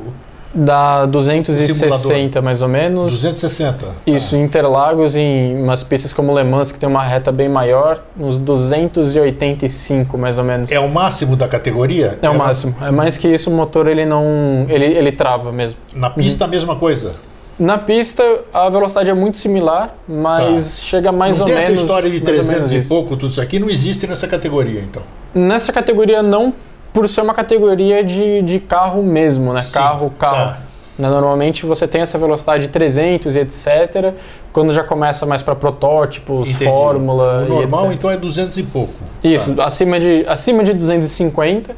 Dá 0.56 1.06
260 1.06 2.42
mais 2.42 2.62
ou 2.62 2.70
menos. 2.70 3.12
260. 3.12 3.88
Isso, 4.08 4.38
tá. 4.38 4.42
Interlagos 4.42 5.18
em 5.18 5.62
umas 5.62 5.84
pistas 5.84 6.14
como 6.14 6.34
Le 6.34 6.46
Mans, 6.46 6.72
que 6.72 6.80
tem 6.80 6.88
uma 6.88 7.04
reta 7.04 7.30
bem 7.30 7.50
maior, 7.50 8.02
uns 8.18 8.38
285 8.38 10.18
mais 10.18 10.38
ou 10.38 10.46
menos. 10.46 10.72
É 10.72 10.80
o 10.80 10.88
máximo 10.88 11.36
da 11.36 11.48
categoria? 11.50 12.18
É, 12.22 12.26
é 12.26 12.30
o 12.30 12.38
máximo. 12.38 12.74
É 12.82 12.92
mais 12.92 13.18
que 13.18 13.28
isso, 13.28 13.50
o 13.50 13.54
motor 13.54 13.88
ele 13.88 14.06
não. 14.06 14.66
ele, 14.70 14.86
ele 14.86 15.12
trava 15.12 15.52
mesmo. 15.52 15.78
Na 15.94 16.10
pista 16.10 16.46
uhum. 16.46 16.48
a 16.48 16.52
mesma 16.52 16.76
coisa? 16.78 17.16
Na 17.60 17.78
pista 17.78 18.24
a 18.54 18.70
velocidade 18.70 19.10
é 19.10 19.14
muito 19.14 19.36
similar, 19.36 19.94
mas 20.08 20.78
tá. 20.78 20.86
chega 20.86 21.12
mais 21.12 21.40
não 21.40 21.48
ou 21.48 21.52
menos. 21.52 21.66
Essa 21.66 21.74
história 21.74 22.10
de 22.10 22.22
300 22.22 22.72
e 22.72 22.82
pouco, 22.84 23.18
tudo 23.18 23.32
isso 23.32 23.42
aqui 23.42 23.60
não 23.60 23.70
existe 23.70 24.08
nessa 24.08 24.28
categoria, 24.28 24.80
então? 24.80 25.04
Nessa 25.34 25.74
categoria 25.74 26.22
não, 26.22 26.54
por 26.94 27.08
ser 27.10 27.22
uma 27.22 27.34
categoria 27.34 28.04
de, 28.04 28.42
de 28.42 28.60
carro 28.60 29.02
mesmo, 29.02 29.54
né? 29.54 29.62
Sim, 29.64 29.74
carro, 29.74 30.10
carro. 30.12 30.52
Tá. 30.52 30.60
Normalmente 30.98 31.66
você 31.66 31.88
tem 31.88 32.02
essa 32.02 32.20
velocidade 32.20 32.68
de 32.68 32.70
300 32.70 33.36
e 33.36 33.40
etc. 33.40 34.14
Quando 34.52 34.72
já 34.72 34.84
começa 34.84 35.26
mais 35.26 35.42
para 35.42 35.56
protótipos, 35.56 36.52
Entendi. 36.52 36.66
fórmula. 36.66 37.46
O 37.46 37.50
normal 37.50 37.92
então 37.94 38.12
é 38.12 38.18
200 38.18 38.58
e 38.60 38.64
pouco. 38.64 38.94
Isso, 39.24 39.56
tá. 39.56 39.66
acima, 39.66 40.00
de, 40.00 40.24
acima 40.28 40.64
de 40.64 40.74
250. 40.74 41.72
Uh, 41.72 41.76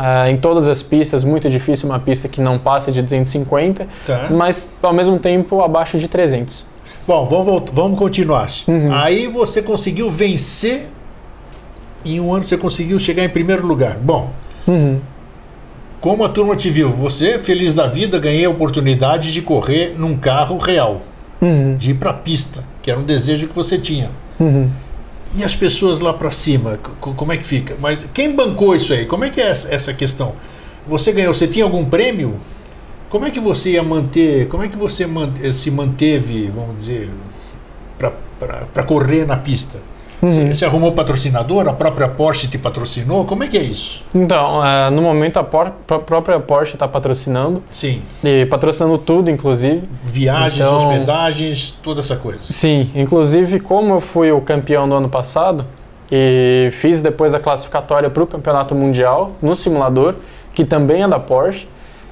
ah, 0.00 0.30
em 0.30 0.36
todas 0.36 0.68
as 0.68 0.80
pistas, 0.80 1.24
muito 1.24 1.50
difícil 1.50 1.88
uma 1.88 1.98
pista 1.98 2.28
que 2.28 2.40
não 2.40 2.56
passe 2.56 2.92
de 2.92 3.02
250, 3.02 3.88
tá. 4.06 4.28
mas 4.30 4.70
ao 4.80 4.92
mesmo 4.92 5.18
tempo 5.18 5.60
abaixo 5.60 5.98
de 5.98 6.06
300. 6.06 6.64
Bom, 7.04 7.24
vamos, 7.24 7.70
vamos 7.72 7.98
continuar. 7.98 8.48
Uhum. 8.68 8.94
Aí 8.94 9.26
você 9.26 9.60
conseguiu 9.60 10.08
vencer, 10.08 10.88
em 12.14 12.20
um 12.20 12.34
ano 12.34 12.44
você 12.44 12.56
conseguiu 12.56 12.98
chegar 12.98 13.24
em 13.24 13.28
primeiro 13.28 13.66
lugar. 13.66 13.98
Bom, 13.98 14.32
Uhum. 14.68 15.00
Como 16.00 16.22
a 16.22 16.28
turma 16.28 16.54
te 16.54 16.70
viu? 16.70 16.92
Você, 16.92 17.38
feliz 17.40 17.74
da 17.74 17.88
vida, 17.88 18.18
ganhei 18.18 18.44
a 18.44 18.50
oportunidade 18.50 19.32
de 19.32 19.42
correr 19.42 19.94
num 19.98 20.16
carro 20.16 20.58
real, 20.58 21.02
uhum. 21.40 21.76
de 21.76 21.90
ir 21.90 21.94
para 21.94 22.10
a 22.10 22.14
pista, 22.14 22.62
que 22.82 22.90
era 22.90 23.00
um 23.00 23.04
desejo 23.04 23.48
que 23.48 23.54
você 23.54 23.78
tinha. 23.78 24.10
Uhum. 24.38 24.70
E 25.34 25.42
as 25.42 25.56
pessoas 25.56 25.98
lá 25.98 26.12
para 26.12 26.30
cima, 26.30 26.78
como 27.00 27.32
é 27.32 27.36
que 27.36 27.44
fica? 27.44 27.76
Mas 27.80 28.08
quem 28.14 28.34
bancou 28.34 28.76
isso 28.76 28.92
aí? 28.92 29.06
Como 29.06 29.24
é 29.24 29.30
que 29.30 29.40
é 29.40 29.48
essa 29.48 29.92
questão? 29.92 30.34
Você 30.86 31.12
ganhou, 31.12 31.34
você 31.34 31.48
tinha 31.48 31.64
algum 31.64 31.84
prêmio? 31.84 32.38
Como 33.10 33.26
é 33.26 33.30
que 33.30 33.40
você 33.40 33.72
ia 33.72 33.82
manter, 33.82 34.48
como 34.48 34.62
é 34.62 34.68
que 34.68 34.76
você 34.76 35.04
se 35.52 35.70
manteve, 35.70 36.50
vamos 36.54 36.76
dizer, 36.76 37.10
para 37.98 38.82
correr 38.84 39.26
na 39.26 39.36
pista? 39.36 39.78
Uhum. 40.20 40.52
Você, 40.52 40.64
arrumou 40.64 40.92
patrocinador? 40.92 41.68
A 41.68 41.72
própria 41.72 42.08
Porsche 42.08 42.48
te 42.48 42.58
patrocinou? 42.58 43.24
Como 43.24 43.44
é 43.44 43.46
que 43.46 43.56
é 43.56 43.62
isso? 43.62 44.02
Então, 44.14 44.64
é, 44.64 44.90
no 44.90 45.00
momento 45.00 45.38
a, 45.38 45.44
Por, 45.44 45.66
a 45.66 45.98
própria 45.98 46.40
Porsche 46.40 46.74
está 46.74 46.88
patrocinando. 46.88 47.62
Sim. 47.70 48.02
E 48.24 48.44
patrocinando 48.46 48.98
tudo, 48.98 49.30
inclusive. 49.30 49.88
Viagens, 50.04 50.60
então, 50.60 50.76
hospedagens, 50.76 51.70
toda 51.82 52.00
essa 52.00 52.16
coisa. 52.16 52.52
Sim. 52.52 52.90
Inclusive, 52.94 53.60
como 53.60 53.94
eu 53.94 54.00
fui 54.00 54.32
o 54.32 54.40
campeão 54.40 54.88
do 54.88 54.94
ano 54.94 55.08
passado 55.08 55.64
e 56.10 56.68
fiz 56.72 57.00
depois 57.00 57.32
a 57.34 57.38
classificatória 57.38 58.10
para 58.10 58.22
o 58.22 58.26
Campeonato 58.26 58.74
Mundial 58.74 59.32
no 59.40 59.54
simulador, 59.54 60.16
que 60.52 60.64
também 60.64 61.02
é 61.02 61.08
da 61.08 61.20
Porsche. 61.20 61.68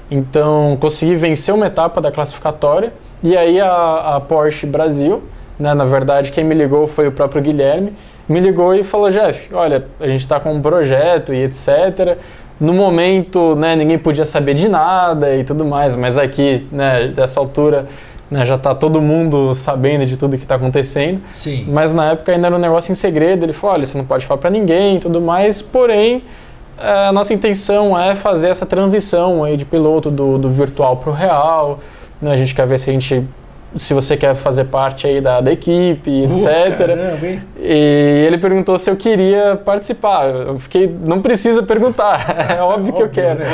Então, 0.09 0.77
consegui 0.79 1.15
vencer 1.15 1.53
uma 1.53 1.67
etapa 1.67 1.99
da 1.99 2.11
classificatória. 2.11 2.93
E 3.21 3.35
aí 3.35 3.59
a, 3.59 4.15
a 4.15 4.19
Porsche 4.21 4.65
Brasil 4.65 5.23
né? 5.59 5.73
Na 5.73 5.85
verdade, 5.85 6.31
quem 6.31 6.43
me 6.43 6.53
ligou 6.53 6.87
foi 6.87 7.07
o 7.07 7.11
próprio 7.11 7.41
Guilherme. 7.41 7.93
Me 8.27 8.39
ligou 8.39 8.73
e 8.75 8.83
falou: 8.83 9.09
Jeff, 9.09 9.53
olha, 9.53 9.85
a 9.99 10.07
gente 10.07 10.21
está 10.21 10.39
com 10.39 10.53
um 10.53 10.61
projeto 10.61 11.33
e 11.33 11.43
etc. 11.43 12.17
No 12.59 12.73
momento, 12.73 13.55
né, 13.55 13.75
ninguém 13.75 13.99
podia 13.99 14.25
saber 14.25 14.55
de 14.55 14.67
nada 14.67 15.35
e 15.35 15.43
tudo 15.43 15.63
mais, 15.63 15.95
mas 15.95 16.17
aqui, 16.17 16.65
né, 16.71 17.07
dessa 17.09 17.39
altura, 17.39 17.85
né, 18.31 18.43
já 18.45 18.55
está 18.55 18.73
todo 18.73 18.99
mundo 18.99 19.53
sabendo 19.53 20.07
de 20.07 20.17
tudo 20.17 20.35
que 20.35 20.43
está 20.43 20.55
acontecendo. 20.55 21.21
Sim. 21.31 21.65
Mas 21.67 21.93
na 21.93 22.11
época 22.11 22.31
ainda 22.31 22.47
era 22.47 22.55
um 22.55 22.59
negócio 22.59 22.91
em 22.91 22.95
segredo. 22.95 23.45
Ele 23.45 23.53
falou: 23.53 23.75
olha, 23.75 23.85
você 23.85 23.97
não 23.97 24.05
pode 24.05 24.25
falar 24.25 24.39
para 24.39 24.49
ninguém 24.49 24.97
e 24.97 24.99
tudo 24.99 25.21
mais, 25.21 25.61
porém. 25.61 26.23
A 26.79 27.11
nossa 27.11 27.33
intenção 27.33 27.99
é 27.99 28.13
fazer 28.13 28.49
essa 28.49 28.63
transição 28.63 29.43
aí 29.43 29.57
de 29.57 29.65
piloto 29.65 30.11
do, 30.11 30.37
do 30.37 30.47
virtual 30.47 30.97
para 30.97 31.09
o 31.09 31.13
real. 31.13 31.79
Né? 32.21 32.31
A 32.31 32.35
gente 32.35 32.53
quer 32.53 32.67
ver 32.67 32.77
se 32.77 32.91
a 32.91 32.93
gente 32.93 33.27
se 33.75 33.93
você 33.93 34.15
quer 34.15 34.33
fazer 34.33 34.65
parte 34.65 35.05
aí 35.07 35.19
da, 35.19 35.41
da 35.41 35.51
equipe, 35.51 36.23
etc. 36.23 36.77
Caramba, 36.77 37.41
e 37.59 38.23
ele 38.25 38.37
perguntou 38.37 38.77
se 38.77 38.89
eu 38.89 38.95
queria 38.95 39.55
participar. 39.55 40.29
Eu 40.29 40.59
fiquei, 40.59 40.87
não 40.87 41.21
precisa 41.21 41.61
perguntar, 41.61 42.35
é 42.57 42.61
óbvio, 42.61 42.91
óbvio 42.91 42.93
que 42.93 43.03
eu 43.03 43.09
quero. 43.09 43.39
Né? 43.39 43.47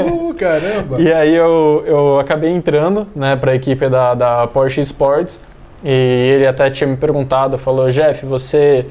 Uh, 0.10 0.34
caramba! 0.34 1.00
e 1.00 1.12
aí 1.12 1.34
eu, 1.34 1.82
eu 1.86 2.18
acabei 2.18 2.50
entrando 2.50 3.06
né, 3.14 3.36
para 3.36 3.52
a 3.52 3.54
equipe 3.54 3.88
da, 3.88 4.14
da 4.14 4.46
Porsche 4.46 4.80
Sports 4.80 5.40
e 5.82 5.90
ele 6.34 6.46
até 6.46 6.68
tinha 6.70 6.88
me 6.88 6.96
perguntado, 6.96 7.56
falou, 7.58 7.88
Jeff, 7.88 8.24
você, 8.26 8.86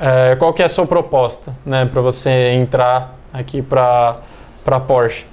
é, 0.00 0.36
qual 0.36 0.52
que 0.52 0.62
é 0.62 0.64
a 0.64 0.68
sua 0.68 0.86
proposta 0.86 1.52
né, 1.64 1.84
para 1.84 2.00
você 2.00 2.30
entrar 2.50 3.16
aqui 3.32 3.62
para 3.62 4.20
a 4.66 4.80
Porsche? 4.80 5.26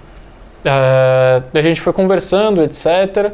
É, 0.63 1.41
a 1.53 1.61
gente 1.61 1.81
foi 1.81 1.93
conversando, 1.93 2.61
etc. 2.61 3.33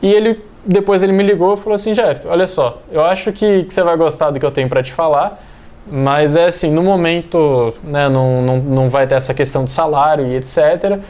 E 0.00 0.12
ele 0.12 0.49
depois 0.64 1.02
ele 1.02 1.12
me 1.12 1.22
ligou 1.22 1.54
e 1.54 1.56
falou 1.56 1.74
assim, 1.74 1.92
Jeff, 1.92 2.26
olha 2.26 2.46
só, 2.46 2.82
eu 2.90 3.02
acho 3.02 3.32
que, 3.32 3.64
que 3.64 3.72
você 3.72 3.82
vai 3.82 3.96
gostar 3.96 4.30
do 4.30 4.38
que 4.38 4.44
eu 4.44 4.50
tenho 4.50 4.68
para 4.68 4.82
te 4.82 4.92
falar, 4.92 5.42
mas 5.90 6.36
é 6.36 6.46
assim, 6.46 6.70
no 6.70 6.82
momento 6.82 7.74
né, 7.82 8.08
não, 8.08 8.42
não, 8.42 8.58
não 8.58 8.90
vai 8.90 9.06
ter 9.06 9.14
essa 9.14 9.34
questão 9.34 9.64
de 9.64 9.70
salário 9.70 10.26
e 10.26 10.36
etc. 10.36 11.00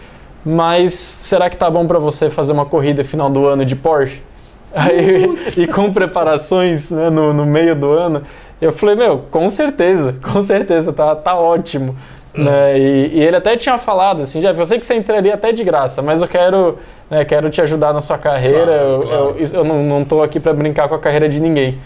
Mas 0.44 0.94
será 0.94 1.50
que 1.50 1.56
tá 1.56 1.68
bom 1.68 1.86
para 1.86 1.98
você 1.98 2.30
fazer 2.30 2.52
uma 2.52 2.64
corrida 2.64 3.04
final 3.04 3.28
do 3.28 3.46
ano 3.46 3.64
de 3.64 3.76
Porsche? 3.76 4.22
Aí, 4.72 5.36
e 5.56 5.66
com 5.66 5.92
preparações 5.92 6.90
né, 6.90 7.10
no, 7.10 7.32
no 7.32 7.44
meio 7.44 7.74
do 7.74 7.90
ano, 7.90 8.22
eu 8.60 8.72
falei, 8.72 8.94
meu, 8.94 9.24
com 9.30 9.50
certeza, 9.50 10.16
com 10.22 10.40
certeza, 10.40 10.92
tá, 10.92 11.16
tá 11.16 11.34
ótimo. 11.34 11.96
Né? 12.34 12.78
E, 12.78 13.10
e, 13.14 13.22
ele 13.22 13.36
até 13.36 13.56
tinha 13.56 13.76
falado 13.76 14.22
assim, 14.22 14.40
já 14.40 14.52
eu 14.52 14.64
sei 14.64 14.78
que 14.78 14.86
você 14.86 14.94
entraria 14.94 15.34
até 15.34 15.50
de 15.50 15.64
graça, 15.64 16.00
mas 16.00 16.22
eu 16.22 16.28
quero, 16.28 16.78
né, 17.10 17.24
quero 17.24 17.50
te 17.50 17.60
ajudar 17.60 17.92
na 17.92 18.00
sua 18.00 18.18
carreira. 18.18 18.66
Claro, 18.66 19.02
claro. 19.02 19.36
Eu, 19.36 19.36
eu, 19.38 19.54
eu, 19.54 19.64
não, 19.64 20.04
tô 20.04 20.22
aqui 20.22 20.38
para 20.38 20.52
brincar 20.52 20.88
com 20.88 20.94
a 20.94 20.98
carreira 20.98 21.28
de 21.28 21.40
ninguém. 21.40 21.78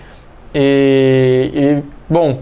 E, 0.55 1.51
e, 1.55 1.82
bom, 2.09 2.40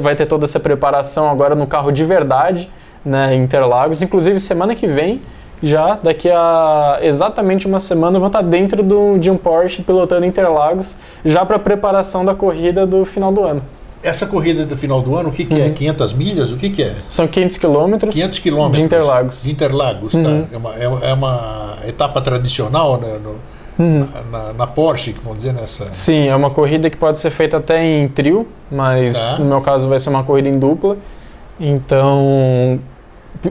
vai 0.00 0.14
ter 0.14 0.26
toda 0.26 0.44
essa 0.44 0.60
preparação 0.60 1.30
agora 1.30 1.54
no 1.54 1.66
carro 1.66 1.90
de 1.90 2.04
verdade, 2.04 2.70
né, 3.04 3.34
Interlagos. 3.34 4.02
Inclusive 4.02 4.38
semana 4.38 4.74
que 4.74 4.86
vem, 4.86 5.22
já 5.62 5.98
daqui 6.02 6.30
a 6.30 6.98
exatamente 7.02 7.66
uma 7.66 7.80
semana, 7.80 8.16
eu 8.16 8.20
vou 8.20 8.28
estar 8.28 8.42
dentro 8.42 8.82
do, 8.82 9.18
de 9.18 9.30
um 9.30 9.36
Porsche 9.36 9.82
pilotando 9.82 10.26
Interlagos, 10.26 10.96
já 11.24 11.44
para 11.44 11.58
preparação 11.58 12.22
da 12.22 12.34
corrida 12.34 12.86
do 12.86 13.04
final 13.04 13.32
do 13.32 13.42
ano. 13.42 13.62
Essa 14.02 14.26
corrida 14.26 14.64
do 14.64 14.76
final 14.76 15.02
do 15.02 15.14
ano, 15.14 15.28
o 15.28 15.32
que, 15.32 15.44
que 15.44 15.54
é? 15.54 15.64
uhum. 15.64 15.66
é? 15.66 15.70
500 15.70 16.12
milhas? 16.14 16.52
O 16.52 16.56
que, 16.56 16.70
que 16.70 16.82
é? 16.82 16.96
São 17.06 17.28
500 17.28 17.56
quilômetros. 17.58 18.14
500 18.14 18.38
quilômetros. 18.38 18.78
De 18.78 18.84
Interlagos. 18.84 19.42
De 19.42 19.50
Interlagos, 19.50 20.12
tá. 20.12 20.18
uhum. 20.18 20.42
tá. 20.42 20.48
É 20.52 20.56
uma, 20.56 20.74
é, 20.74 21.10
é, 21.10 21.12
uma 21.12 21.78
etapa 21.86 22.20
tradicional 22.22 22.98
né, 22.98 23.18
no, 23.22 23.84
uhum. 23.84 24.08
na, 24.30 24.38
na, 24.38 24.52
na, 24.54 24.66
Porsche, 24.66 25.12
que 25.12 25.20
vamos 25.20 25.38
dizer 25.38 25.52
nessa. 25.52 25.92
Sim, 25.92 26.28
é 26.28 26.34
uma 26.34 26.50
corrida 26.50 26.88
que 26.88 26.96
pode 26.96 27.18
ser 27.18 27.30
feita 27.30 27.58
até 27.58 27.84
em 27.84 28.08
trio, 28.08 28.48
mas 28.70 29.32
tá. 29.32 29.38
no 29.38 29.44
meu 29.44 29.60
caso 29.60 29.86
vai 29.86 29.98
ser 29.98 30.08
uma 30.08 30.24
corrida 30.24 30.48
em 30.48 30.58
dupla. 30.58 30.96
Então, 31.60 32.80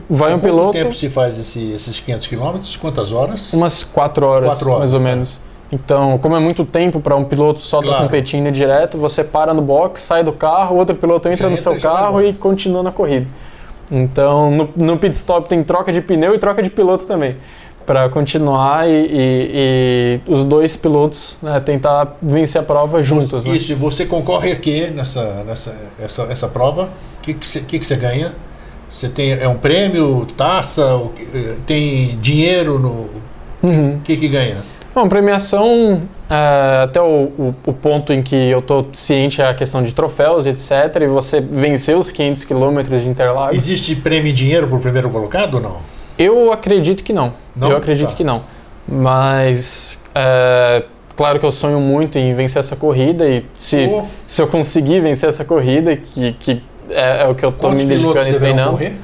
vai 0.08 0.34
um 0.34 0.40
piloto. 0.40 0.72
Quanto 0.72 0.82
tempo 0.82 0.94
se 0.94 1.08
faz 1.08 1.38
esse, 1.38 1.70
esses 1.72 2.00
500 2.00 2.26
quilômetros? 2.26 2.76
Quantas 2.76 3.12
horas? 3.12 3.52
Umas 3.52 3.84
4 3.84 4.26
horas, 4.26 4.48
quatro 4.48 4.70
horas 4.70 4.78
mais 4.80 4.94
ou 4.94 4.98
tá. 4.98 5.04
menos. 5.04 5.40
Então, 5.72 6.18
como 6.18 6.34
é 6.34 6.40
muito 6.40 6.64
tempo 6.64 7.00
para 7.00 7.14
um 7.14 7.24
piloto 7.24 7.60
só 7.60 7.80
estar 7.80 7.92
tá 7.92 8.02
competindo 8.02 8.50
direto, 8.50 8.98
você 8.98 9.22
para 9.22 9.54
no 9.54 9.62
box, 9.62 10.02
sai 10.02 10.24
do 10.24 10.32
carro, 10.32 10.76
outro 10.76 10.96
piloto 10.96 11.28
entra 11.28 11.44
já 11.44 11.48
no 11.48 11.56
entra, 11.56 11.62
seu 11.62 11.80
carro 11.80 12.22
e 12.22 12.32
continua 12.32 12.82
na 12.82 12.90
corrida. 12.90 13.28
Então, 13.90 14.50
no, 14.50 14.68
no, 14.76 14.98
pit 14.98 15.16
stop 15.16 15.48
tem 15.48 15.62
troca 15.62 15.92
de 15.92 16.00
pneu 16.00 16.34
e 16.34 16.38
troca 16.38 16.62
de 16.62 16.70
piloto 16.70 17.06
também. 17.06 17.36
para 17.86 18.08
continuar 18.08 18.88
e, 18.88 18.92
e, 18.92 20.20
e, 20.26 20.30
os 20.30 20.44
dois 20.44 20.76
pilotos 20.76 21.38
né, 21.42 21.58
tentar 21.60 22.16
vencer 22.20 22.60
a 22.60 22.64
prova 22.64 23.02
juntos. 23.02 23.44
Né? 23.44 23.56
Isso, 23.56 23.72
né? 23.72 23.78
e 23.78 23.80
você 23.80 24.06
concorre 24.06 24.52
aqui 24.52 24.88
nessa, 24.90 25.44
nessa 25.44 25.76
essa, 25.98 26.22
essa 26.24 26.48
prova? 26.48 26.90
O 27.18 27.22
que, 27.22 27.34
que, 27.34 27.46
você, 27.46 27.60
que, 27.60 27.78
que 27.78 27.86
você 27.86 27.96
ganha? 27.96 28.34
Você 28.88 29.08
tem 29.08 29.32
é 29.32 29.46
um 29.46 29.56
prêmio, 29.56 30.26
taça, 30.36 31.00
tem 31.64 32.18
dinheiro 32.20 32.78
no. 32.78 33.08
O 33.62 33.66
uhum. 33.66 34.00
que, 34.02 34.16
que 34.16 34.28
ganha? 34.28 34.64
Bom, 34.94 35.08
premiação, 35.08 36.02
é, 36.28 36.82
até 36.84 37.00
o, 37.00 37.30
o, 37.38 37.54
o, 37.66 37.72
ponto 37.72 38.12
em 38.12 38.22
que 38.22 38.34
eu 38.34 38.58
estou 38.58 38.88
ciente 38.92 39.40
é 39.40 39.48
a 39.48 39.54
questão 39.54 39.82
de 39.82 39.94
troféus, 39.94 40.46
etc. 40.46 41.02
E 41.02 41.06
você 41.06 41.40
venceu 41.40 41.98
os 41.98 42.10
500 42.10 42.44
quilômetros 42.44 43.02
de 43.02 43.08
Interlagos. 43.08 43.56
Existe 43.56 43.94
prêmio 43.94 44.30
em 44.30 44.34
dinheiro 44.34 44.66
para 44.66 44.76
o 44.76 44.80
primeiro 44.80 45.08
colocado 45.08 45.54
ou 45.54 45.60
não? 45.60 45.76
Eu 46.18 46.52
acredito 46.52 47.04
que 47.04 47.12
não. 47.12 47.32
não? 47.54 47.70
Eu 47.70 47.76
acredito 47.76 48.10
tá. 48.10 48.14
que 48.16 48.24
não. 48.24 48.42
Mas, 48.86 50.00
é, 50.12 50.82
claro 51.16 51.38
que 51.38 51.46
eu 51.46 51.52
sonho 51.52 51.80
muito 51.80 52.18
em 52.18 52.32
vencer 52.32 52.58
essa 52.58 52.74
corrida 52.74 53.28
e 53.28 53.44
se, 53.54 53.86
oh. 53.86 54.04
se 54.26 54.42
eu 54.42 54.48
conseguir 54.48 55.00
vencer 55.00 55.28
essa 55.28 55.44
corrida, 55.44 55.96
que, 55.96 56.32
que 56.32 56.62
é, 56.90 57.22
é 57.22 57.28
o 57.28 57.34
que 57.34 57.44
eu 57.44 57.50
estou 57.50 57.70
me 57.70 57.84
dedicando 57.84 58.28
e 58.28 58.34
treinando. 58.34 58.70
Correr? 58.72 58.94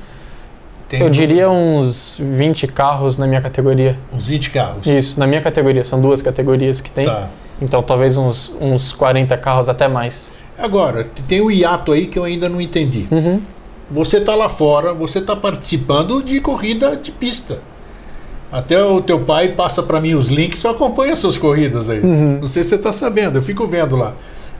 Tem 0.88 1.00
eu 1.00 1.10
diria 1.10 1.50
uns 1.50 2.20
20 2.20 2.68
carros 2.68 3.18
na 3.18 3.26
minha 3.26 3.40
categoria. 3.40 3.98
Uns 4.12 4.28
20 4.28 4.50
carros? 4.50 4.86
Isso, 4.86 5.18
na 5.18 5.26
minha 5.26 5.40
categoria. 5.40 5.82
São 5.82 6.00
duas 6.00 6.22
categorias 6.22 6.80
que 6.80 6.90
tem. 6.90 7.04
Tá. 7.04 7.30
Então 7.60 7.82
talvez 7.82 8.16
uns, 8.16 8.52
uns 8.60 8.92
40 8.92 9.36
carros 9.38 9.68
até 9.68 9.88
mais. 9.88 10.32
Agora, 10.58 11.04
tem 11.26 11.40
o 11.40 11.50
hiato 11.50 11.92
aí 11.92 12.06
que 12.06 12.18
eu 12.18 12.24
ainda 12.24 12.48
não 12.48 12.60
entendi. 12.60 13.06
Uhum. 13.10 13.40
Você 13.90 14.18
está 14.18 14.34
lá 14.34 14.48
fora, 14.48 14.92
você 14.92 15.18
está 15.18 15.36
participando 15.36 16.22
de 16.22 16.40
corrida 16.40 16.96
de 16.96 17.10
pista. 17.10 17.60
Até 18.50 18.82
o 18.82 19.00
teu 19.00 19.20
pai 19.20 19.48
passa 19.48 19.82
para 19.82 20.00
mim 20.00 20.14
os 20.14 20.28
links, 20.28 20.62
eu 20.62 20.70
acompanho 20.70 21.12
essas 21.12 21.36
corridas 21.36 21.90
aí. 21.90 22.00
Uhum. 22.00 22.38
Não 22.40 22.48
sei 22.48 22.62
se 22.62 22.70
você 22.70 22.76
está 22.76 22.92
sabendo, 22.92 23.38
eu 23.38 23.42
fico 23.42 23.66
vendo 23.66 23.96
lá. 23.96 24.14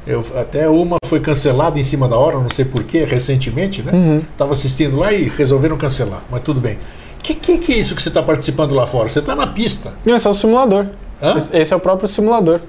Eu, 0.07 0.25
até 0.37 0.69
uma 0.69 0.97
foi 1.05 1.19
cancelada 1.21 1.79
em 1.79 1.83
cima 1.83 2.09
da 2.09 2.17
hora, 2.17 2.39
não 2.39 2.49
sei 2.49 2.65
porquê, 2.65 3.05
recentemente, 3.05 3.83
né? 3.83 3.93
Uhum. 3.93 4.23
Tava 4.37 4.53
assistindo 4.53 4.97
lá 4.97 5.13
e 5.13 5.25
resolveram 5.25 5.77
cancelar, 5.77 6.23
mas 6.31 6.43
tudo 6.43 6.61
bem. 6.61 6.75
O 7.19 7.23
que, 7.23 7.35
que, 7.35 7.59
que, 7.59 7.73
é 7.73 7.77
isso 7.77 7.97
que 7.97 8.03
você 8.03 8.09
está 8.09 8.23
participando 8.23 8.73
lá 8.73 8.87
fora? 8.87 9.09
Você 9.09 9.19
está 9.19 9.35
na 9.35 9.49
pista. 9.49 9.93
Não, 10.05 10.15
esse 10.15 10.27
é 10.27 10.31
o 10.31 10.35
simulador. 10.35 10.87
Hã? 11.21 11.35
Esse 11.53 11.75
é 11.75 11.77
o 11.77 11.81
próprio 11.81 12.09
simulador 12.09 12.61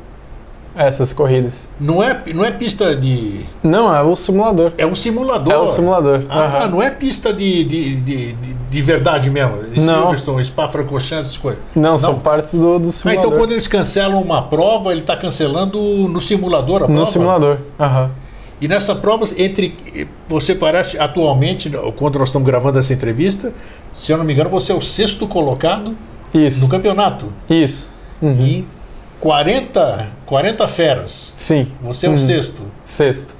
essas 0.77 1.11
corridas. 1.11 1.67
Não 1.79 2.03
é, 2.03 2.21
não 2.33 2.45
é 2.45 2.51
pista 2.51 2.95
de. 2.95 3.45
Não, 3.63 3.93
é 3.93 4.01
o 4.01 4.15
simulador. 4.15 4.71
É 4.77 4.85
um 4.85 4.93
simulador. 4.93 5.53
É 5.53 5.57
o 5.57 5.67
simulador. 5.67 6.23
Ah, 6.29 6.63
uhum. 6.65 6.71
não 6.71 6.81
é 6.81 6.91
pista 6.91 7.33
de, 7.33 7.63
de, 7.63 7.95
de, 7.95 8.33
de 8.33 8.81
verdade 8.81 9.29
mesmo. 9.29 9.57
Não. 9.75 10.01
Silverstone, 10.01 10.45
Spa-Francorchamps, 10.45 11.25
essas 11.25 11.37
coisas. 11.37 11.59
Não, 11.75 11.91
não, 11.91 11.97
são 11.97 12.19
partes 12.19 12.53
do, 12.53 12.77
do 12.77 12.91
simulador. 12.91 13.23
Ah, 13.23 13.27
então 13.27 13.39
quando 13.39 13.51
eles 13.51 13.67
cancelam 13.67 14.21
uma 14.21 14.43
prova, 14.43 14.91
ele 14.91 15.01
está 15.01 15.17
cancelando 15.17 15.79
no 15.79 16.21
simulador 16.21 16.83
a 16.83 16.85
prova? 16.85 16.93
No 16.93 17.05
simulador. 17.05 17.57
Uhum. 17.79 18.09
E 18.61 18.67
nessa 18.67 18.95
prova, 18.95 19.25
entre. 19.37 19.75
Você 20.27 20.53
parece 20.53 20.99
atualmente, 20.99 21.71
quando 21.95 22.19
nós 22.19 22.29
estamos 22.29 22.45
gravando 22.45 22.77
essa 22.77 22.93
entrevista, 22.93 23.53
se 23.93 24.11
eu 24.11 24.17
não 24.17 24.25
me 24.25 24.33
engano, 24.33 24.49
você 24.49 24.71
é 24.71 24.75
o 24.75 24.81
sexto 24.81 25.27
colocado 25.27 25.95
Isso. 26.33 26.61
no 26.61 26.69
campeonato. 26.69 27.27
Isso. 27.49 27.91
Uhum. 28.21 28.35
E 28.41 28.65
40, 29.19 30.07
40 30.25 30.67
feras. 30.67 31.33
Sim. 31.37 31.71
Você 31.81 32.05
é 32.05 32.09
o 32.09 32.13
uhum. 32.13 32.17
sexto. 32.17 32.63
Sexto. 32.83 33.33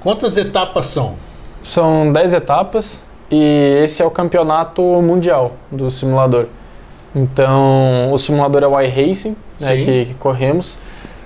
Quantas 0.00 0.36
etapas 0.36 0.86
são? 0.86 1.14
São 1.62 2.12
10 2.12 2.34
etapas 2.34 3.04
e 3.30 3.80
esse 3.84 4.02
é 4.02 4.06
o 4.06 4.10
campeonato 4.10 4.82
mundial 5.02 5.52
do 5.70 5.90
simulador. 5.90 6.46
Então, 7.14 8.12
o 8.12 8.18
simulador 8.18 8.62
é 8.62 8.66
o 8.66 8.80
iRacing, 8.80 9.36
né, 9.60 9.76
que, 9.76 10.04
que 10.06 10.14
corremos. 10.14 10.78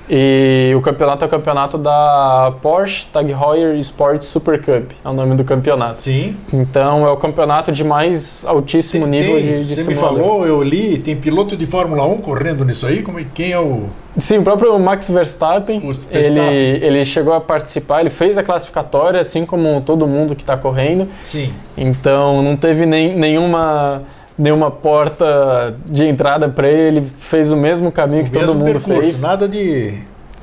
E 0.08 0.72
o 0.76 0.80
campeonato 0.80 1.24
é 1.24 1.26
o 1.26 1.30
campeonato 1.30 1.78
da 1.78 2.52
Porsche 2.60 3.06
Tag 3.12 3.30
Heuer 3.32 3.76
Sport 3.78 4.22
Super 4.22 4.60
Cup, 4.60 4.92
é 5.04 5.08
o 5.08 5.12
nome 5.12 5.34
do 5.34 5.44
campeonato. 5.44 6.00
Sim. 6.00 6.36
Então 6.52 7.06
é 7.06 7.10
o 7.10 7.16
campeonato 7.16 7.72
de 7.72 7.82
mais 7.82 8.44
altíssimo 8.46 9.08
tem, 9.08 9.20
nível 9.20 9.36
tem, 9.36 9.44
de, 9.44 9.60
de 9.60 9.74
Você 9.74 9.82
simulador. 9.82 10.18
me 10.18 10.24
falou, 10.24 10.46
eu 10.46 10.62
li, 10.62 10.98
tem 10.98 11.16
piloto 11.16 11.56
de 11.56 11.64
Fórmula 11.66 12.04
1 12.04 12.18
correndo 12.18 12.64
nisso 12.64 12.86
aí? 12.86 13.02
Como 13.02 13.18
é, 13.18 13.24
quem 13.32 13.52
é 13.52 13.58
o. 13.58 13.84
Sim, 14.18 14.38
o 14.38 14.42
próprio 14.42 14.78
Max 14.78 15.08
Verstappen, 15.08 15.80
Verstappen. 15.80 16.20
Ele, 16.20 16.84
ele 16.84 17.04
chegou 17.04 17.32
a 17.32 17.40
participar, 17.40 18.00
ele 18.00 18.10
fez 18.10 18.38
a 18.38 18.42
classificatória, 18.42 19.20
assim 19.20 19.44
como 19.44 19.80
todo 19.80 20.06
mundo 20.06 20.36
que 20.36 20.42
está 20.42 20.56
correndo. 20.56 21.08
Sim. 21.24 21.52
Então 21.76 22.42
não 22.42 22.56
teve 22.56 22.86
nem, 22.86 23.16
nenhuma 23.16 24.02
nenhuma 24.36 24.70
porta 24.70 25.74
de 25.86 26.04
entrada 26.06 26.48
para 26.48 26.68
ele, 26.68 26.98
ele 26.98 27.12
fez 27.18 27.52
o 27.52 27.56
mesmo 27.56 27.92
caminho 27.92 28.22
o 28.22 28.24
que 28.24 28.32
mesmo 28.32 28.46
todo 28.46 28.58
mundo 28.58 28.72
percurso, 28.72 29.00
fez. 29.00 29.20
Nada 29.20 29.48
de 29.48 29.94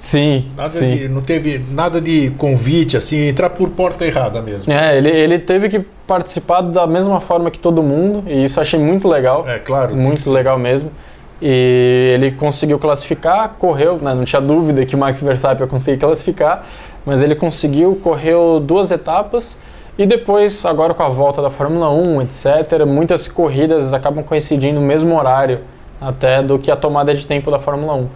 Sim, 0.02 0.46
nada 0.58 0.70
sim. 0.70 0.96
De, 0.96 1.08
não 1.08 1.22
teve 1.22 1.60
nada 1.60 2.02
de 2.02 2.32
convite, 2.32 2.98
assim, 2.98 3.28
entrar 3.28 3.52
por 3.52 3.70
porta 3.70 4.04
errada 4.04 4.42
mesmo. 4.42 4.74
É, 4.74 4.98
ele, 4.98 5.10
ele 5.10 5.38
teve 5.38 5.70
que 5.70 5.80
participar 6.08 6.62
da 6.62 6.88
mesma 6.88 7.22
forma 7.22 7.52
que 7.52 7.60
todo 7.60 7.84
mundo, 7.84 8.24
e 8.28 8.44
isso 8.44 8.60
achei 8.60 8.80
muito 8.80 9.08
legal. 9.08 9.48
É, 9.48 9.60
claro. 9.60 9.96
Muito 9.96 10.32
legal 10.32 10.58
mesmo. 10.58 10.92
E 11.40 12.14
ele 12.16 12.32
conseguiu 12.32 12.80
classificar, 12.80 13.56
correu, 13.60 14.00
né, 14.02 14.16
não 14.16 14.24
tinha 14.24 14.42
dúvida 14.42 14.84
que 14.88 14.96
o 14.96 14.98
Max 14.98 15.22
Verstappen 15.22 15.66
ia 15.66 15.68
conseguir 15.68 16.00
classificar, 16.00 16.66
mas 17.06 17.22
ele 17.22 17.36
conseguiu, 17.36 17.96
correu 18.02 18.60
duas 18.60 18.90
etapas, 18.90 19.56
e 20.02 20.06
depois, 20.08 20.66
agora 20.66 20.96
com 20.96 21.04
a 21.04 21.08
volta 21.10 21.44
da 21.44 21.50
Fórmula 21.52 21.92
1, 21.92 22.24
etc., 22.24 22.86
muitas 22.88 23.28
corridas 23.28 23.94
acabam 23.94 24.24
coincidindo 24.24 24.80
no 24.80 24.88
mesmo 24.88 25.16
horário 25.16 25.60
até 26.02 26.42
do 26.42 26.58
que 26.58 26.72
a 26.72 26.76
tomada 26.76 27.14
de 27.14 27.28
tempo 27.28 27.52
da 27.52 27.60
Fórmula 27.60 27.94
1. 27.94 28.08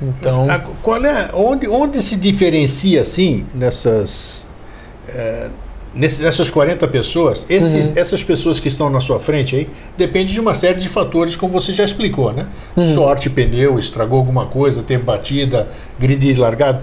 Então, 0.00 0.46
qual 0.82 1.04
é 1.04 1.28
onde, 1.34 1.68
onde 1.68 2.02
se 2.02 2.16
diferencia 2.16 3.02
assim 3.02 3.44
nessas 3.54 4.46
é, 5.08 5.48
nessas 5.94 6.50
40 6.50 6.88
pessoas, 6.88 7.44
esses, 7.50 7.88
uhum. 7.88 7.92
essas 7.96 8.24
pessoas 8.24 8.58
que 8.58 8.68
estão 8.68 8.88
na 8.88 9.00
sua 9.00 9.20
frente 9.20 9.56
aí, 9.56 9.68
depende 9.96 10.32
de 10.32 10.40
uma 10.40 10.54
série 10.54 10.78
de 10.78 10.88
fatores, 10.88 11.36
como 11.36 11.52
você 11.52 11.72
já 11.72 11.84
explicou, 11.84 12.32
né? 12.32 12.46
Uhum. 12.76 12.94
Sorte, 12.94 13.28
pneu, 13.28 13.78
estragou 13.78 14.18
alguma 14.18 14.46
coisa, 14.46 14.82
teve 14.82 15.02
batida, 15.02 15.68
grid 15.98 16.34
largado. 16.34 16.82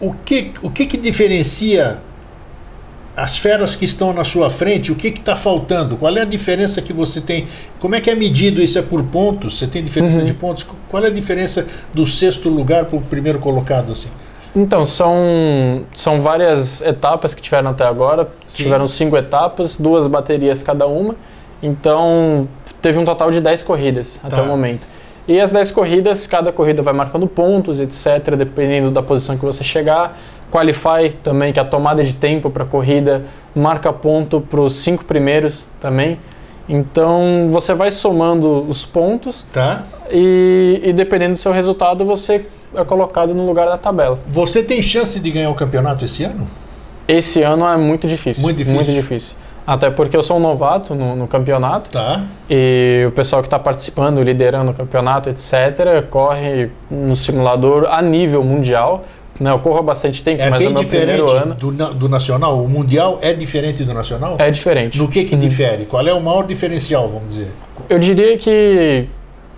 O 0.00 0.14
que, 0.24 0.52
o 0.62 0.70
que, 0.70 0.86
que 0.86 0.96
diferencia 0.96 2.02
as 3.16 3.38
feras 3.38 3.76
que 3.76 3.84
estão 3.84 4.12
na 4.12 4.24
sua 4.24 4.50
frente, 4.50 4.90
o 4.90 4.96
que 4.96 5.08
está 5.08 5.36
faltando? 5.36 5.96
Qual 5.96 6.14
é 6.16 6.22
a 6.22 6.24
diferença 6.24 6.82
que 6.82 6.92
você 6.92 7.20
tem? 7.20 7.46
Como 7.78 7.94
é 7.94 8.00
que 8.00 8.10
é 8.10 8.14
medido 8.14 8.60
isso? 8.60 8.78
É 8.78 8.82
por 8.82 9.02
pontos? 9.04 9.58
Você 9.58 9.66
tem 9.66 9.84
diferença 9.84 10.20
uhum. 10.20 10.24
de 10.24 10.34
pontos? 10.34 10.66
Qual 10.88 11.02
é 11.02 11.06
a 11.06 11.10
diferença 11.10 11.66
do 11.92 12.04
sexto 12.04 12.48
lugar 12.48 12.86
para 12.86 12.98
o 12.98 13.02
primeiro 13.02 13.38
colocado? 13.38 13.92
Assim? 13.92 14.10
Então, 14.56 14.84
são, 14.86 15.84
são 15.92 16.20
várias 16.20 16.80
etapas 16.80 17.34
que 17.34 17.42
tiveram 17.42 17.70
até 17.70 17.84
agora. 17.84 18.28
Sim. 18.46 18.64
Tiveram 18.64 18.86
cinco 18.86 19.16
etapas, 19.16 19.76
duas 19.76 20.06
baterias 20.06 20.62
cada 20.62 20.86
uma. 20.86 21.14
Então, 21.62 22.48
teve 22.80 22.98
um 22.98 23.04
total 23.04 23.30
de 23.30 23.40
10 23.40 23.62
corridas 23.62 24.20
até 24.22 24.36
tá. 24.36 24.42
o 24.42 24.46
momento. 24.46 24.88
E 25.26 25.40
as 25.40 25.52
10 25.52 25.70
corridas, 25.70 26.26
cada 26.26 26.52
corrida 26.52 26.82
vai 26.82 26.92
marcando 26.92 27.26
pontos, 27.26 27.80
etc., 27.80 28.36
dependendo 28.36 28.90
da 28.90 29.02
posição 29.02 29.38
que 29.38 29.44
você 29.44 29.64
chegar. 29.64 30.18
Qualify 30.54 31.10
também, 31.20 31.52
que 31.52 31.58
é 31.58 31.62
a 31.62 31.64
tomada 31.64 32.04
de 32.04 32.14
tempo 32.14 32.48
para 32.48 32.62
a 32.62 32.66
corrida, 32.66 33.24
marca 33.52 33.92
ponto 33.92 34.40
para 34.40 34.60
os 34.60 34.74
cinco 34.74 35.04
primeiros 35.04 35.66
também. 35.80 36.16
Então 36.68 37.48
você 37.50 37.74
vai 37.74 37.90
somando 37.90 38.64
os 38.68 38.84
pontos 38.84 39.44
tá. 39.52 39.82
e, 40.08 40.80
e 40.84 40.92
dependendo 40.92 41.32
do 41.32 41.38
seu 41.38 41.50
resultado 41.50 42.04
você 42.04 42.46
é 42.72 42.84
colocado 42.84 43.34
no 43.34 43.44
lugar 43.44 43.66
da 43.66 43.76
tabela. 43.76 44.16
Você 44.28 44.62
tem 44.62 44.80
chance 44.80 45.18
de 45.18 45.28
ganhar 45.28 45.50
o 45.50 45.56
campeonato 45.56 46.04
esse 46.04 46.22
ano? 46.22 46.46
Esse 47.08 47.42
ano 47.42 47.66
é 47.66 47.76
muito 47.76 48.06
difícil. 48.06 48.42
Muito 48.44 48.58
difícil. 48.58 48.76
Muito 48.76 48.92
difícil. 48.92 49.36
Até 49.66 49.90
porque 49.90 50.16
eu 50.16 50.22
sou 50.22 50.36
um 50.36 50.40
novato 50.40 50.94
no, 50.94 51.16
no 51.16 51.26
campeonato. 51.26 51.90
Tá. 51.90 52.22
E 52.48 53.04
o 53.08 53.10
pessoal 53.10 53.42
que 53.42 53.48
está 53.48 53.58
participando, 53.58 54.22
liderando 54.22 54.70
o 54.70 54.74
campeonato, 54.74 55.28
etc., 55.30 56.06
corre 56.08 56.70
no 56.88 57.16
simulador 57.16 57.86
a 57.90 58.00
nível 58.00 58.44
mundial. 58.44 59.02
Né, 59.38 59.50
eu 59.50 59.58
corro 59.58 59.78
há 59.78 59.82
bastante 59.82 60.22
tempo, 60.22 60.40
é 60.40 60.48
mas 60.48 60.58
bem 60.60 60.68
é 60.68 60.70
o 60.70 60.74
meu 60.74 60.84
primeiro 60.84 61.30
ano. 61.30 61.54
Do, 61.54 61.72
do 61.72 62.08
nacional? 62.08 62.58
O 62.58 62.68
mundial 62.68 63.18
é 63.20 63.32
diferente 63.32 63.82
do 63.82 63.92
nacional? 63.92 64.36
É 64.38 64.50
diferente. 64.50 64.96
No 64.96 65.08
que 65.08 65.24
que 65.24 65.34
uhum. 65.34 65.40
difere? 65.40 65.86
Qual 65.86 66.06
é 66.06 66.14
o 66.14 66.20
maior 66.20 66.46
diferencial, 66.46 67.08
vamos 67.08 67.28
dizer? 67.28 67.52
Eu 67.88 67.98
diria 67.98 68.38
que 68.38 69.08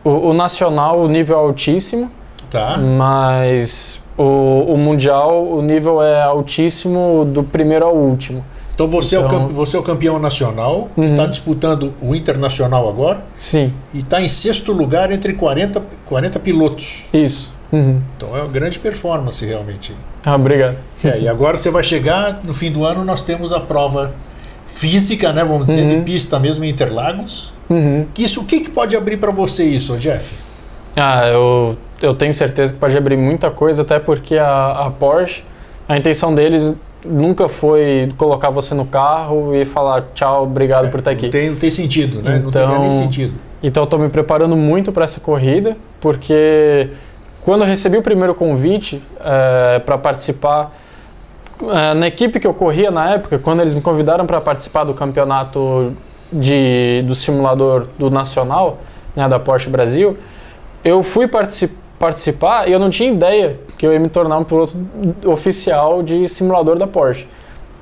o, 0.03 0.31
o 0.31 0.33
nacional, 0.33 1.01
o 1.01 1.09
nível 1.09 1.37
é 1.37 1.41
altíssimo. 1.41 2.11
Tá. 2.51 2.79
Mas 2.79 4.01
o, 4.17 4.65
o 4.69 4.79
mundial, 4.79 5.47
o 5.47 5.61
nível 5.61 6.03
é 6.03 6.23
altíssimo 6.23 7.25
do 7.25 7.43
primeiro 7.43 7.85
ao 7.85 7.95
último. 7.95 8.45
Então 8.75 8.89
você, 8.89 9.17
então... 9.17 9.31
É, 9.31 9.33
o, 9.33 9.37
então 9.37 9.49
você 9.49 9.77
é 9.77 9.81
o 9.81 9.83
campeão 9.83 10.19
nacional, 10.19 10.89
está 10.97 11.23
uhum. 11.25 11.31
disputando 11.31 11.95
o 12.01 12.15
internacional 12.15 12.89
agora. 12.89 13.25
Sim. 13.39 13.73
E 13.93 14.01
está 14.01 14.21
em 14.21 14.29
sexto 14.29 14.71
lugar 14.73 15.11
entre 15.11 15.33
40, 15.33 15.83
40 16.07 16.39
pilotos. 16.41 17.07
Isso. 17.13 17.56
Uhum. 17.73 18.01
Então 18.17 18.37
é 18.37 18.43
uma 18.43 18.51
grande 18.51 18.79
performance 18.79 19.45
realmente. 19.45 19.93
Ah, 20.25 20.35
obrigado. 20.35 20.77
É, 21.05 21.21
e 21.21 21.29
agora 21.29 21.57
você 21.57 21.71
vai 21.71 21.83
chegar, 21.83 22.41
no 22.45 22.55
fim 22.55 22.71
do 22.71 22.85
ano 22.85 23.05
nós 23.05 23.23
temos 23.23 23.53
a 23.53 23.61
prova 23.61 24.13
física, 24.67 25.33
né? 25.33 25.45
Vamos 25.45 25.67
dizer, 25.67 25.83
uhum. 25.83 25.99
de 25.99 26.03
pista 26.03 26.39
mesmo 26.39 26.65
em 26.65 26.71
Interlagos. 26.71 27.53
Uhum. 27.69 28.07
Isso, 28.17 28.43
o 28.43 28.45
que, 28.45 28.61
que 28.61 28.71
pode 28.71 28.97
abrir 28.97 29.17
para 29.17 29.33
você 29.33 29.65
isso, 29.65 29.97
Jeff? 29.97 30.35
Ah, 30.97 31.27
eu, 31.27 31.77
eu 32.01 32.15
tenho 32.15 32.33
certeza 32.33 32.73
que 32.73 32.79
pode 32.79 32.97
abrir 32.97 33.17
muita 33.17 33.51
coisa, 33.51 33.83
até 33.83 33.99
porque 33.99 34.37
a, 34.37 34.87
a 34.87 34.91
Porsche, 34.91 35.45
a 35.89 35.97
intenção 35.97 36.35
deles 36.35 36.75
nunca 37.05 37.49
foi 37.49 38.09
colocar 38.17 38.51
você 38.51 38.75
no 38.75 38.85
carro 38.85 39.55
e 39.55 39.65
falar 39.65 40.09
tchau, 40.15 40.45
obrigado 40.45 40.87
é, 40.87 40.91
por 40.91 40.99
estar 40.99 41.11
aqui. 41.11 41.27
Não 41.27 41.31
tem, 41.31 41.51
não 41.51 41.57
tem 41.57 41.71
sentido, 41.71 42.23
né? 42.23 42.43
Então, 42.45 42.67
não 42.67 42.75
tem 42.75 42.81
nem 42.83 42.91
sentido. 42.91 43.35
Então 43.63 43.83
eu 43.83 43.85
estou 43.85 43.99
me 43.99 44.09
preparando 44.09 44.57
muito 44.57 44.93
para 44.93 45.05
essa 45.05 45.21
corrida, 45.21 45.77
porque 46.01 46.89
quando 47.47 47.61
eu 47.61 47.69
recebi 47.69 47.97
o 47.97 48.03
primeiro 48.03 48.35
convite 48.35 49.01
é, 49.21 49.79
para 49.79 49.97
participar, 49.97 50.73
é, 51.63 51.95
na 51.95 52.09
equipe 52.09 52.41
que 52.41 52.47
eu 52.47 52.53
corria 52.53 52.91
na 52.91 53.11
época, 53.11 53.39
quando 53.39 53.61
eles 53.61 53.73
me 53.73 53.81
convidaram 53.81 54.27
para 54.27 54.41
participar 54.41 54.83
do 54.83 54.93
campeonato 54.93 55.95
de, 56.33 57.05
do 57.07 57.15
simulador 57.15 57.87
do 57.97 58.11
Nacional, 58.11 58.81
né, 59.15 59.29
da 59.29 59.39
Porsche 59.39 59.71
Brasil, 59.71 60.19
eu 60.83 61.05
fui 61.05 61.29
participar 61.29 62.69
e 62.69 62.73
eu 62.73 62.81
não 62.81 62.91
tinha 62.91 63.13
ideia 63.13 63.61
que 63.79 63.87
eu 63.87 63.93
ia 63.93 64.01
me 64.01 64.09
tornar 64.09 64.39
um 64.39 64.45
piloto 64.45 64.77
oficial 65.25 66.03
de 66.03 66.27
simulador 66.27 66.77
da 66.77 66.89
Porsche. 66.89 67.29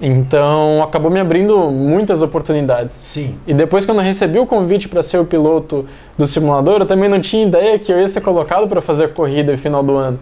Então 0.00 0.82
acabou 0.82 1.10
me 1.10 1.20
abrindo 1.20 1.70
muitas 1.70 2.20
oportunidades. 2.22 2.98
Sim. 3.00 3.34
E 3.46 3.54
depois 3.54 3.86
quando 3.86 3.98
eu 3.98 4.04
recebi 4.04 4.38
o 4.38 4.46
convite 4.46 4.88
para 4.88 5.02
ser 5.02 5.18
o 5.18 5.24
piloto 5.24 5.84
do 6.18 6.26
simulador, 6.26 6.80
eu 6.80 6.86
também 6.86 7.08
não 7.08 7.20
tinha 7.20 7.46
ideia 7.46 7.78
que 7.78 7.92
eu 7.92 8.00
ia 8.00 8.08
ser 8.08 8.20
colocado 8.20 8.66
para 8.68 8.80
fazer 8.80 9.04
a 9.04 9.08
corrida 9.08 9.52
no 9.52 9.58
final 9.58 9.82
do 9.82 9.96
ano. 9.96 10.18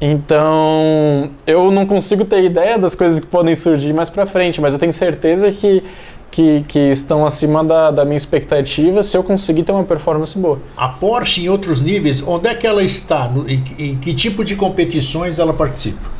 Então, 0.00 1.32
eu 1.44 1.72
não 1.72 1.84
consigo 1.84 2.24
ter 2.24 2.44
ideia 2.44 2.78
das 2.78 2.94
coisas 2.94 3.18
que 3.18 3.26
podem 3.26 3.56
surgir 3.56 3.92
mais 3.92 4.08
para 4.08 4.24
frente, 4.26 4.60
mas 4.60 4.72
eu 4.72 4.78
tenho 4.78 4.92
certeza 4.92 5.50
que 5.50 5.82
que, 6.30 6.62
que 6.68 6.78
estão 6.78 7.26
acima 7.26 7.64
da, 7.64 7.90
da 7.90 8.04
minha 8.04 8.16
expectativa 8.16 9.02
se 9.02 9.16
eu 9.16 9.22
conseguir 9.22 9.62
ter 9.62 9.72
uma 9.72 9.84
performance 9.84 10.38
boa. 10.38 10.60
A 10.76 10.88
Porsche, 10.88 11.44
em 11.44 11.48
outros 11.48 11.80
níveis, 11.80 12.22
onde 12.26 12.48
é 12.48 12.54
que 12.54 12.66
ela 12.66 12.82
está? 12.82 13.30
Em, 13.46 13.64
em 13.78 13.96
que 13.96 14.14
tipo 14.14 14.44
de 14.44 14.54
competições 14.56 15.38
ela 15.38 15.54
participa? 15.54 16.10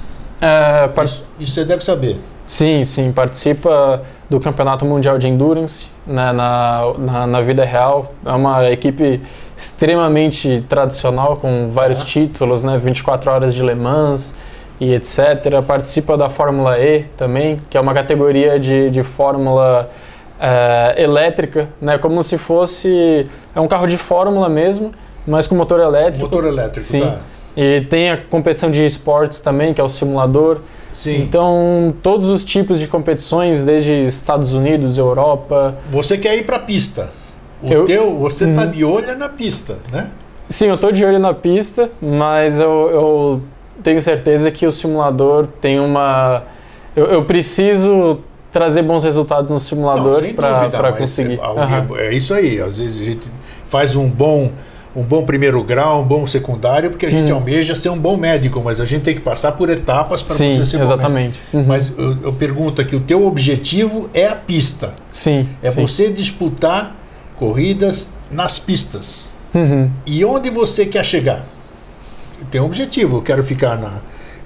É, 0.40 0.88
part... 0.88 1.10
isso, 1.10 1.26
isso, 1.38 1.52
você 1.54 1.64
deve 1.64 1.84
saber. 1.84 2.18
Sim, 2.48 2.82
sim. 2.82 3.12
Participa 3.12 4.02
do 4.28 4.40
Campeonato 4.40 4.86
Mundial 4.86 5.18
de 5.18 5.28
Endurance 5.28 5.90
né, 6.06 6.32
na, 6.32 6.94
na, 6.96 7.26
na, 7.26 7.40
vida 7.42 7.62
real. 7.62 8.14
É 8.24 8.32
uma 8.32 8.70
equipe 8.70 9.20
extremamente 9.54 10.64
tradicional, 10.66 11.36
com 11.36 11.68
vários 11.68 12.02
títulos, 12.02 12.64
né, 12.64 12.78
24 12.78 13.30
horas 13.30 13.54
de 13.54 13.62
Le 13.62 13.74
Mans 13.74 14.34
e 14.80 14.94
etc. 14.94 15.62
Participa 15.66 16.16
da 16.16 16.30
Fórmula 16.30 16.78
E 16.78 17.02
também, 17.18 17.60
que 17.68 17.76
é 17.76 17.80
uma 17.80 17.92
categoria 17.92 18.58
de, 18.58 18.90
de 18.90 19.02
Fórmula 19.02 19.90
é, 20.40 21.02
elétrica, 21.02 21.68
né? 21.78 21.98
Como 21.98 22.22
se 22.22 22.38
fosse 22.38 23.26
é 23.54 23.60
um 23.60 23.68
carro 23.68 23.86
de 23.86 23.98
Fórmula 23.98 24.48
mesmo, 24.48 24.90
mas 25.26 25.46
com 25.46 25.54
motor 25.54 25.80
elétrico. 25.80 26.24
Motor 26.24 26.46
elétrico, 26.46 26.80
sim. 26.80 27.02
Tá. 27.02 27.20
E 27.54 27.82
tem 27.90 28.10
a 28.10 28.16
competição 28.16 28.70
de 28.70 28.86
esportes 28.86 29.40
também, 29.40 29.74
que 29.74 29.80
é 29.82 29.84
o 29.84 29.88
simulador. 29.88 30.60
Sim. 30.98 31.20
Então, 31.20 31.94
todos 32.02 32.28
os 32.28 32.42
tipos 32.42 32.80
de 32.80 32.88
competições, 32.88 33.64
desde 33.64 34.02
Estados 34.02 34.52
Unidos, 34.52 34.98
Europa. 34.98 35.76
Você 35.92 36.18
quer 36.18 36.36
ir 36.36 36.44
para 36.44 36.56
a 36.56 36.58
pista? 36.58 37.10
O 37.62 37.72
eu, 37.72 37.84
teu, 37.84 38.18
você 38.18 38.46
está 38.48 38.62
hum. 38.64 38.70
de 38.72 38.84
olho 38.84 39.16
na 39.16 39.28
pista, 39.28 39.78
né? 39.92 40.10
Sim, 40.48 40.66
eu 40.66 40.74
estou 40.74 40.90
de 40.90 41.04
olho 41.04 41.20
na 41.20 41.32
pista, 41.32 41.88
mas 42.02 42.58
eu, 42.58 42.90
eu 42.90 43.42
tenho 43.80 44.02
certeza 44.02 44.50
que 44.50 44.66
o 44.66 44.72
simulador 44.72 45.46
tem 45.46 45.78
uma. 45.78 46.42
Eu, 46.96 47.06
eu 47.06 47.24
preciso 47.24 48.18
trazer 48.50 48.82
bons 48.82 49.04
resultados 49.04 49.52
no 49.52 49.60
simulador 49.60 50.20
para 50.34 50.92
conseguir. 50.94 51.38
É, 51.38 51.46
uhum. 51.46 51.96
é, 51.96 52.12
isso 52.12 52.34
aí. 52.34 52.60
Às 52.60 52.78
vezes 52.78 53.00
a 53.00 53.04
gente 53.04 53.28
faz 53.66 53.94
um 53.94 54.08
bom 54.08 54.50
um 54.98 55.02
bom 55.02 55.24
primeiro 55.24 55.62
grau, 55.62 56.02
um 56.02 56.04
bom 56.06 56.26
secundário, 56.26 56.90
porque 56.90 57.06
a 57.06 57.10
gente 57.10 57.32
hum. 57.32 57.36
almeja 57.36 57.74
ser 57.74 57.90
um 57.90 57.98
bom 57.98 58.16
médico, 58.16 58.60
mas 58.64 58.80
a 58.80 58.84
gente 58.84 59.02
tem 59.02 59.14
que 59.14 59.20
passar 59.20 59.52
por 59.52 59.70
etapas 59.70 60.22
para 60.22 60.34
você 60.34 60.64
ser 60.64 60.80
exatamente. 60.80 61.00
bom 61.00 61.14
médico. 61.14 61.56
Uhum. 61.56 61.64
Mas 61.66 61.96
eu, 61.96 62.22
eu, 62.24 62.32
pergunto 62.32 62.82
aqui, 62.82 62.96
o 62.96 63.00
teu 63.00 63.26
objetivo 63.26 64.10
é 64.12 64.26
a 64.26 64.34
pista. 64.34 64.94
Sim. 65.08 65.48
É 65.62 65.70
sim. 65.70 65.80
você 65.80 66.10
disputar 66.10 66.96
corridas 67.36 68.08
nas 68.30 68.58
pistas. 68.58 69.36
Uhum. 69.54 69.90
E 70.04 70.24
onde 70.24 70.50
você 70.50 70.84
quer 70.84 71.04
chegar? 71.04 71.44
tem 72.50 72.60
um 72.60 72.64
objetivo. 72.64 73.18
Eu 73.18 73.22
quero 73.22 73.42
ficar 73.42 73.78
na. 73.78 74.00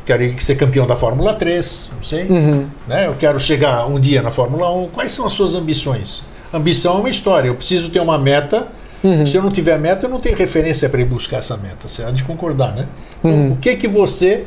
Quero 0.05 0.43
ser 0.43 0.57
campeão 0.57 0.85
da 0.85 0.97
Fórmula 0.97 1.33
3, 1.35 1.93
não 1.95 2.03
sei. 2.03 2.25
Uhum. 2.25 2.67
Né? 2.89 3.07
Eu 3.07 3.15
quero 3.15 3.39
chegar 3.39 3.87
um 3.87 4.01
dia 4.01 4.21
na 4.21 4.33
Fórmula 4.33 4.73
1. 4.73 4.89
Quais 4.89 5.13
são 5.13 5.27
as 5.27 5.33
suas 5.33 5.55
ambições? 5.55 6.25
Ambição 6.53 6.97
é 6.97 6.99
uma 7.01 7.11
história. 7.11 7.49
Eu 7.49 7.55
preciso 7.55 7.89
ter 7.91 8.01
uma 8.01 8.19
meta. 8.19 8.69
Uhum. 9.03 9.27
Se 9.27 9.37
eu 9.37 9.43
não 9.43 9.51
tiver 9.51 9.79
meta, 9.79 10.07
eu 10.07 10.11
não 10.11 10.21
tenho 10.21 10.37
referência 10.37 10.89
para 10.89 11.01
ir 11.01 11.05
buscar 11.05 11.39
essa 11.39 11.57
meta. 11.57 11.89
Você 11.89 12.05
há 12.05 12.11
de 12.11 12.23
concordar, 12.25 12.75
né? 12.75 12.87
Então, 13.19 13.31
uhum. 13.31 13.53
o 13.53 13.57
que 13.57 13.77
que 13.77 13.89
você, 13.89 14.47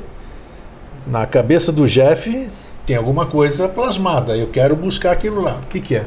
na 1.06 1.26
cabeça 1.26 1.72
do 1.72 1.86
Jeff, 1.88 2.50
tem 2.86 2.96
alguma 2.96 3.26
coisa 3.26 3.68
plasmada? 3.68 4.36
Eu 4.36 4.48
quero 4.48 4.76
buscar 4.76 5.12
aquilo 5.12 5.42
lá. 5.42 5.60
O 5.64 5.68
que, 5.68 5.82
que 5.82 5.96
é? 5.96 6.06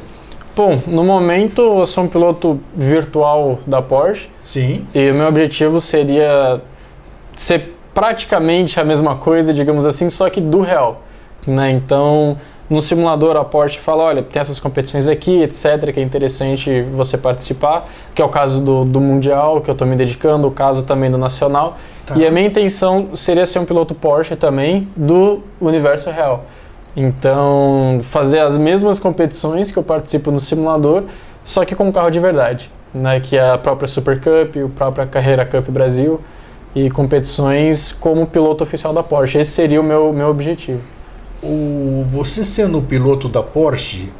Bom, 0.56 0.80
no 0.86 1.04
momento 1.04 1.62
eu 1.62 1.86
sou 1.86 2.04
um 2.04 2.08
piloto 2.08 2.60
virtual 2.74 3.60
da 3.66 3.80
Porsche. 3.80 4.28
Sim. 4.42 4.84
E 4.94 5.10
o 5.10 5.14
meu 5.14 5.28
objetivo 5.28 5.80
seria 5.80 6.60
ser 7.36 7.76
praticamente 7.94 8.80
a 8.80 8.84
mesma 8.84 9.16
coisa, 9.16 9.52
digamos 9.52 9.86
assim, 9.86 10.10
só 10.10 10.28
que 10.28 10.40
do 10.40 10.60
real. 10.60 11.02
Né? 11.46 11.70
Então, 11.70 12.36
no 12.70 12.82
simulador 12.82 13.36
a 13.36 13.44
Porsche 13.44 13.78
fala, 13.78 14.04
olha, 14.04 14.22
tem 14.22 14.40
essas 14.40 14.60
competições 14.60 15.08
aqui, 15.08 15.42
etc, 15.42 15.90
que 15.92 16.00
é 16.00 16.02
interessante 16.02 16.82
você 16.82 17.16
participar, 17.16 17.88
que 18.14 18.20
é 18.20 18.24
o 18.24 18.28
caso 18.28 18.60
do, 18.60 18.84
do 18.84 19.00
Mundial, 19.00 19.60
que 19.62 19.70
eu 19.70 19.72
estou 19.72 19.88
me 19.88 19.96
dedicando, 19.96 20.46
o 20.46 20.50
caso 20.50 20.82
também 20.82 21.10
do 21.10 21.16
Nacional. 21.16 21.78
Tá. 22.04 22.16
E 22.16 22.26
a 22.26 22.30
minha 22.30 22.46
intenção 22.46 23.10
seria 23.14 23.46
ser 23.46 23.58
um 23.58 23.64
piloto 23.64 23.94
Porsche 23.94 24.36
também 24.36 24.86
do 24.94 25.40
universo 25.60 26.10
real. 26.10 26.44
Então, 26.94 28.00
fazer 28.02 28.40
as 28.40 28.58
mesmas 28.58 28.98
competições 28.98 29.70
que 29.70 29.78
eu 29.78 29.82
participo 29.82 30.30
no 30.30 30.40
simulador, 30.40 31.04
só 31.42 31.64
que 31.64 31.74
com 31.74 31.88
um 31.88 31.92
carro 31.92 32.10
de 32.10 32.20
verdade, 32.20 32.70
né? 32.92 33.18
que 33.20 33.36
é 33.36 33.50
a 33.50 33.56
própria 33.56 33.88
Super 33.88 34.20
Cup, 34.20 34.56
a 34.56 34.68
própria 34.68 35.06
Carreira 35.06 35.46
Cup 35.46 35.68
Brasil 35.70 36.20
e 36.74 36.90
competições 36.90 37.92
como 37.92 38.26
piloto 38.26 38.62
oficial 38.62 38.92
da 38.92 39.02
Porsche. 39.02 39.38
Esse 39.38 39.52
seria 39.52 39.80
o 39.80 39.84
meu, 39.84 40.12
meu 40.12 40.28
objetivo. 40.28 40.97
O, 41.42 42.04
você 42.10 42.44
sendo 42.44 42.80
piloto 42.82 43.28
da 43.28 43.42
Porsche, 43.42 44.10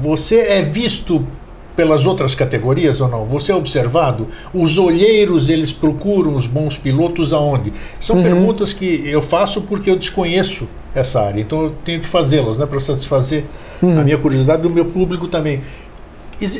você 0.00 0.40
é 0.40 0.62
visto 0.62 1.26
pelas 1.74 2.06
outras 2.06 2.34
categorias 2.34 3.00
ou 3.00 3.08
não? 3.08 3.24
Você 3.24 3.52
é 3.52 3.54
observado? 3.54 4.28
Os 4.52 4.78
olheiros, 4.78 5.48
eles 5.48 5.72
procuram 5.72 6.34
os 6.34 6.46
bons 6.46 6.76
pilotos 6.78 7.32
aonde? 7.32 7.72
São 7.98 8.16
uhum. 8.16 8.22
perguntas 8.22 8.72
que 8.72 9.08
eu 9.08 9.22
faço 9.22 9.62
porque 9.62 9.90
eu 9.90 9.96
desconheço 9.96 10.68
essa 10.94 11.20
área, 11.20 11.40
então 11.40 11.62
eu 11.62 11.70
tenho 11.84 12.00
que 12.00 12.06
fazê-las 12.06 12.58
né, 12.58 12.66
para 12.66 12.80
satisfazer 12.80 13.44
uhum. 13.80 13.98
a 13.98 14.02
minha 14.02 14.18
curiosidade 14.18 14.62
do 14.62 14.70
meu 14.70 14.84
público 14.84 15.28
também. 15.28 15.62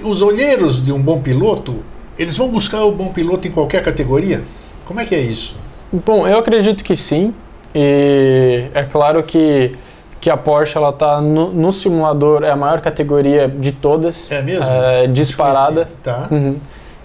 Os 0.04 0.22
olheiros 0.22 0.82
de 0.82 0.92
um 0.92 1.00
bom 1.00 1.20
piloto, 1.20 1.76
eles 2.18 2.36
vão 2.36 2.48
buscar 2.48 2.84
o 2.84 2.92
bom 2.92 3.08
piloto 3.08 3.48
em 3.48 3.50
qualquer 3.50 3.82
categoria? 3.82 4.44
Como 4.84 5.00
é 5.00 5.04
que 5.04 5.14
é 5.14 5.20
isso? 5.20 5.56
Bom, 5.92 6.26
eu 6.26 6.38
acredito 6.38 6.84
que 6.84 6.94
sim. 6.94 7.32
E 7.74 8.64
é 8.74 8.82
claro 8.82 9.22
que, 9.22 9.72
que 10.20 10.28
a 10.28 10.36
Porsche 10.36 10.76
ela 10.76 10.90
está 10.90 11.20
no, 11.20 11.52
no, 11.52 11.70
simulador 11.70 12.42
é 12.42 12.50
a 12.50 12.56
maior 12.56 12.80
categoria 12.80 13.48
de 13.48 13.72
todas. 13.72 14.30
É 14.32 14.42
mesmo? 14.42 14.64
É, 14.64 15.06
disparada. 15.06 15.88
Tá. 16.02 16.28
Uhum. 16.30 16.56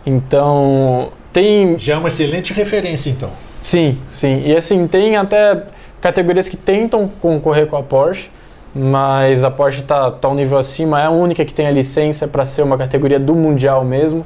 Então 0.06 1.12
tem. 1.32 1.78
Já 1.78 1.96
é 1.96 1.98
uma 1.98 2.10
excelente 2.10 2.54
referência, 2.54 3.10
então. 3.10 3.30
Sim, 3.62 3.98
sim. 4.06 4.44
E 4.46 4.56
assim 4.56 4.88
tem 4.88 5.18
até 5.18 5.64
categorias 6.02 6.48
que 6.48 6.56
tentam 6.56 7.08
concorrer 7.08 7.66
com 7.66 7.76
a 7.76 7.84
Porsche, 7.84 8.30
mas 8.74 9.44
a 9.44 9.50
Porsche 9.50 9.82
está 9.82 10.12
tá 10.12 10.30
um 10.30 10.36
nível 10.36 10.58
acima. 10.58 11.02
É 11.02 11.06
a 11.06 11.10
única 11.10 11.44
que 11.44 11.54
tem 11.54 11.68
a 11.68 11.72
licença 11.72 12.28
para 12.28 12.46
ser 12.46 12.62
uma 12.62 12.78
categoria 12.78 13.20
do 13.20 13.36
mundial 13.36 13.84
mesmo. 13.84 14.26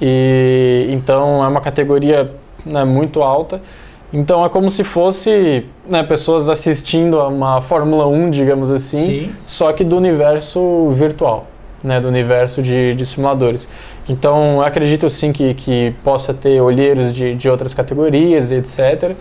E 0.00 0.86
então 0.90 1.42
é 1.42 1.48
uma 1.48 1.60
categoria 1.60 2.30
né, 2.64 2.84
muito 2.84 3.22
alta. 3.22 3.60
Então 4.18 4.42
é 4.42 4.48
como 4.48 4.70
se 4.70 4.82
fosse 4.82 5.66
né, 5.86 6.02
pessoas 6.02 6.48
assistindo 6.48 7.20
a 7.20 7.28
uma 7.28 7.60
Fórmula 7.60 8.06
1, 8.06 8.30
digamos 8.30 8.70
assim, 8.70 9.04
Sim. 9.04 9.32
só 9.46 9.70
que 9.74 9.84
do 9.84 9.94
universo 9.94 10.90
virtual, 10.92 11.46
né, 11.84 12.00
do 12.00 12.08
universo 12.08 12.62
de, 12.62 12.94
de 12.94 13.04
simuladores. 13.04 13.68
Então 14.08 14.62
acredito 14.62 15.10
sim 15.10 15.32
que, 15.32 15.52
que 15.52 15.94
possa 16.02 16.32
ter 16.32 16.62
olheiros 16.62 17.12
de, 17.12 17.34
de 17.34 17.50
outras 17.50 17.74
categorias, 17.74 18.52
etc. 18.52 19.14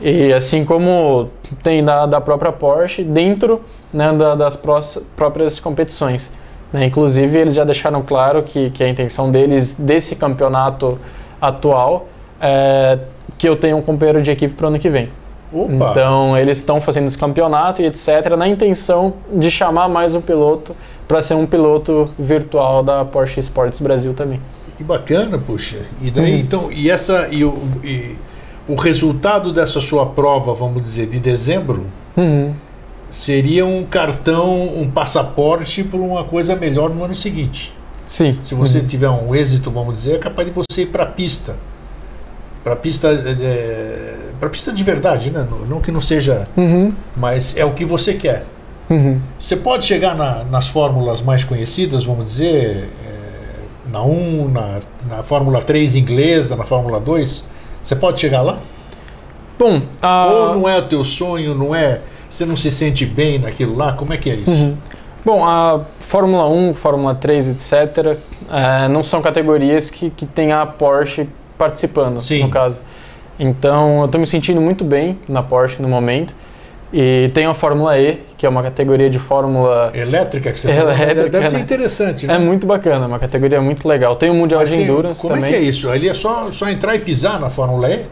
E 0.00 0.32
assim 0.32 0.64
como 0.64 1.28
tem 1.60 1.84
da, 1.84 2.06
da 2.06 2.20
própria 2.20 2.52
Porsche 2.52 3.02
dentro 3.02 3.60
né, 3.92 4.12
da, 4.12 4.36
das 4.36 4.54
prós, 4.54 4.96
próprias 5.16 5.58
competições. 5.58 6.30
Né? 6.72 6.84
Inclusive 6.84 7.36
eles 7.36 7.54
já 7.54 7.64
deixaram 7.64 8.00
claro 8.00 8.44
que, 8.44 8.70
que 8.70 8.84
a 8.84 8.88
intenção 8.88 9.28
deles 9.28 9.74
desse 9.74 10.14
campeonato 10.14 11.00
atual 11.40 12.06
é, 12.40 12.96
que 13.40 13.48
eu 13.48 13.56
tenha 13.56 13.74
um 13.74 13.80
companheiro 13.80 14.20
de 14.20 14.30
equipe 14.30 14.52
para 14.52 14.66
o 14.66 14.68
ano 14.68 14.78
que 14.78 14.90
vem. 14.90 15.08
Opa. 15.50 15.92
Então 15.92 16.36
eles 16.36 16.58
estão 16.58 16.78
fazendo 16.78 17.06
esse 17.06 17.16
campeonato 17.16 17.80
e 17.80 17.86
etc. 17.86 18.36
na 18.36 18.46
intenção 18.46 19.14
de 19.32 19.50
chamar 19.50 19.88
mais 19.88 20.14
um 20.14 20.20
piloto 20.20 20.76
para 21.08 21.22
ser 21.22 21.32
um 21.32 21.46
piloto 21.46 22.10
virtual 22.18 22.82
da 22.82 23.02
Porsche 23.02 23.40
Sports 23.40 23.80
Brasil 23.80 24.12
também. 24.12 24.38
Que 24.76 24.84
bacana, 24.84 25.38
puxa. 25.38 25.78
E 26.02 26.10
daí, 26.10 26.34
uhum. 26.34 26.38
então, 26.38 26.68
e 26.70 26.90
essa 26.90 27.28
e 27.32 27.42
o, 27.42 27.62
e 27.82 28.14
o 28.68 28.74
resultado 28.74 29.54
dessa 29.54 29.80
sua 29.80 30.04
prova, 30.04 30.52
vamos 30.52 30.82
dizer, 30.82 31.06
de 31.06 31.18
dezembro, 31.18 31.86
uhum. 32.14 32.52
seria 33.08 33.64
um 33.64 33.84
cartão, 33.84 34.78
um 34.78 34.90
passaporte 34.90 35.82
para 35.82 35.98
uma 35.98 36.24
coisa 36.24 36.54
melhor 36.56 36.90
no 36.90 37.02
ano 37.02 37.14
seguinte. 37.14 37.74
Sim. 38.04 38.38
Se 38.42 38.54
você 38.54 38.80
uhum. 38.80 38.86
tiver 38.86 39.08
um 39.08 39.34
êxito, 39.34 39.70
vamos 39.70 39.94
dizer, 39.94 40.16
é 40.16 40.18
capaz 40.18 40.46
de 40.46 40.52
você 40.52 40.82
ir 40.82 40.86
para 40.86 41.04
a 41.04 41.06
pista. 41.06 41.56
Para 42.62 42.74
a 42.74 42.76
pista, 42.76 43.08
é, 43.08 44.16
para 44.38 44.48
pista 44.50 44.72
de 44.72 44.82
verdade, 44.84 45.30
né? 45.30 45.46
Não, 45.50 45.58
não 45.66 45.80
que 45.80 45.90
não 45.90 46.00
seja, 46.00 46.46
uhum. 46.56 46.92
mas 47.16 47.56
é 47.56 47.64
o 47.64 47.72
que 47.72 47.84
você 47.84 48.14
quer. 48.14 48.44
Uhum. 48.88 49.20
Você 49.38 49.56
pode 49.56 49.84
chegar 49.84 50.14
na, 50.14 50.44
nas 50.44 50.68
fórmulas 50.68 51.22
mais 51.22 51.44
conhecidas, 51.44 52.04
vamos 52.04 52.24
dizer, 52.24 52.90
é, 53.06 53.90
na 53.90 54.02
1, 54.02 54.48
na, 54.48 54.80
na 55.08 55.22
Fórmula 55.22 55.62
3 55.62 55.96
inglesa, 55.96 56.56
na 56.56 56.64
Fórmula 56.64 56.98
2. 56.98 57.44
Você 57.82 57.96
pode 57.96 58.20
chegar 58.20 58.42
lá? 58.42 58.58
Bom, 59.58 59.76
uh... 59.78 60.32
ou 60.32 60.54
não 60.56 60.68
é 60.68 60.78
o 60.78 60.82
teu 60.82 61.04
sonho, 61.04 61.54
não 61.54 61.74
é? 61.74 62.00
Você 62.28 62.44
não 62.44 62.56
se 62.56 62.70
sente 62.70 63.04
bem 63.04 63.38
naquilo 63.38 63.76
lá? 63.76 63.92
Como 63.92 64.12
é 64.12 64.16
que 64.16 64.30
é 64.30 64.34
isso? 64.34 64.50
Uhum. 64.50 64.76
Bom, 65.24 65.44
a 65.44 65.82
Fórmula 65.98 66.48
1, 66.48 66.74
Fórmula 66.74 67.14
3, 67.14 67.50
etc., 67.50 68.18
é, 68.50 68.88
não 68.88 69.02
são 69.02 69.20
categorias 69.20 69.90
que, 69.90 70.10
que 70.10 70.24
tem 70.24 70.50
a 70.50 70.64
Porsche 70.64 71.28
participando, 71.60 72.22
Sim. 72.22 72.44
no 72.44 72.48
caso. 72.48 72.80
Então, 73.38 74.00
eu 74.00 74.06
estou 74.06 74.18
me 74.18 74.26
sentindo 74.26 74.60
muito 74.62 74.82
bem 74.82 75.18
na 75.28 75.42
Porsche 75.42 75.82
no 75.82 75.88
momento. 75.88 76.34
E 76.92 77.30
tem 77.34 77.44
a 77.44 77.54
Fórmula 77.54 77.96
E, 77.98 78.18
que 78.36 78.44
é 78.44 78.48
uma 78.48 78.62
categoria 78.62 79.08
de 79.08 79.18
Fórmula... 79.18 79.92
Elétrica 79.94 80.50
que 80.50 80.58
você 80.58 80.70
elétrica, 80.70 81.14
falou. 81.14 81.28
Deve 81.28 81.48
ser 81.48 81.56
né? 81.56 81.60
interessante, 81.60 82.26
né? 82.26 82.34
É 82.34 82.38
muito 82.38 82.66
bacana, 82.66 83.06
uma 83.06 83.18
categoria 83.18 83.60
muito 83.60 83.86
legal. 83.86 84.16
Tem 84.16 84.30
o 84.30 84.34
Mundial 84.34 84.62
Mas 84.62 84.70
de 84.70 84.76
tem, 84.76 84.84
Endurance 84.84 85.20
como 85.20 85.34
também. 85.34 85.50
Como 85.50 85.56
é 85.56 85.60
que 85.60 85.66
é 85.66 85.68
isso? 85.68 85.88
Ali 85.88 86.08
é 86.08 86.14
só, 86.14 86.50
só 86.50 86.68
entrar 86.68 86.96
e 86.96 86.98
pisar 86.98 87.38
na 87.38 87.50
Fórmula 87.50 87.88
E? 87.90 88.06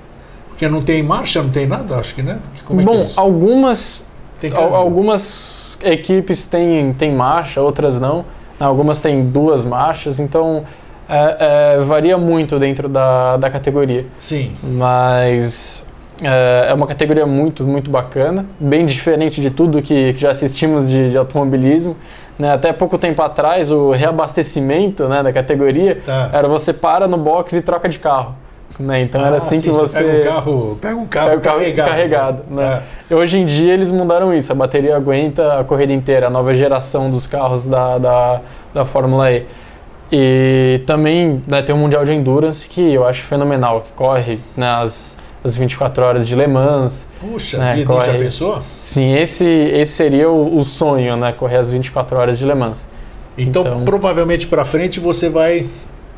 Porque 0.50 0.68
não 0.68 0.82
tem 0.82 1.02
marcha, 1.02 1.42
não 1.42 1.50
tem 1.50 1.66
nada, 1.66 1.96
acho 1.96 2.14
que, 2.14 2.22
né? 2.22 2.38
Como 2.66 2.80
é 2.80 2.84
Bom, 2.84 3.02
é 3.02 3.06
algumas, 3.16 4.04
algumas 4.56 5.78
equipes 5.82 6.44
têm, 6.44 6.92
têm 6.92 7.12
marcha, 7.12 7.60
outras 7.60 7.98
não. 7.98 8.24
Algumas 8.60 9.00
têm 9.00 9.24
duas 9.24 9.64
marchas, 9.64 10.20
então 10.20 10.64
é, 11.08 11.76
é, 11.78 11.80
varia 11.80 12.18
muito 12.18 12.58
dentro 12.58 12.88
da, 12.88 13.36
da 13.36 13.48
categoria. 13.50 14.06
Sim. 14.18 14.52
Mas 14.62 15.86
é, 16.22 16.68
é, 16.70 16.74
uma 16.74 16.86
categoria 16.86 17.26
muito, 17.26 17.64
muito 17.64 17.90
bacana, 17.90 18.44
bem 18.58 18.84
diferente 18.84 19.40
de 19.40 19.50
tudo 19.50 19.80
que, 19.80 20.12
que 20.12 20.20
já 20.20 20.30
assistimos 20.30 20.88
de, 20.90 21.10
de 21.10 21.16
automobilismo. 21.16 21.96
Né? 22.38 22.52
Até 22.52 22.72
pouco 22.72 22.98
tempo 22.98 23.22
atrás, 23.22 23.72
o 23.72 23.90
reabastecimento 23.92 25.08
né, 25.08 25.22
da 25.22 25.32
categoria 25.32 26.00
tá. 26.04 26.30
era 26.32 26.46
você 26.46 26.72
para 26.72 27.08
no 27.08 27.16
box 27.16 27.54
e 27.54 27.62
troca 27.62 27.88
de 27.88 27.98
carro. 27.98 28.36
Né? 28.78 29.00
Então 29.00 29.24
ah, 29.24 29.28
era 29.28 29.36
assim 29.36 29.58
sim, 29.58 29.70
que 29.70 29.76
você. 29.76 30.04
Pega 30.04 30.20
um 30.20 30.24
carro, 30.24 30.78
pega 30.80 30.96
um 30.96 31.06
carro, 31.06 31.30
pega 31.30 31.40
carro 31.40 31.58
carregado. 31.58 31.88
carregado 31.88 32.42
né? 32.50 32.82
é. 33.10 33.14
Hoje 33.14 33.38
em 33.38 33.46
dia 33.46 33.72
eles 33.72 33.90
mudaram 33.90 34.32
isso, 34.32 34.52
a 34.52 34.54
bateria 34.54 34.94
aguenta 34.94 35.58
a 35.58 35.64
corrida 35.64 35.92
inteira, 35.92 36.28
a 36.28 36.30
nova 36.30 36.54
geração 36.54 37.10
dos 37.10 37.26
carros 37.26 37.64
da, 37.64 37.98
da, 37.98 38.40
da 38.72 38.84
Fórmula 38.84 39.32
E. 39.32 39.44
E 40.10 40.80
também 40.86 41.42
né, 41.46 41.60
tem 41.60 41.74
o 41.74 41.78
Mundial 41.78 42.04
de 42.04 42.14
Endurance, 42.14 42.68
que 42.68 42.80
eu 42.80 43.06
acho 43.06 43.22
fenomenal, 43.22 43.82
que 43.82 43.92
corre 43.92 44.38
nas 44.56 45.18
as 45.42 45.54
24 45.54 46.04
horas 46.04 46.26
de 46.26 46.34
Le 46.34 46.46
Mans. 46.46 47.06
Puxa, 47.20 47.58
né, 47.58 47.84
corre... 47.84 48.12
já 48.12 48.18
pensou? 48.18 48.62
Sim, 48.80 49.14
esse, 49.14 49.44
esse 49.44 49.92
seria 49.92 50.28
o, 50.28 50.56
o, 50.56 50.64
sonho, 50.64 51.16
né? 51.16 51.32
Correr 51.32 51.56
as 51.56 51.70
24 51.70 52.18
horas 52.18 52.38
de 52.38 52.44
Le 52.44 52.54
Mans. 52.54 52.88
Então, 53.36 53.62
então... 53.62 53.84
provavelmente 53.84 54.46
para 54.46 54.64
frente 54.64 54.98
você 54.98 55.28
vai, 55.28 55.66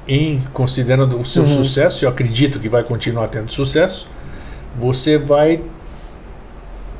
em 0.09 0.41
considerando 0.53 1.19
o 1.19 1.25
seu 1.25 1.43
uhum. 1.43 1.49
sucesso, 1.49 2.05
eu 2.05 2.09
acredito 2.09 2.59
que 2.59 2.69
vai 2.69 2.83
continuar 2.83 3.29
tendo 3.29 3.53
sucesso, 3.53 4.09
você 4.79 5.19
vai 5.19 5.63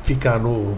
ficar 0.03 0.39
no, 0.39 0.77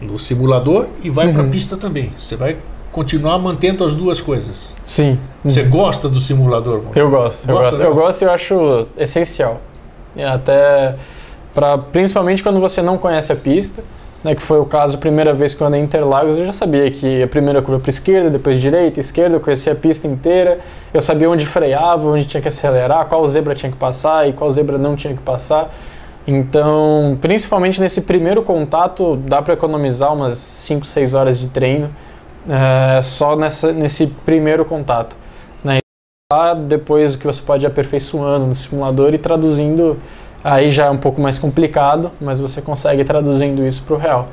no 0.00 0.18
simulador 0.18 0.88
e 1.02 1.10
vai 1.10 1.26
uhum. 1.26 1.34
para 1.34 1.42
a 1.42 1.46
pista 1.46 1.76
também. 1.76 2.10
Você 2.16 2.34
vai 2.34 2.56
continuar 2.94 3.38
mantendo 3.40 3.84
as 3.84 3.96
duas 3.96 4.20
coisas. 4.20 4.76
Sim. 4.84 5.18
Você 5.44 5.62
uhum. 5.62 5.70
gosta 5.70 6.08
do 6.08 6.20
simulador? 6.20 6.80
Eu 6.94 7.10
gosto, 7.10 7.50
eu 7.50 7.56
gosto. 7.56 7.82
Eu 7.82 7.94
gosto 7.94 8.22
e 8.22 8.24
eu 8.24 8.30
acho 8.30 8.86
essencial. 8.96 9.60
Até 10.16 10.94
para 11.52 11.76
principalmente 11.76 12.40
quando 12.40 12.60
você 12.60 12.80
não 12.80 12.96
conhece 12.96 13.32
a 13.32 13.36
pista, 13.36 13.82
né, 14.22 14.32
que 14.34 14.40
foi 14.40 14.60
o 14.60 14.64
caso 14.64 14.96
a 14.96 14.98
primeira 14.98 15.32
vez 15.32 15.54
que 15.54 15.62
eu 15.62 15.66
andei 15.66 15.80
em 15.80 15.84
Interlagos, 15.84 16.38
eu 16.38 16.46
já 16.46 16.52
sabia 16.52 16.88
que 16.88 17.20
a 17.20 17.26
primeira 17.26 17.60
curva 17.60 17.80
para 17.80 17.90
esquerda, 17.90 18.30
depois 18.30 18.60
direita, 18.60 19.00
esquerda, 19.00 19.36
eu 19.36 19.40
conhecia 19.40 19.72
a 19.72 19.76
pista 19.76 20.06
inteira, 20.06 20.60
eu 20.92 21.00
sabia 21.00 21.28
onde 21.28 21.44
freava, 21.44 22.08
onde 22.08 22.24
tinha 22.24 22.40
que 22.40 22.48
acelerar, 22.48 23.06
qual 23.06 23.26
zebra 23.26 23.56
tinha 23.56 23.72
que 23.72 23.76
passar 23.78 24.28
e 24.28 24.32
qual 24.32 24.48
zebra 24.52 24.78
não 24.78 24.94
tinha 24.94 25.14
que 25.14 25.22
passar. 25.22 25.74
Então, 26.26 27.18
principalmente 27.20 27.80
nesse 27.80 28.02
primeiro 28.02 28.42
contato, 28.44 29.16
dá 29.16 29.42
para 29.42 29.54
economizar 29.54 30.14
umas 30.14 30.38
5, 30.38 30.86
6 30.86 31.12
horas 31.12 31.38
de 31.38 31.48
treino 31.48 31.90
é, 32.48 33.00
só 33.02 33.36
nessa, 33.36 33.72
nesse 33.72 34.06
primeiro 34.06 34.64
contato. 34.64 35.16
Né? 35.62 35.78
Depois 36.66 37.14
o 37.14 37.18
que 37.18 37.26
você 37.26 37.42
pode 37.42 37.64
ir 37.64 37.68
aperfeiçoando 37.68 38.46
no 38.46 38.54
simulador 38.54 39.14
e 39.14 39.18
traduzindo, 39.18 39.98
aí 40.42 40.68
já 40.68 40.86
é 40.86 40.90
um 40.90 40.98
pouco 40.98 41.20
mais 41.20 41.38
complicado, 41.38 42.10
mas 42.20 42.40
você 42.40 42.60
consegue 42.60 43.04
traduzindo 43.04 43.66
isso 43.66 43.82
para 43.82 43.94
o 43.94 43.98
real. 43.98 44.28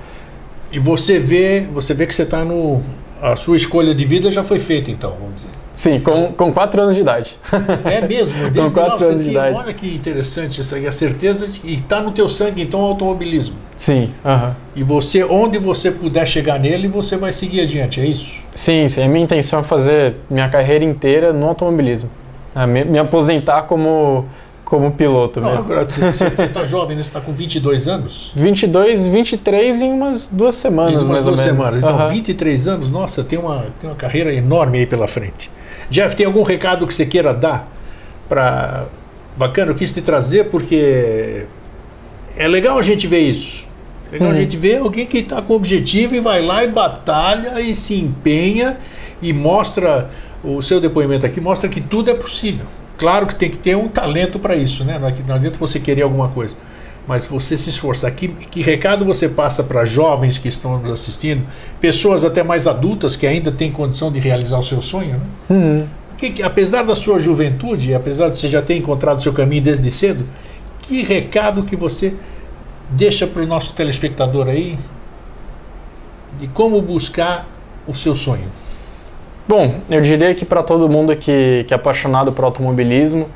E 0.72 0.80
você 0.80 1.20
vê, 1.20 1.68
você 1.72 1.93
vê 1.93 2.07
que 2.07 2.16
você 2.16 2.24
está 2.24 2.45
no. 2.45 2.82
A 3.22 3.36
sua 3.36 3.55
escolha 3.55 3.93
de 3.93 4.03
vida 4.03 4.32
já 4.32 4.43
foi 4.43 4.59
feita, 4.59 4.89
então, 4.89 5.12
vamos 5.20 5.36
dizer. 5.36 5.61
Sim, 5.82 5.98
com, 5.98 6.32
com 6.34 6.54
quatro 6.54 6.80
anos 6.80 6.94
de 6.94 7.02
idade. 7.02 7.40
É 7.86 8.06
mesmo? 8.06 8.38
Desde 8.52 8.72
com 8.72 8.86
quatro 8.86 9.04
anos 9.04 9.24
de 9.24 9.32
idade. 9.32 9.58
Olha 9.58 9.74
que 9.74 9.96
interessante 9.96 10.62
isso 10.62 10.76
aí, 10.76 10.86
a 10.86 10.92
certeza 10.92 11.48
de, 11.48 11.60
e 11.64 11.74
está 11.78 12.00
no 12.00 12.12
teu 12.12 12.30
sangue 12.30 12.62
então 12.62 12.82
o 12.82 12.86
automobilismo. 12.86 13.56
Sim. 13.76 14.12
Uh 14.24 14.30
-huh. 14.30 14.52
E 14.76 14.84
você, 14.84 15.24
onde 15.24 15.58
você 15.58 15.90
puder 15.90 16.28
chegar 16.28 16.60
nele, 16.60 16.88
você 16.88 17.18
vai 17.18 17.34
seguir 17.34 17.62
adiante, 17.62 18.00
é 18.00 18.06
isso? 18.06 18.46
Sim, 18.54 18.88
sim. 18.88 19.02
A 19.02 19.08
minha 19.08 19.24
intenção 19.24 19.62
é 19.62 19.64
fazer 19.64 20.18
minha 20.30 20.48
carreira 20.50 20.86
inteira 20.86 21.34
no 21.34 21.48
automobilismo. 21.48 22.12
É, 22.56 22.68
me, 22.68 22.86
me 22.86 23.00
aposentar 23.00 23.64
como 23.64 24.28
como 24.64 24.92
piloto 24.92 25.42
Não, 25.42 25.50
mesmo. 25.52 25.74
Agora, 25.74 25.90
você 25.90 26.44
está 26.46 26.64
jovem, 26.64 26.96
né? 26.96 27.02
Você 27.02 27.10
está 27.10 27.22
com 27.22 27.34
22 27.34 27.88
anos? 27.88 28.32
22, 28.36 29.08
23 29.08 29.82
em 29.82 29.92
umas 29.92 30.28
duas 30.28 30.54
semanas, 30.54 30.94
em 30.94 30.96
umas 30.98 31.08
mais 31.08 31.26
duas 31.26 31.40
ou 31.40 31.46
menos. 31.46 31.60
semanas. 31.60 31.84
Então, 31.84 32.06
uhum. 32.06 32.14
23 32.14 32.68
anos, 32.68 32.90
nossa, 32.90 33.24
tem 33.24 33.40
uma, 33.40 33.66
tem 33.80 33.90
uma 33.90 33.96
carreira 33.96 34.32
enorme 34.32 34.78
aí 34.78 34.86
pela 34.86 35.08
frente. 35.08 35.50
Jeff, 35.92 36.16
tem 36.16 36.26
algum 36.26 36.42
recado 36.42 36.88
que 36.88 36.94
você 36.94 37.06
queira 37.06 37.34
dar 37.34 37.70
para 38.28 38.86
bacana? 39.36 39.72
Eu 39.72 39.76
quis 39.76 39.94
te 39.94 40.02
trazer 40.02 40.46
porque 40.46 41.46
é 42.36 42.48
legal 42.48 42.80
a 42.80 42.82
gente 42.82 43.06
ver 43.06 43.20
isso. 43.20 43.68
É 44.10 44.14
legal 44.14 44.30
uhum. 44.30 44.36
a 44.36 44.39
gente 44.39 44.56
ver 44.56 44.78
alguém 44.78 45.06
que 45.06 45.18
está 45.18 45.42
com 45.42 45.54
objetivo 45.54 46.16
e 46.16 46.22
vai 46.22 46.42
lá 46.42 46.64
e 46.64 46.68
batalha 46.68 47.60
e 47.60 47.76
se 47.76 47.96
empenha 47.96 48.78
e 49.22 49.34
mostra 49.34 50.10
o 50.44 50.62
seu 50.62 50.82
depoimento 50.82 51.26
aqui 51.26 51.39
mostra 51.39 51.70
que 51.70 51.82
tudo 51.82 52.10
é 52.10 52.14
possível. 52.14 52.66
Claro 52.98 53.28
que 53.28 53.36
tem 53.36 53.50
que 53.50 53.58
ter 53.58 53.76
um 53.76 53.89
talento 53.89 54.39
para 54.39 54.56
isso, 54.56 54.86
né? 54.86 54.98
Não 54.98 55.36
adianta 55.36 55.60
você 55.60 55.80
querer 55.80 56.04
alguma 56.04 56.30
coisa 56.30 56.56
mas 57.12 57.26
você 57.26 57.57
se 57.57 57.70
esforçar. 57.70 58.09
Que, 58.12 58.30
que 58.30 58.62
recado 58.62 59.03
você 59.03 59.28
passa 59.28 59.66
para 59.66 59.84
jovens 59.84 60.38
que 60.38 60.47
estão 60.47 60.78
nos 60.78 60.89
assistindo, 60.89 61.45
pessoas 61.82 62.24
até 62.24 62.41
mais 62.41 62.68
adultas 62.68 63.18
que 63.18 63.28
ainda 63.28 63.51
têm 63.51 63.70
condição 63.70 64.09
de 64.09 64.18
realizar 64.18 64.57
o 64.57 64.64
seu 64.64 64.80
sonho, 64.80 65.16
né? 65.16 65.26
Uhum. 65.49 65.88
Que, 66.18 66.41
apesar 66.41 66.84
da 66.84 66.95
sua 66.95 67.20
juventude, 67.20 67.93
apesar 67.93 68.30
de 68.30 68.39
você 68.39 68.47
já 68.47 68.62
ter 68.62 68.78
encontrado 68.78 69.20
o 69.20 69.22
seu 69.22 69.34
caminho 69.34 69.62
desde 69.62 69.91
cedo, 69.91 70.26
que 70.84 71.03
recado 71.03 71.64
que 71.64 71.76
você 71.76 72.14
deixa 72.91 73.28
para 73.28 73.41
o 73.41 73.45
nosso 73.45 73.74
telespectador 73.74 74.47
aí 74.47 74.80
de 76.39 76.47
como 76.47 76.82
buscar 76.82 77.45
o 77.86 77.93
seu 77.93 78.16
sonho? 78.16 78.47
Bom, 79.45 79.82
eu 79.89 79.99
diria 79.99 80.34
que 80.34 80.45
para 80.45 80.64
todo 80.64 80.88
mundo 80.88 81.14
que, 81.18 81.66
que 81.68 81.74
é 81.74 81.76
apaixonado 81.76 82.32
por 82.32 82.45
automobilismo 82.45 83.28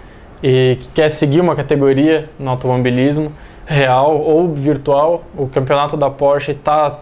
e 0.42 0.78
que 0.80 0.88
quer 0.94 1.10
seguir 1.10 1.42
uma 1.42 1.58
categoria 1.58 2.30
no 2.40 2.52
automobilismo, 2.52 3.34
real 3.66 4.20
ou 4.20 4.54
virtual. 4.54 5.24
O 5.38 5.48
campeonato 5.48 5.98
da 5.98 6.10
Porsche 6.10 6.52
está 6.52 7.00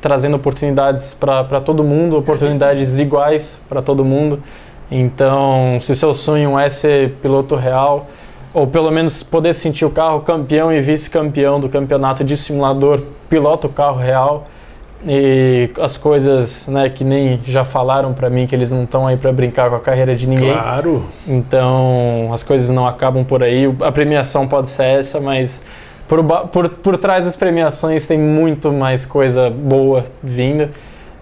trazendo 0.00 0.36
oportunidades 0.36 1.14
para 1.14 1.60
todo 1.60 1.82
mundo, 1.82 2.18
oportunidades 2.18 2.98
iguais 3.00 3.58
para 3.68 3.80
todo 3.80 4.04
mundo. 4.04 4.42
Então, 4.90 5.78
se 5.80 5.96
seu 5.96 6.12
sonho 6.12 6.58
é 6.58 6.68
ser 6.68 7.12
piloto 7.22 7.56
real, 7.56 8.06
ou 8.52 8.66
pelo 8.66 8.90
menos 8.90 9.22
poder 9.22 9.54
sentir 9.54 9.86
o 9.86 9.90
carro 9.90 10.20
campeão 10.20 10.70
e 10.70 10.80
vice-campeão 10.80 11.58
do 11.58 11.68
campeonato 11.68 12.22
de 12.22 12.36
simulador, 12.36 13.00
pilota 13.30 13.66
o 13.66 13.70
carro 13.70 13.96
real. 13.96 14.46
E 15.04 15.70
as 15.80 15.96
coisas 15.96 16.68
né, 16.68 16.88
que 16.88 17.02
nem 17.02 17.40
já 17.44 17.64
falaram 17.64 18.12
para 18.12 18.30
mim 18.30 18.46
que 18.46 18.54
eles 18.54 18.70
não 18.70 18.84
estão 18.84 19.06
aí 19.06 19.16
para 19.16 19.32
brincar 19.32 19.68
com 19.68 19.74
a 19.74 19.80
carreira 19.80 20.14
de 20.14 20.28
ninguém. 20.28 20.52
Claro. 20.52 21.04
Então 21.26 22.30
as 22.32 22.44
coisas 22.44 22.70
não 22.70 22.86
acabam 22.86 23.24
por 23.24 23.42
aí. 23.42 23.64
A 23.80 23.90
premiação 23.90 24.46
pode 24.46 24.68
ser 24.68 24.84
essa, 25.00 25.18
mas 25.18 25.60
por, 26.12 26.48
por, 26.48 26.68
por 26.68 26.98
trás 26.98 27.24
das 27.24 27.34
premiações 27.34 28.04
tem 28.04 28.18
muito 28.18 28.70
mais 28.70 29.06
coisa 29.06 29.48
boa 29.48 30.04
vindo. 30.22 30.68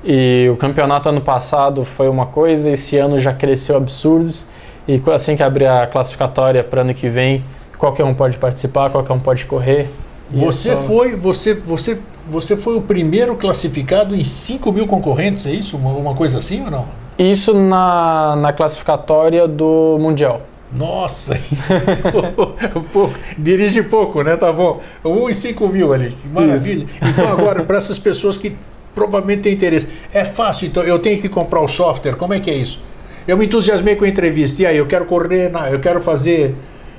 E 0.03 0.49
o 0.53 0.57
campeonato 0.57 1.09
ano 1.09 1.20
passado 1.20 1.84
foi 1.84 2.09
uma 2.09 2.26
coisa, 2.26 2.68
esse 2.72 2.97
ano 2.97 3.20
já 3.20 3.32
cresceu 3.32 3.76
absurdos. 3.76 4.45
E 4.88 5.01
assim 5.12 5.36
que 5.36 5.45
abrir 5.45 5.66
a 5.66 5.86
classificatória 5.86 6.64
para 6.64 6.80
ano 6.80 6.93
que 6.93 7.09
vem, 7.09 7.45
qualquer 7.78 8.03
um 8.03 8.12
pode 8.12 8.36
participar, 8.36 8.91
qualquer 8.91 9.12
um 9.12 9.20
pode 9.20 9.47
correr. 9.47 9.88
Você 10.28 10.70
é 10.70 10.76
só... 10.76 10.82
foi, 10.82 11.14
você, 11.14 11.55
você, 11.55 12.01
você 12.28 12.57
foi 12.57 12.74
o 12.74 12.80
primeiro 12.80 13.36
classificado 13.36 14.16
em 14.16 14.24
5 14.24 14.72
mil 14.72 14.88
concorrentes, 14.88 15.47
é 15.47 15.53
isso? 15.53 15.76
Uma, 15.76 15.93
uma 15.93 16.14
coisa 16.14 16.38
assim 16.38 16.64
ou 16.64 16.70
não? 16.70 16.86
Isso 17.16 17.55
na, 17.55 18.34
na 18.34 18.53
classificatória 18.53 19.47
do 19.47 19.99
Mundial. 20.01 20.41
Nossa! 20.73 21.41
dirige 23.37 23.83
pouco, 23.83 24.23
né? 24.23 24.37
Tá 24.37 24.53
bom. 24.53 24.81
1 25.05 25.31
em 25.31 25.33
5 25.33 25.68
mil 25.68 25.93
ali. 25.93 26.16
Maravilha. 26.33 26.85
Isso. 26.85 27.11
Então, 27.11 27.29
agora, 27.29 27.62
para 27.64 27.77
essas 27.77 27.99
pessoas 27.99 28.39
que 28.39 28.55
provavelmente 28.95 29.43
têm 29.43 29.53
interesse, 29.53 29.89
é 30.12 30.25
fácil, 30.25 30.68
então 30.68 30.83
eu 30.83 30.99
tenho 30.99 31.21
que 31.21 31.29
comprar 31.29 31.61
o 31.61 31.68
software, 31.68 32.16
como 32.16 32.35
é 32.35 32.41
que 32.41 32.51
é 32.51 32.55
isso? 32.55 32.81
Eu 33.27 33.37
me 33.37 33.47
entusiasmei 33.47 33.97
com 33.97 34.05
a 34.05 34.09
entrevista, 34.09 34.62
e 34.62 34.66
aí, 34.66 34.77
eu 34.77 34.87
quero 34.87 35.05
correr, 35.05 35.49
na, 35.49 35.71
eu 35.71 35.81
quero 35.81 36.03
fazer, 36.03 36.55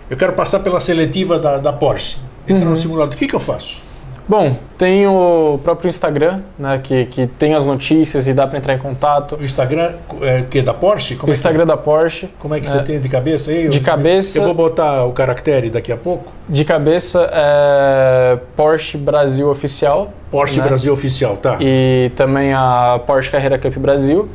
eu 0.09 0.15
quero 0.15 0.33
passar 0.33 0.59
pela 0.59 0.79
seletiva 0.79 1.37
da, 1.37 1.57
da 1.57 1.73
Porsche, 1.73 2.19
entrar 2.47 2.65
uhum. 2.65 2.71
no 2.71 2.77
simulador, 2.77 3.13
o 3.13 3.17
que, 3.17 3.27
que 3.27 3.35
eu 3.35 3.39
faço? 3.39 3.83
Bom, 4.31 4.55
tem 4.77 5.05
o 5.05 5.59
próprio 5.61 5.89
Instagram, 5.89 6.39
né, 6.57 6.79
que, 6.81 7.05
que 7.07 7.27
tem 7.27 7.53
as 7.53 7.65
notícias 7.65 8.29
e 8.29 8.33
dá 8.33 8.47
para 8.47 8.59
entrar 8.59 8.75
em 8.75 8.77
contato. 8.77 9.35
O 9.35 9.43
Instagram 9.43 9.91
é, 10.21 10.43
que 10.43 10.61
da 10.61 10.73
Porsche? 10.73 11.17
Como 11.17 11.29
o 11.29 11.33
é 11.33 11.35
Instagram 11.35 11.63
é? 11.63 11.65
da 11.65 11.75
Porsche. 11.75 12.29
Como 12.39 12.55
é 12.55 12.61
que 12.61 12.65
é, 12.65 12.69
você 12.69 12.81
tem 12.81 13.01
de 13.01 13.09
cabeça 13.09 13.51
aí? 13.51 13.67
De 13.67 13.79
eu, 13.79 13.83
cabeça. 13.83 14.39
Eu 14.39 14.45
vou 14.45 14.53
botar 14.53 15.03
o 15.03 15.11
caractere 15.11 15.69
daqui 15.69 15.91
a 15.91 15.97
pouco. 15.97 16.31
De 16.47 16.63
cabeça 16.63 17.29
é 17.29 18.39
Porsche 18.55 18.97
Brasil 18.97 19.49
Oficial. 19.49 20.13
Porsche 20.31 20.61
né? 20.61 20.65
Brasil 20.65 20.93
Oficial, 20.93 21.35
tá. 21.35 21.57
E 21.59 22.09
também 22.15 22.53
a 22.53 23.01
Porsche 23.05 23.29
Carreira 23.29 23.59
Cup 23.59 23.75
Brasil. 23.79 24.29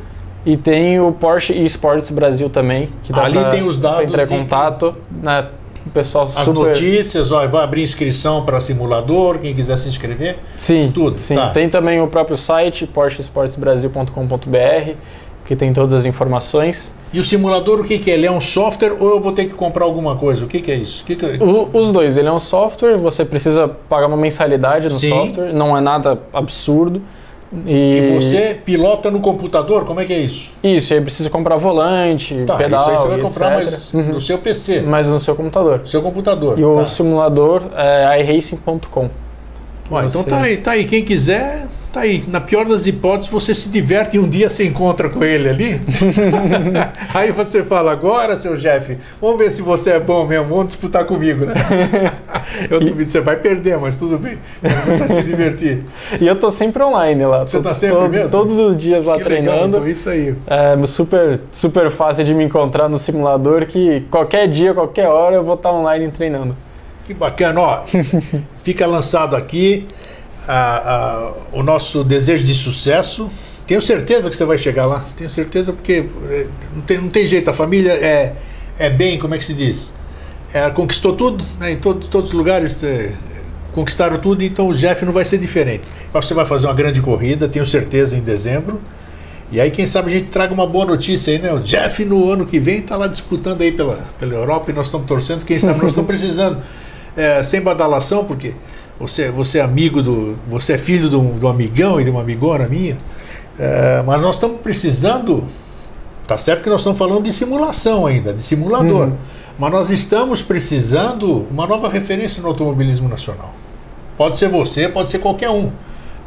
E 0.45 0.55
tem 0.55 0.99
o 0.99 1.11
Porsche 1.11 1.53
Esports 1.53 2.11
Brasil 2.11 2.51
também, 2.51 2.87
que 3.01 3.11
dá 3.11 3.23
Ali 3.23 3.39
pra, 3.39 3.49
tem 3.49 3.63
os 3.63 3.79
dados 3.79 4.03
entrar 4.03 4.25
em 4.25 4.27
contato. 4.27 4.95
Né, 5.23 5.43
o 5.87 5.91
pessoal 5.91 6.25
As 6.25 6.31
super... 6.31 6.67
notícias, 6.67 7.31
ó, 7.31 7.47
vai 7.47 7.63
abrir 7.63 7.81
inscrição 7.83 8.43
para 8.45 8.59
simulador, 8.59 9.39
quem 9.39 9.55
quiser 9.55 9.77
se 9.77 9.87
inscrever. 9.89 10.37
Sim, 10.55 10.91
tudo. 10.93 11.17
Sim. 11.17 11.33
Tá. 11.35 11.49
Tem 11.49 11.67
também 11.69 11.99
o 12.01 12.07
próprio 12.07 12.37
site, 12.37 12.85
porschesportsbrasil.com.br, 12.85 14.91
que 15.45 15.55
tem 15.55 15.73
todas 15.73 15.93
as 15.93 16.05
informações. 16.05 16.91
E 17.13 17.19
o 17.19 17.23
simulador, 17.23 17.79
o 17.79 17.83
que, 17.83 17.99
que 17.99 18.09
é? 18.11 18.15
Ele 18.15 18.25
é 18.25 18.31
um 18.31 18.41
software 18.41 18.97
ou 18.99 19.11
eu 19.11 19.21
vou 19.21 19.31
ter 19.31 19.45
que 19.45 19.53
comprar 19.53 19.85
alguma 19.85 20.17
coisa? 20.17 20.43
O 20.43 20.47
que, 20.47 20.61
que 20.61 20.69
é 20.69 20.75
isso? 20.75 21.05
Que 21.05 21.15
que 21.15 21.25
é? 21.25 21.37
O, 21.37 21.69
os 21.73 21.89
dois. 21.91 22.17
Ele 22.17 22.27
é 22.27 22.31
um 22.31 22.39
software, 22.39 22.97
você 22.97 23.23
precisa 23.23 23.67
pagar 23.67 24.07
uma 24.07 24.17
mensalidade 24.17 24.89
no 24.89 24.99
Sim. 24.99 25.09
software, 25.09 25.53
não 25.53 25.77
é 25.77 25.81
nada 25.81 26.19
absurdo. 26.33 27.01
E... 27.65 27.71
e... 27.71 28.15
você 28.15 28.59
pilota 28.65 29.09
no 29.09 29.19
computador? 29.19 29.85
Como 29.85 29.99
é 29.99 30.05
que 30.05 30.13
é 30.13 30.19
isso? 30.19 30.53
Isso, 30.63 30.93
aí 30.93 31.01
precisa 31.01 31.29
comprar 31.29 31.55
volante, 31.57 32.43
tá, 32.45 32.55
pedal. 32.55 32.81
Isso 32.81 32.89
aí 32.89 32.97
você 32.97 33.07
vai 33.07 33.19
comprar 33.19 33.51
mais 33.51 33.93
uhum. 33.93 34.03
no 34.13 34.21
seu 34.21 34.37
PC. 34.37 34.81
Mas 34.81 35.09
no 35.09 35.19
seu 35.19 35.35
computador. 35.35 35.81
Seu 35.85 36.01
computador. 36.01 36.59
E 36.59 36.61
tá. 36.61 36.67
o 36.67 36.85
simulador 36.85 37.63
é 37.75 38.21
iRacing.com. 38.21 39.09
Então 40.05 40.23
tá 40.23 40.41
aí, 40.41 40.57
tá 40.57 40.71
aí. 40.71 40.83
Quem 40.83 41.03
quiser, 41.03 41.67
Tá 41.91 42.01
aí, 42.01 42.23
na 42.27 42.41
pior 42.41 42.65
das 42.65 42.85
hipóteses, 42.85 43.31
você 43.31 43.55
se 43.55 43.69
diverte 43.69 44.17
e 44.17 44.19
um 44.19 44.27
dia 44.27 44.49
se 44.49 44.65
encontra 44.65 45.09
com 45.09 45.23
ele 45.23 45.49
ali. 45.49 45.81
aí 47.13 47.31
você 47.31 47.63
fala, 47.63 47.91
agora, 47.91 48.35
seu 48.35 48.57
Jeff, 48.57 48.97
vamos 49.21 49.37
ver 49.37 49.51
se 49.51 49.61
você 49.61 49.91
é 49.91 49.99
bom 49.99 50.25
mesmo, 50.25 50.49
vamos 50.49 50.67
disputar 50.67 51.05
comigo, 51.05 51.45
né? 51.45 51.53
eu 52.69 52.79
duvido, 52.79 53.09
você 53.09 53.21
vai 53.21 53.37
perder, 53.37 53.77
mas 53.77 53.97
tudo 53.97 54.17
bem. 54.17 54.37
Você 54.61 54.97
vai 54.97 55.07
se 55.07 55.23
divertir. 55.23 55.83
E 56.19 56.27
eu 56.27 56.35
tô 56.35 56.51
sempre 56.51 56.83
online 56.83 57.25
lá. 57.25 57.47
Você 57.47 57.57
tô, 57.57 57.63
tá 57.63 57.73
sempre 57.73 57.97
tô, 57.97 58.07
mesmo? 58.09 58.29
Todos 58.29 58.57
os 58.57 58.75
dias 58.75 59.05
lá 59.05 59.17
que 59.17 59.23
treinando. 59.23 59.51
Legal, 59.51 59.67
então 59.67 59.87
isso 59.87 60.09
aí. 60.09 60.35
É 60.45 60.85
super, 60.85 61.39
super 61.51 61.89
fácil 61.89 62.23
de 62.23 62.33
me 62.33 62.43
encontrar 62.43 62.89
no 62.89 62.99
simulador 62.99 63.65
que 63.65 64.01
qualquer 64.11 64.47
dia, 64.47 64.73
qualquer 64.73 65.07
hora 65.07 65.35
eu 65.35 65.43
vou 65.43 65.55
estar 65.55 65.71
online 65.71 66.11
treinando. 66.11 66.55
Que 67.05 67.13
bacana, 67.13 67.61
ó. 67.61 67.83
fica 68.61 68.85
lançado 68.85 69.35
aqui 69.35 69.87
a, 70.47 70.77
a, 70.95 71.31
o 71.51 71.61
nosso 71.61 72.03
desejo 72.03 72.43
de 72.43 72.55
sucesso. 72.55 73.29
Tenho 73.65 73.81
certeza 73.81 74.29
que 74.29 74.35
você 74.35 74.45
vai 74.45 74.57
chegar 74.57 74.85
lá. 74.85 75.05
Tenho 75.15 75.29
certeza 75.29 75.73
porque 75.73 76.09
é, 76.29 76.47
não 76.73 76.81
tem, 76.81 76.97
não 76.99 77.09
tem 77.09 77.27
jeito. 77.27 77.49
A 77.49 77.53
família 77.53 77.91
é, 77.91 78.33
é 78.79 78.89
bem, 78.89 79.17
como 79.19 79.35
é 79.35 79.37
que 79.37 79.45
se 79.45 79.53
diz? 79.53 79.93
É, 80.53 80.69
conquistou 80.69 81.13
tudo, 81.13 81.43
né? 81.59 81.73
em 81.73 81.77
todo, 81.77 82.07
todos 82.07 82.29
os 82.29 82.35
lugares 82.35 82.81
é, 82.83 83.11
conquistaram 83.73 84.17
tudo, 84.17 84.43
então 84.43 84.69
o 84.69 84.73
Jeff 84.73 85.03
não 85.05 85.11
vai 85.11 85.25
ser 85.25 85.37
diferente. 85.37 85.83
Eu 86.13 86.17
acho 86.17 86.27
que 86.27 86.27
você 86.27 86.33
vai 86.33 86.45
fazer 86.45 86.67
uma 86.67 86.73
grande 86.73 87.01
corrida, 87.01 87.49
tenho 87.49 87.65
certeza, 87.65 88.17
em 88.17 88.21
dezembro. 88.21 88.81
E 89.51 89.61
aí, 89.61 89.71
quem 89.71 89.85
sabe 89.85 90.11
a 90.11 90.13
gente 90.13 90.29
traga 90.29 90.53
uma 90.53 90.67
boa 90.67 90.85
notícia 90.85 91.31
aí, 91.31 91.39
né? 91.39 91.53
O 91.53 91.59
Jeff 91.59 92.03
no 92.03 92.29
ano 92.29 92.45
que 92.45 92.59
vem 92.59 92.79
está 92.79 92.97
lá 92.97 93.07
disputando 93.07 93.61
aí 93.61 93.71
pela, 93.71 94.05
pela 94.19 94.33
Europa 94.33 94.71
e 94.71 94.73
nós 94.73 94.87
estamos 94.87 95.07
torcendo. 95.07 95.45
Quem 95.45 95.57
sabe 95.57 95.79
nós 95.79 95.91
estamos 95.91 96.07
precisando, 96.07 96.61
é, 97.15 97.43
sem 97.43 97.61
badalação, 97.61 98.25
porque 98.25 98.53
você, 98.99 99.29
você 99.29 99.59
é 99.59 99.61
amigo 99.61 100.01
do. 100.01 100.35
Você 100.47 100.73
é 100.73 100.77
filho 100.77 101.09
do, 101.09 101.19
do 101.21 101.47
amigão 101.47 102.01
e 102.01 102.03
de 102.03 102.09
uma 102.09 102.21
amigona 102.21 102.67
minha. 102.67 102.97
É, 103.57 104.03
mas 104.05 104.21
nós 104.21 104.35
estamos 104.35 104.59
precisando. 104.61 105.45
Tá 106.25 106.37
certo 106.37 106.63
que 106.63 106.69
nós 106.69 106.81
estamos 106.81 106.99
falando 106.99 107.23
de 107.23 107.31
simulação 107.31 108.05
ainda, 108.05 108.33
de 108.33 108.43
simulador. 108.43 109.07
Uhum. 109.07 109.17
Mas 109.57 109.71
nós 109.71 109.91
estamos 109.91 110.41
precisando 110.41 111.47
uma 111.49 111.65
nova 111.65 111.89
referência 111.89 112.41
no 112.41 112.49
automobilismo 112.49 113.07
nacional. 113.07 113.53
Pode 114.17 114.37
ser 114.37 114.49
você, 114.49 114.89
pode 114.89 115.09
ser 115.09 115.19
qualquer 115.19 115.49
um. 115.49 115.71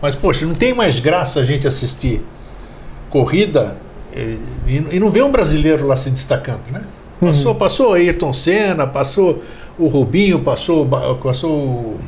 Mas, 0.00 0.14
poxa, 0.14 0.46
não 0.46 0.54
tem 0.54 0.72
mais 0.72 0.98
graça 1.00 1.40
a 1.40 1.44
gente 1.44 1.66
assistir 1.66 2.24
corrida 3.10 3.76
e, 4.14 4.38
e 4.92 5.00
não 5.00 5.10
ver 5.10 5.22
um 5.22 5.30
brasileiro 5.30 5.86
lá 5.86 5.96
se 5.96 6.10
destacando, 6.10 6.70
né? 6.72 6.84
Passou, 7.20 7.52
uhum. 7.52 7.58
passou 7.58 7.92
Ayrton 7.92 8.32
Senna, 8.32 8.86
passou 8.86 9.42
o 9.78 9.88
Rubinho, 9.88 10.38
passou, 10.40 10.88
passou 11.22 11.98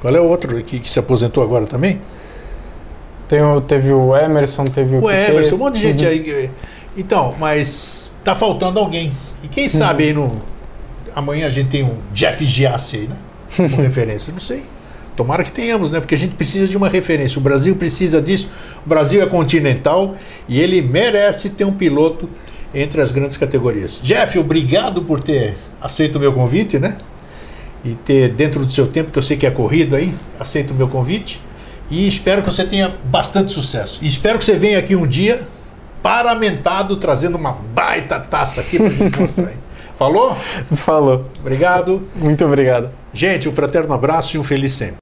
qual 0.00 0.14
é 0.14 0.20
o 0.20 0.24
outro 0.24 0.62
que, 0.62 0.78
que 0.78 0.90
se 0.90 0.98
aposentou 0.98 1.42
agora 1.42 1.66
também? 1.66 2.00
Tem 3.28 3.42
o, 3.42 3.60
teve 3.60 3.92
o 3.92 4.16
Emerson, 4.16 4.64
teve 4.64 4.96
o. 4.96 5.04
O 5.04 5.10
Emerson, 5.10 5.56
um 5.56 5.58
monte 5.58 5.74
de 5.74 5.80
gente 5.80 6.04
uhum. 6.04 6.10
aí. 6.10 6.50
Então, 6.96 7.34
mas 7.38 8.10
tá 8.22 8.34
faltando 8.34 8.78
alguém. 8.78 9.12
E 9.42 9.48
quem 9.48 9.68
sabe 9.68 10.04
uhum. 10.04 10.08
aí 10.08 10.14
no. 10.14 10.42
Amanhã 11.14 11.46
a 11.46 11.50
gente 11.50 11.68
tem 11.68 11.82
um 11.82 11.94
Jeff 12.12 12.44
Giassi 12.44 12.96
aí, 12.96 13.08
né? 13.08 13.16
Como 13.56 13.76
referência. 13.82 14.32
Não 14.32 14.40
sei. 14.40 14.64
Tomara 15.16 15.42
que 15.42 15.50
tenhamos, 15.50 15.92
né? 15.92 16.00
Porque 16.00 16.14
a 16.14 16.18
gente 16.18 16.34
precisa 16.34 16.68
de 16.68 16.76
uma 16.76 16.90
referência. 16.90 17.38
O 17.38 17.42
Brasil 17.42 17.74
precisa 17.74 18.20
disso. 18.20 18.50
O 18.84 18.88
Brasil 18.88 19.22
é 19.22 19.26
continental 19.26 20.14
e 20.46 20.60
ele 20.60 20.82
merece 20.82 21.50
ter 21.50 21.64
um 21.64 21.72
piloto 21.72 22.28
entre 22.74 23.00
as 23.00 23.12
grandes 23.12 23.36
categorias. 23.38 23.98
Jeff, 24.02 24.38
obrigado 24.38 25.02
por 25.02 25.18
ter 25.18 25.56
aceito 25.80 26.16
o 26.16 26.20
meu 26.20 26.34
convite, 26.34 26.78
né? 26.78 26.98
E 27.86 27.94
ter 27.94 28.30
dentro 28.30 28.64
do 28.64 28.72
seu 28.72 28.88
tempo, 28.88 29.12
que 29.12 29.18
eu 29.18 29.22
sei 29.22 29.36
que 29.36 29.46
é 29.46 29.50
corrido 29.50 29.94
aí, 29.94 30.12
aceito 30.40 30.72
o 30.72 30.74
meu 30.74 30.88
convite. 30.88 31.40
E 31.88 32.08
espero 32.08 32.42
que 32.42 32.50
você 32.50 32.64
tenha 32.64 32.92
bastante 33.04 33.52
sucesso. 33.52 34.00
E 34.02 34.08
espero 34.08 34.38
que 34.38 34.44
você 34.44 34.56
venha 34.56 34.78
aqui 34.78 34.96
um 34.96 35.06
dia 35.06 35.46
paramentado, 36.02 36.96
trazendo 36.96 37.36
uma 37.36 37.52
baita 37.52 38.18
taça 38.18 38.60
aqui 38.60 38.76
para 38.76 38.88
gente 38.88 39.18
mostrar 39.20 39.48
aí. 39.48 39.56
Falou? 39.96 40.36
Falou. 40.74 41.24
Obrigado. 41.40 42.02
Muito 42.16 42.44
obrigado. 42.44 42.90
Gente, 43.14 43.48
um 43.48 43.52
fraterno 43.52 43.94
abraço 43.94 44.36
e 44.36 44.38
um 44.38 44.42
feliz 44.42 44.72
sempre. 44.72 44.96